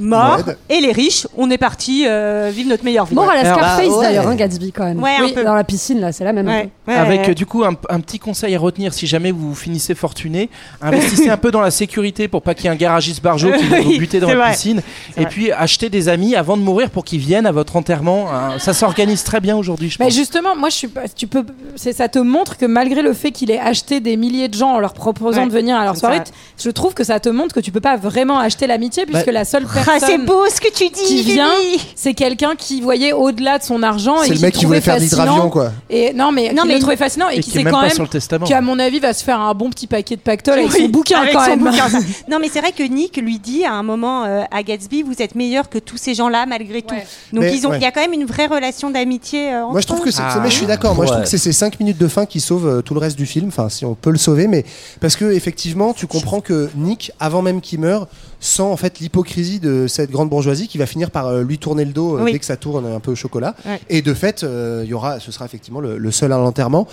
[0.00, 0.40] mort.
[0.68, 3.14] Et les riches, on est parti euh, vivre notre meilleure vie.
[3.14, 4.04] Mort à la Alors, Scarface bah, ouais.
[4.06, 5.02] d'ailleurs, hein, Gatsby quand même.
[5.02, 5.44] Ouais, un Oui, peu.
[5.44, 6.46] Dans la piscine là, c'est la même.
[6.46, 9.54] Ouais, ouais, Avec euh, du coup un, un petit conseil à retenir si jamais vous
[9.54, 10.48] finissez fortuné,
[10.82, 13.66] investissez un peu dans la sécurité pour pas qu'il y ait un garagiste barjot qui
[13.66, 14.52] va vous buter dans c'est la vrai.
[14.52, 14.82] piscine.
[15.14, 15.30] C'est Et vrai.
[15.30, 18.26] puis achetez des amis avant de mourir pour qu'ils viennent à votre enterrement.
[18.32, 20.14] Hein, Ça s'organise très bien aujourd'hui, je Mais pense.
[20.14, 21.02] justement, moi, je suis pas.
[21.08, 21.44] Tu peux.
[21.76, 24.70] C'est ça te montre que malgré le fait qu'il ait acheté des milliers de gens
[24.70, 26.24] en leur proposant Ouais, de venir à leur c'est soirée, ça.
[26.24, 26.30] t-
[26.62, 29.32] je trouve que ça te montre que tu peux pas vraiment acheter l'amitié puisque Bah,
[29.32, 31.50] la seule Ah, c'est beau ce que tu dis, qui vient,
[31.94, 34.98] c'est quelqu'un qui voyait au-delà de son argent et C'est le mec qui voulait faire
[34.98, 35.72] l'hydravion, quoi.
[35.90, 37.64] Et non, mais Non, qui mais- le trouvait fascinant et, Et qui qui est sait
[37.64, 40.20] même quand même qui à mon avis va se faire un bon petit paquet de
[40.20, 41.60] pactole avec son bouquin avec quand son même.
[41.60, 41.86] bouquin.
[42.30, 45.20] Non, mais c'est vrai que Nick lui dit à un moment euh, à Gatsby, vous
[45.20, 46.94] êtes meilleur que tous ces gens-là malgré tout.
[46.94, 47.06] Ouais.
[47.32, 47.80] Donc Mais, ils ont, il ouais.
[47.80, 49.52] y a quand même une vraie relation d'amitié.
[49.52, 50.22] euh, Moi, je trouve entre que c'est.
[50.22, 50.40] Ah.
[50.42, 50.94] mais je suis d'accord.
[50.94, 53.00] Moi, je trouve que c'est ces 5 minutes de fin qui sauvent euh, tout le
[53.00, 53.48] reste du film.
[53.48, 54.64] Enfin, si on peut le sauver, mais
[55.00, 58.06] parce que effectivement, tu comprends que Nick, avant même qu'il meure,
[58.46, 61.84] sent en fait l'hypocrisie de cette grande bourgeoisie qui va finir par euh, lui tourner
[61.84, 62.32] le dos euh, Oui.
[62.32, 63.54] dès que ça tourne un peu au chocolat.
[63.66, 63.80] Ouais.
[63.88, 66.86] Et de fait, euh, il y aura, ce sera effectivement le, le seul à l'enterrement.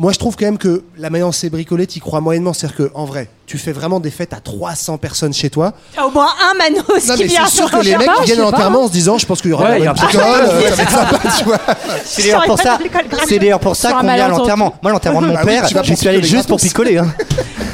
[0.00, 2.52] Moi, je trouve quand même que la manière dont c'est bricolé, t'y crois moyennement.
[2.52, 5.72] C'est-à-dire que, en vrai, tu fais vraiment des fêtes à 300 personnes chez toi.
[5.96, 7.46] T'as au moins un Manos Non, qui mais vient.
[7.46, 9.40] c'est sûr que les mecs pas, qui viennent à l'enterrement en se disant, je pense
[9.42, 11.58] qu'il y aura Ouais, une y picole, euh, ça va être sympa, tu vois.
[12.04, 12.78] C'est d'ailleurs pour ça.
[13.26, 14.74] C'est d'ailleurs pour ça Sur un qu'on vient à l'enterrement.
[14.82, 16.98] Moi, l'enterrement de mon Bah oui, père, vas j'y suis allé juste pour picoler.
[16.98, 17.12] hein.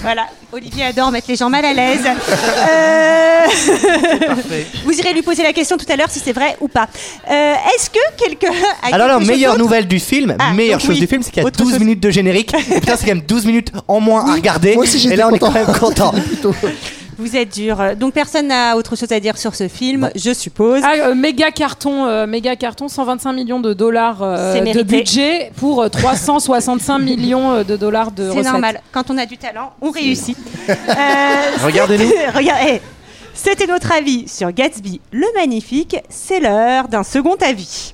[0.03, 2.01] Voilà, Olivier adore mettre les gens mal à l'aise.
[2.07, 3.41] Euh,
[4.85, 6.89] Vous irez lui poser la question tout à l'heure si c'est vrai ou pas.
[7.31, 8.53] Euh, Est-ce que quelqu'un
[8.83, 11.01] a Alors chose meilleure nouvelle du film, Ah, meilleure chose oui.
[11.01, 11.81] du film, c'est qu'il y a Autre 12 chose.
[11.81, 12.55] minutes de générique.
[12.71, 14.75] Et putain, c'est quand même 12 minutes en moins à regarder.
[14.75, 15.53] Moi aussi, Et là, on est content.
[15.53, 16.15] quand même content.
[17.17, 17.79] Vous êtes dur.
[17.97, 20.81] Donc personne n'a autre chose à dire sur ce film, je suppose.
[20.83, 25.53] Ah, euh, méga carton, euh, méga carton, 125 millions de dollars euh, C'est de budget
[25.57, 28.53] pour euh, 365 millions euh, de dollars de C'est recettes.
[28.53, 28.81] normal.
[28.91, 30.37] Quand on a du talent, on réussit.
[30.69, 30.75] Euh,
[31.65, 32.11] Regardez-nous.
[32.35, 32.81] Regardez.
[33.33, 35.97] C'était notre avis sur Gatsby le Magnifique.
[36.09, 37.94] C'est l'heure d'un second avis.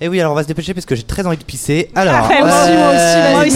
[0.00, 1.90] Et oui, alors on va se dépêcher parce que j'ai très envie de pisser.
[1.94, 3.50] Alors, Ah, moi aussi, moi aussi, euh, moi aussi,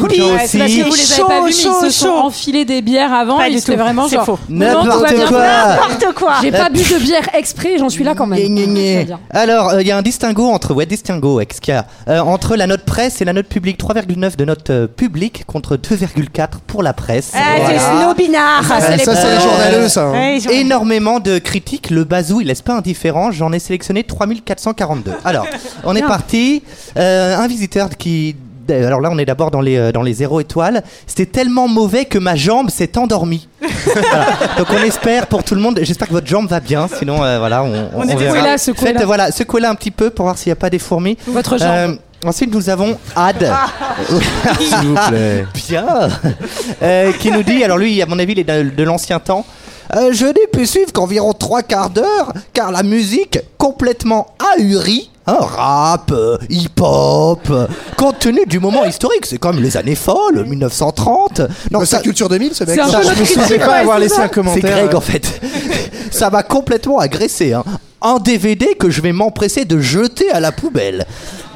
[0.00, 0.20] de pipi.
[0.30, 0.58] parce aussi.
[0.58, 3.38] que vous les avez Chaud, pas vus, mais ils se sont enfilés des bières avant.
[3.38, 3.78] Pas et du c'était tout.
[3.82, 4.24] vraiment C'est genre.
[4.26, 4.38] faux.
[4.48, 5.26] non, tout va N'importe bien.
[5.28, 5.40] quoi.
[5.40, 6.32] N'importe quoi.
[6.42, 8.38] J'ai pas bu de bière exprès, j'en suis là quand même.
[8.38, 8.92] Gné, gné, gné.
[8.94, 9.18] Je veux dire.
[9.30, 12.20] Alors, euh, il y a un distinguo entre ouais, distinguo, qu'est-ce qu'il y a Euh,
[12.20, 13.78] entre la note presse et la note publique.
[13.78, 17.32] 3,9 de note euh, publique contre 2,4 pour la presse.
[17.34, 17.78] Ah, Voilà.
[17.78, 18.62] c'est snobinard.
[18.70, 20.02] Ah, ça, c'est les Euh, journaleux, ça.
[20.04, 20.12] hein.
[20.12, 25.12] Ouais, Énormément de critiques, le bazou il laisse pas indifférent, j'en ai sélectionné 3442.
[25.24, 25.46] Alors,
[25.84, 26.62] on est parti,
[26.96, 28.36] Euh, un visiteur qui...
[28.70, 32.04] Alors là on est d'abord dans les, euh, dans les 0 étoiles, c'était tellement mauvais
[32.04, 33.48] que ma jambe s'est endormie.
[33.86, 34.26] Voilà.
[34.58, 37.38] Donc on espère pour tout le monde, j'espère que votre jambe va bien, sinon euh,
[37.38, 38.34] voilà on, On est verra.
[38.34, 38.98] secouez-la, secouez-la.
[38.98, 41.16] Faites, voilà, secouez-la un petit peu pour voir s'il n'y a pas des fourmis.
[41.28, 41.68] Votre jambe.
[41.70, 41.94] Euh,
[42.26, 43.48] Ensuite, nous avons Ad.
[44.60, 45.46] S'il vous plaît.
[45.54, 45.86] Bien.
[46.82, 49.46] Euh, qui nous dit, alors lui, à mon avis, il est de, de l'ancien temps.
[49.94, 55.38] Euh, je n'ai pu suivre qu'environ trois quarts d'heure, car la musique complètement ahurie, hein,
[55.40, 61.42] rap, euh, hip-hop, euh, compte tenu du moment historique, c'est comme les années folles, 1930.
[61.70, 62.74] Non, sa culture 2000, ce mec.
[62.74, 64.22] C'est un Ça, peu je notre me souviens critique, pas ouais, avoir c'est laissé ça.
[64.24, 64.62] un commentaire.
[64.62, 65.40] C'est Greg en fait.
[66.10, 67.52] Ça m'a complètement agressé.
[67.52, 67.64] Hein.
[68.00, 71.06] Un DVD que je vais m'empresser de jeter à la poubelle.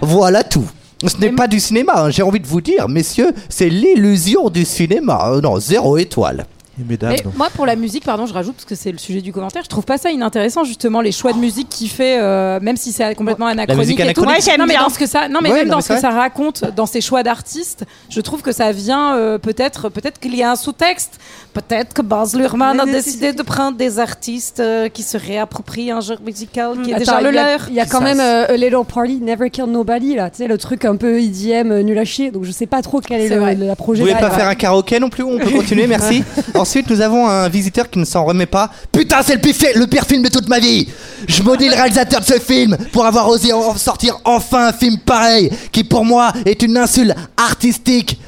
[0.01, 0.69] Voilà tout.
[1.05, 2.11] Ce n'est pas du cinéma, hein.
[2.11, 5.31] j'ai envie de vous dire, messieurs, c'est l'illusion du cinéma.
[5.33, 6.47] Euh, non, zéro étoile.
[6.79, 9.33] Mesdames, Mais moi, pour la musique, pardon, je rajoute parce que c'est le sujet du
[9.33, 9.63] commentaire.
[9.65, 12.93] Je trouve pas ça inintéressant justement les choix de musique qu'il fait, euh, même si
[12.93, 13.81] c'est complètement anachronique.
[13.81, 14.23] musique et tout.
[14.23, 14.83] Ouais, non, mais bien.
[14.83, 16.65] dans ce que ça, non, mais Ouais, même non, dans mais ce que ça raconte,
[16.75, 20.51] dans ses choix d'artistes, je trouve que ça vient euh, peut-être, peut-être qu'il y a
[20.53, 21.19] un sous-texte.
[21.53, 26.01] Peut-être que Baz Luhrmann a décidé de prendre des artistes euh, qui se réapproprient un
[26.01, 27.61] genre musical qui est Attends, déjà le leur.
[27.69, 30.31] Il y a quand même euh, A Little Party, Never Kill Nobody, là.
[30.31, 32.31] Tu sais, le truc un peu IDM nul à chier.
[32.31, 34.01] Donc je sais pas trop quel est, C'est le, la Vous projet.
[34.03, 36.25] voulez pas faire un karaoké non plus On peut continuer, merci.
[36.63, 38.71] Ensuite, nous avons un visiteur qui ne s'en remet pas.
[38.93, 40.87] Putain, c'est le pire, fi- le pire film de toute ma vie
[41.27, 44.99] Je maudis le réalisateur de ce film pour avoir osé en sortir enfin un film
[44.99, 48.21] pareil, qui pour moi est une insulte artistique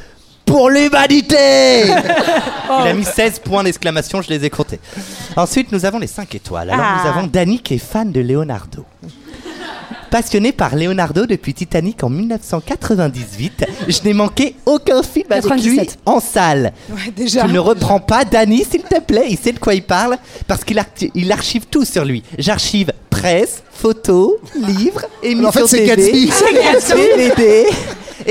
[0.45, 4.81] pour l'humanité Il a mis 16 points d'exclamation, je les ai comptés.
[5.37, 6.71] Ensuite, nous avons les 5 étoiles.
[6.71, 7.01] Alors, Ah.
[7.05, 8.85] nous avons Danny qui est fan de Leonardo.
[10.15, 15.99] Passionné par Leonardo depuis Titanic en 1998, je n'ai manqué aucun film avec lui 97.
[16.07, 16.73] en salle.
[16.89, 17.43] Ouais, déjà.
[17.45, 20.17] Tu ne reprends pas Danny, s'il te plaît, il sait de quoi il parle,
[20.47, 22.23] parce qu'il archi- il archive tout sur lui.
[22.39, 26.31] J'archive presse, photos, livres, émissions En fait, c'est TV, Gatsby.
[26.95, 27.67] DVD,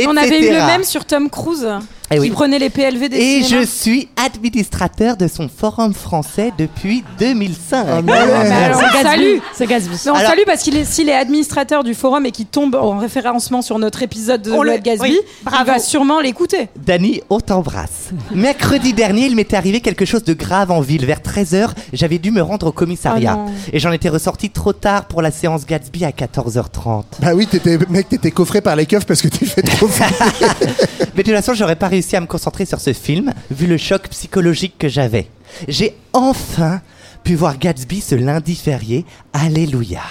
[0.08, 0.52] On avait eu etc..
[0.60, 1.68] le même sur Tom Cruise,
[2.10, 2.30] Eh qui oui.
[2.32, 3.62] prenait les PLV des Et cinémas.
[3.62, 7.86] je suis administrateur de son forum français depuis 2005.
[7.88, 8.18] Ah, mais ouais.
[8.20, 9.04] alors, C'est on Gatsby.
[9.04, 9.38] salue.
[9.54, 9.96] C'est Gatsby.
[10.08, 12.98] On Alors- salue parce qu'il est s'il est administrateur du forum et qu'il tombe en
[12.98, 15.66] référencement sur notre épisode de le- Gatsby, oui, il bravo.
[15.66, 16.70] va sûrement l'écouter.
[16.78, 18.10] Danny, on t'embrasse.
[18.34, 21.06] Mercredi dernier, il m'était arrivé quelque chose de grave en ville.
[21.06, 23.38] Vers 13h, j'avais dû me rendre au commissariat.
[23.40, 27.04] Oh et j'en étais ressorti trop tard pour la séance Gatsby à 14h30.
[27.20, 29.88] Bah oui, t'étais, mec, t'étais coffré par les keufs parce que tu fais trop
[31.16, 33.78] Mais de toute façon, j'aurais pas réussi à me concentrer sur ce film, vu le
[33.78, 35.28] choc psychologique que j'avais.
[35.68, 36.82] J'ai enfin
[37.24, 39.06] pu voir Gatsby ce lundi férié.
[39.34, 40.02] Alléluia.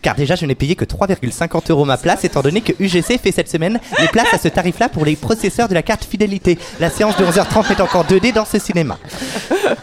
[0.00, 3.32] Car déjà, je n'ai payé que 3,50 euros ma place, étant donné que UGC fait
[3.32, 6.58] cette semaine les places à ce tarif-là pour les processeurs de la carte fidélité.
[6.80, 8.98] La séance de 11h30 est encore 2D dans ce cinéma.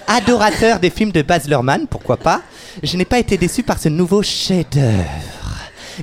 [0.07, 2.41] Adorateur des films de Baz Luhrmann, pourquoi pas,
[2.81, 5.03] je n'ai pas été déçu par ce nouveau chef-d'œuvre.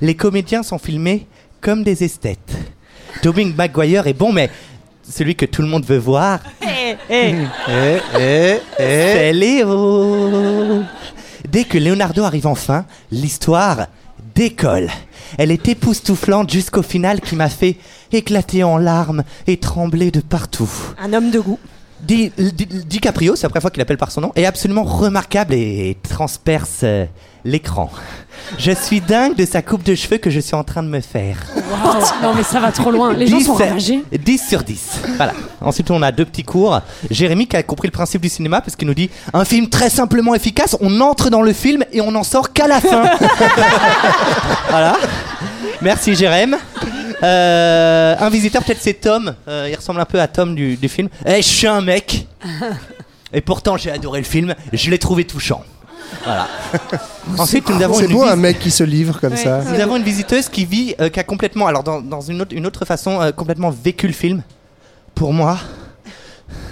[0.01, 1.27] Les comédiens sont filmés
[1.61, 2.53] comme des esthètes.
[3.23, 4.51] Tobey Maguire est bon, mais
[5.09, 6.41] celui que tout le monde veut voir,
[7.09, 7.35] Eh,
[7.69, 8.59] eh.
[8.77, 10.83] c'est Léo.
[11.57, 13.87] Dès que Leonardo arrive enfin, l'histoire
[14.35, 14.91] décolle.
[15.39, 17.79] Elle est époustouflante jusqu'au final qui m'a fait
[18.13, 20.69] éclater en larmes et trembler de partout.
[21.01, 21.59] Un homme de goût.
[22.03, 25.55] Di- Di- DiCaprio, c'est la première fois qu'il appelle par son nom, est absolument remarquable
[25.55, 27.07] et transperce euh,
[27.47, 27.91] l'écran.
[28.59, 31.01] Je suis dingue de sa coupe de cheveux que je suis en train de me
[31.01, 31.37] faire.
[31.55, 31.95] Wow.
[32.23, 33.13] Non, mais ça va trop loin.
[33.13, 34.03] Les gens 10, sont ravagés.
[34.13, 35.01] 10 sur 10.
[35.17, 35.33] Voilà.
[35.61, 36.81] Ensuite, on a deux petits cours.
[37.11, 39.91] Jérémy qui a compris le principe du cinéma parce qu'il nous dit un film très
[39.91, 43.05] simplement efficace, on entre dans le film et on n'en sort qu'à la fin.
[44.71, 44.97] voilà.
[45.83, 46.57] Merci Jérémy.
[47.23, 49.35] Euh, un visiteur, peut-être c'est Tom.
[49.49, 51.09] Euh, il ressemble un peu à Tom du, du film.
[51.27, 52.27] Eh, je suis un mec.
[53.33, 54.55] Et pourtant, j'ai adoré le film.
[54.73, 55.65] Je l'ai trouvé touchant.
[56.25, 56.49] Voilà.
[57.39, 59.63] Ensuite, nous avons C'est une beau vis- un mec qui se livre comme ça.
[59.63, 62.55] nous avons une visiteuse qui vit, euh, qui a complètement, alors dans, dans une, autre,
[62.55, 64.43] une autre façon, euh, complètement vécu le film.
[65.15, 65.59] Pour moi,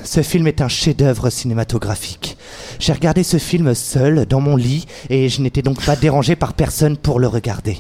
[0.05, 2.37] ce film est un chef-d'œuvre cinématographique.
[2.79, 6.53] J'ai regardé ce film seul, dans mon lit, et je n'étais donc pas dérangé par
[6.53, 7.79] personne pour le regarder.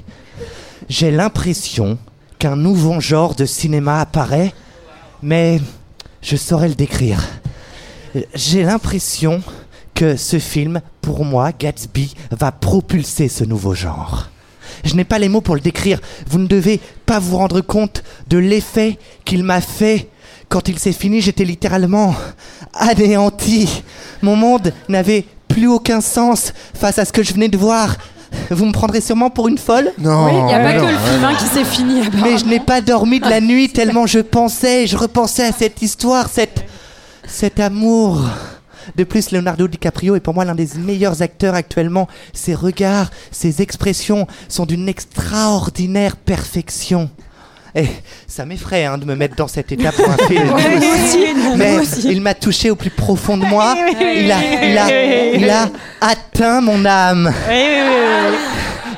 [0.88, 1.98] J'ai l'impression
[2.38, 4.52] qu'un nouveau genre de cinéma apparaît,
[5.22, 5.60] mais
[6.22, 7.20] je saurais le décrire.
[8.34, 9.42] J'ai l'impression
[9.94, 14.28] que ce film, pour moi, Gatsby, va propulser ce nouveau genre.
[14.84, 16.00] Je n'ai pas les mots pour le décrire.
[16.28, 20.08] Vous ne devez pas vous rendre compte de l'effet qu'il m'a fait.
[20.48, 22.14] Quand il s'est fini, j'étais littéralement
[22.74, 23.82] anéanti.
[24.22, 27.96] Mon monde n'avait plus aucun sens face à ce que je venais de voir.
[28.50, 29.92] Vous me prendrez sûrement pour une folle?
[29.98, 30.26] Non.
[30.26, 32.00] Oui, il n'y a pas non, que le film qui s'est fini.
[32.20, 35.80] mais je n'ai pas dormi de la nuit tellement je pensais, je repensais à cette
[35.82, 36.66] histoire, cette,
[37.26, 38.22] cet amour.
[38.96, 42.08] De plus, Leonardo DiCaprio est pour moi l'un des meilleurs acteurs actuellement.
[42.32, 47.10] Ses regards, ses expressions sont d'une extraordinaire perfection.
[47.76, 47.88] Et
[48.28, 50.52] ça m'effraie hein, de me mettre dans cet état pour un film.
[50.52, 51.24] Ouais, moi aussi,
[51.56, 52.08] Mais aussi.
[52.08, 53.74] il m'a touché au plus profond de moi.
[54.16, 55.68] Il a, il a
[56.00, 57.32] atteint mon âme.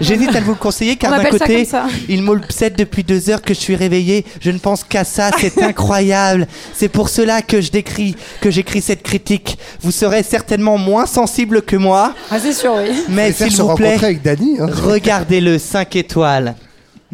[0.00, 1.66] J'hésite à vous le conseiller car On d'un côté,
[2.08, 4.24] il m'obsède depuis deux heures que je suis réveillé.
[4.40, 6.46] Je ne pense qu'à ça, c'est incroyable.
[6.74, 9.58] C'est pour cela que je décris, que j'écris cette critique.
[9.80, 12.94] Vous serez certainement moins sensible que moi, Ah, c'est sûr, oui.
[13.08, 14.66] mais s'il vous plaît, hein.
[14.70, 16.54] regardez-le 5 étoiles.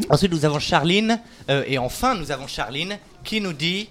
[0.09, 1.19] Ensuite, nous avons Charline.
[1.51, 3.89] euh, et enfin, nous avons Charline qui nous dit.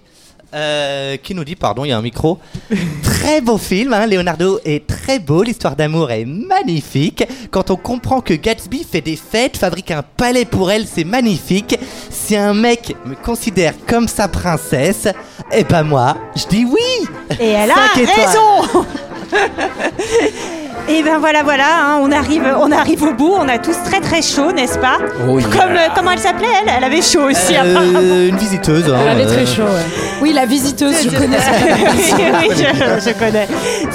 [0.53, 2.39] Euh, qui nous dit, pardon, il y a un micro.
[3.03, 7.23] Très beau film, hein, Leonardo est très beau, l'histoire d'amour est magnifique.
[7.51, 11.77] Quand on comprend que Gatsby fait des fêtes, fabrique un palais pour elle, c'est magnifique.
[12.09, 15.07] Si un mec me considère comme sa princesse,
[15.51, 17.07] eh ben moi, je dis oui.
[17.39, 18.85] Et elle a raison
[20.93, 24.01] Et ben voilà, voilà, hein, on, arrive, on arrive au bout, on a tous très
[24.01, 24.97] très chaud, n'est-ce pas
[25.29, 25.47] Oh yeah.
[25.47, 26.73] Comme, euh, Comment elle s'appelait elle?
[26.77, 27.99] Elle avait chaud aussi, Euh, apparemment.
[27.99, 28.83] une visiteuse.
[28.89, 29.33] hein, Elle avait euh.
[29.33, 29.85] très chaud, ouais.
[30.21, 31.51] Oui, la visiteuse, je connais ça.
[31.63, 33.47] oui, oui, je, je connais.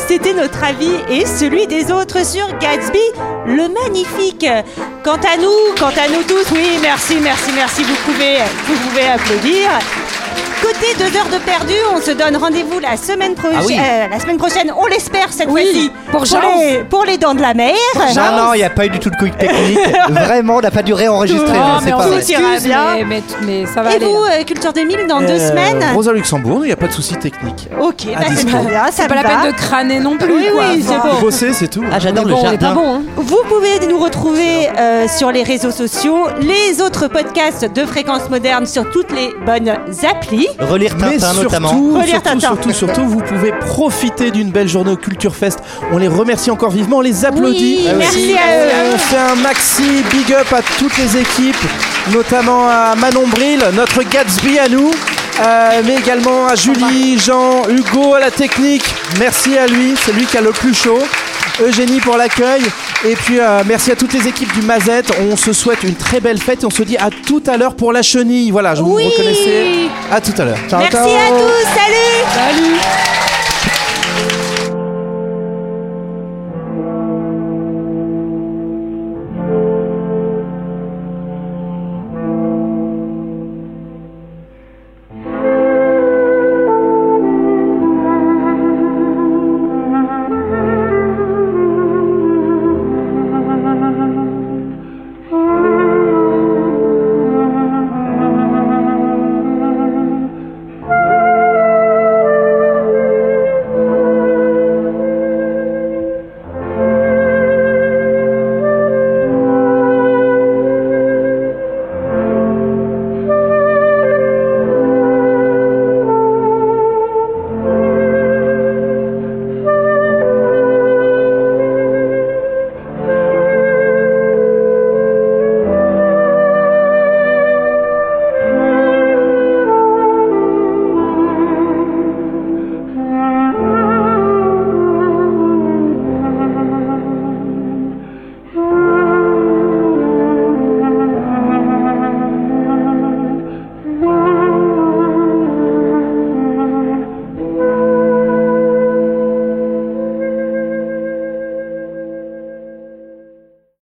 [0.09, 2.99] C'était notre avis et celui des autres sur Gatsby,
[3.47, 4.47] le magnifique.
[5.05, 9.07] Quant à nous, quant à nous tous, oui, merci, merci, merci, vous pouvez, vous pouvez
[9.07, 9.69] applaudir.
[10.67, 13.59] Côté deux heures de perdu, on se donne rendez-vous la semaine prochaine.
[13.61, 13.77] Ah oui.
[14.11, 16.31] la semaine prochaine, on l'espère cette Oui, fois-ci.
[16.31, 17.73] pour les, pour les dents de la mer.
[17.95, 19.79] Non, non, il n'y a pas eu du tout de quick technique.
[20.09, 21.53] Vraiment, on n'a pas dû réenregistrer.
[21.57, 22.97] Non, hein, c'est mais on pas s'excuse, bien.
[22.97, 24.07] mais, mais, mais ça va Et aller.
[24.07, 24.31] vous, là.
[24.41, 27.15] euh, Culture 2000, dans deux Euh, semaines Rosa Luxembourg, il n'y a pas de souci
[27.17, 27.69] technique.
[27.81, 29.29] Ok, bah, c'est bien, ça C'est pas la va.
[29.29, 30.33] peine de crâner non plus.
[30.33, 30.65] Oui, quoi.
[30.73, 31.21] oui, c'est bon.
[31.21, 31.85] Bosser, c'est tout.
[31.93, 32.69] Ah, j'adore le bon, on est jardin.
[32.71, 32.95] pas bon.
[32.97, 33.03] Hein.
[33.17, 38.67] Vous pouvez nous retrouver euh, sur les réseaux sociaux, les autres podcasts de Fréquence Moderne
[38.67, 39.69] sur toutes les bonnes
[40.11, 40.49] applis.
[40.59, 41.69] Relire Mais Tintin notamment.
[41.69, 42.41] surtout, Relire surtout, Tintin.
[42.49, 45.59] surtout, surtout, vous pouvez profiter d'une belle journée au Culture Fest.
[45.93, 47.81] On les remercie encore vivement, on les applaudit.
[47.87, 48.71] Oui, merci à eux.
[48.95, 51.57] On fait un maxi big up à toutes les équipes,
[52.13, 54.91] notamment à Manon Bril, notre Gatsby à nous.
[55.45, 58.85] euh, mais également à Julie, Jean, Hugo à la technique.
[59.19, 60.99] Merci à lui, c'est lui qui a le plus chaud.
[61.61, 62.63] Eugénie pour l'accueil.
[63.05, 65.11] Et puis euh, merci à toutes les équipes du Mazette.
[65.31, 67.75] On se souhaite une très belle fête et on se dit à tout à l'heure
[67.75, 68.51] pour la chenille.
[68.51, 69.05] Voilà, je vous Oui.
[69.07, 69.89] reconnaissez.
[70.11, 70.59] À tout à l'heure.
[70.69, 71.07] Ciao, Merci ciao.
[71.07, 73.26] à tous, salut Salut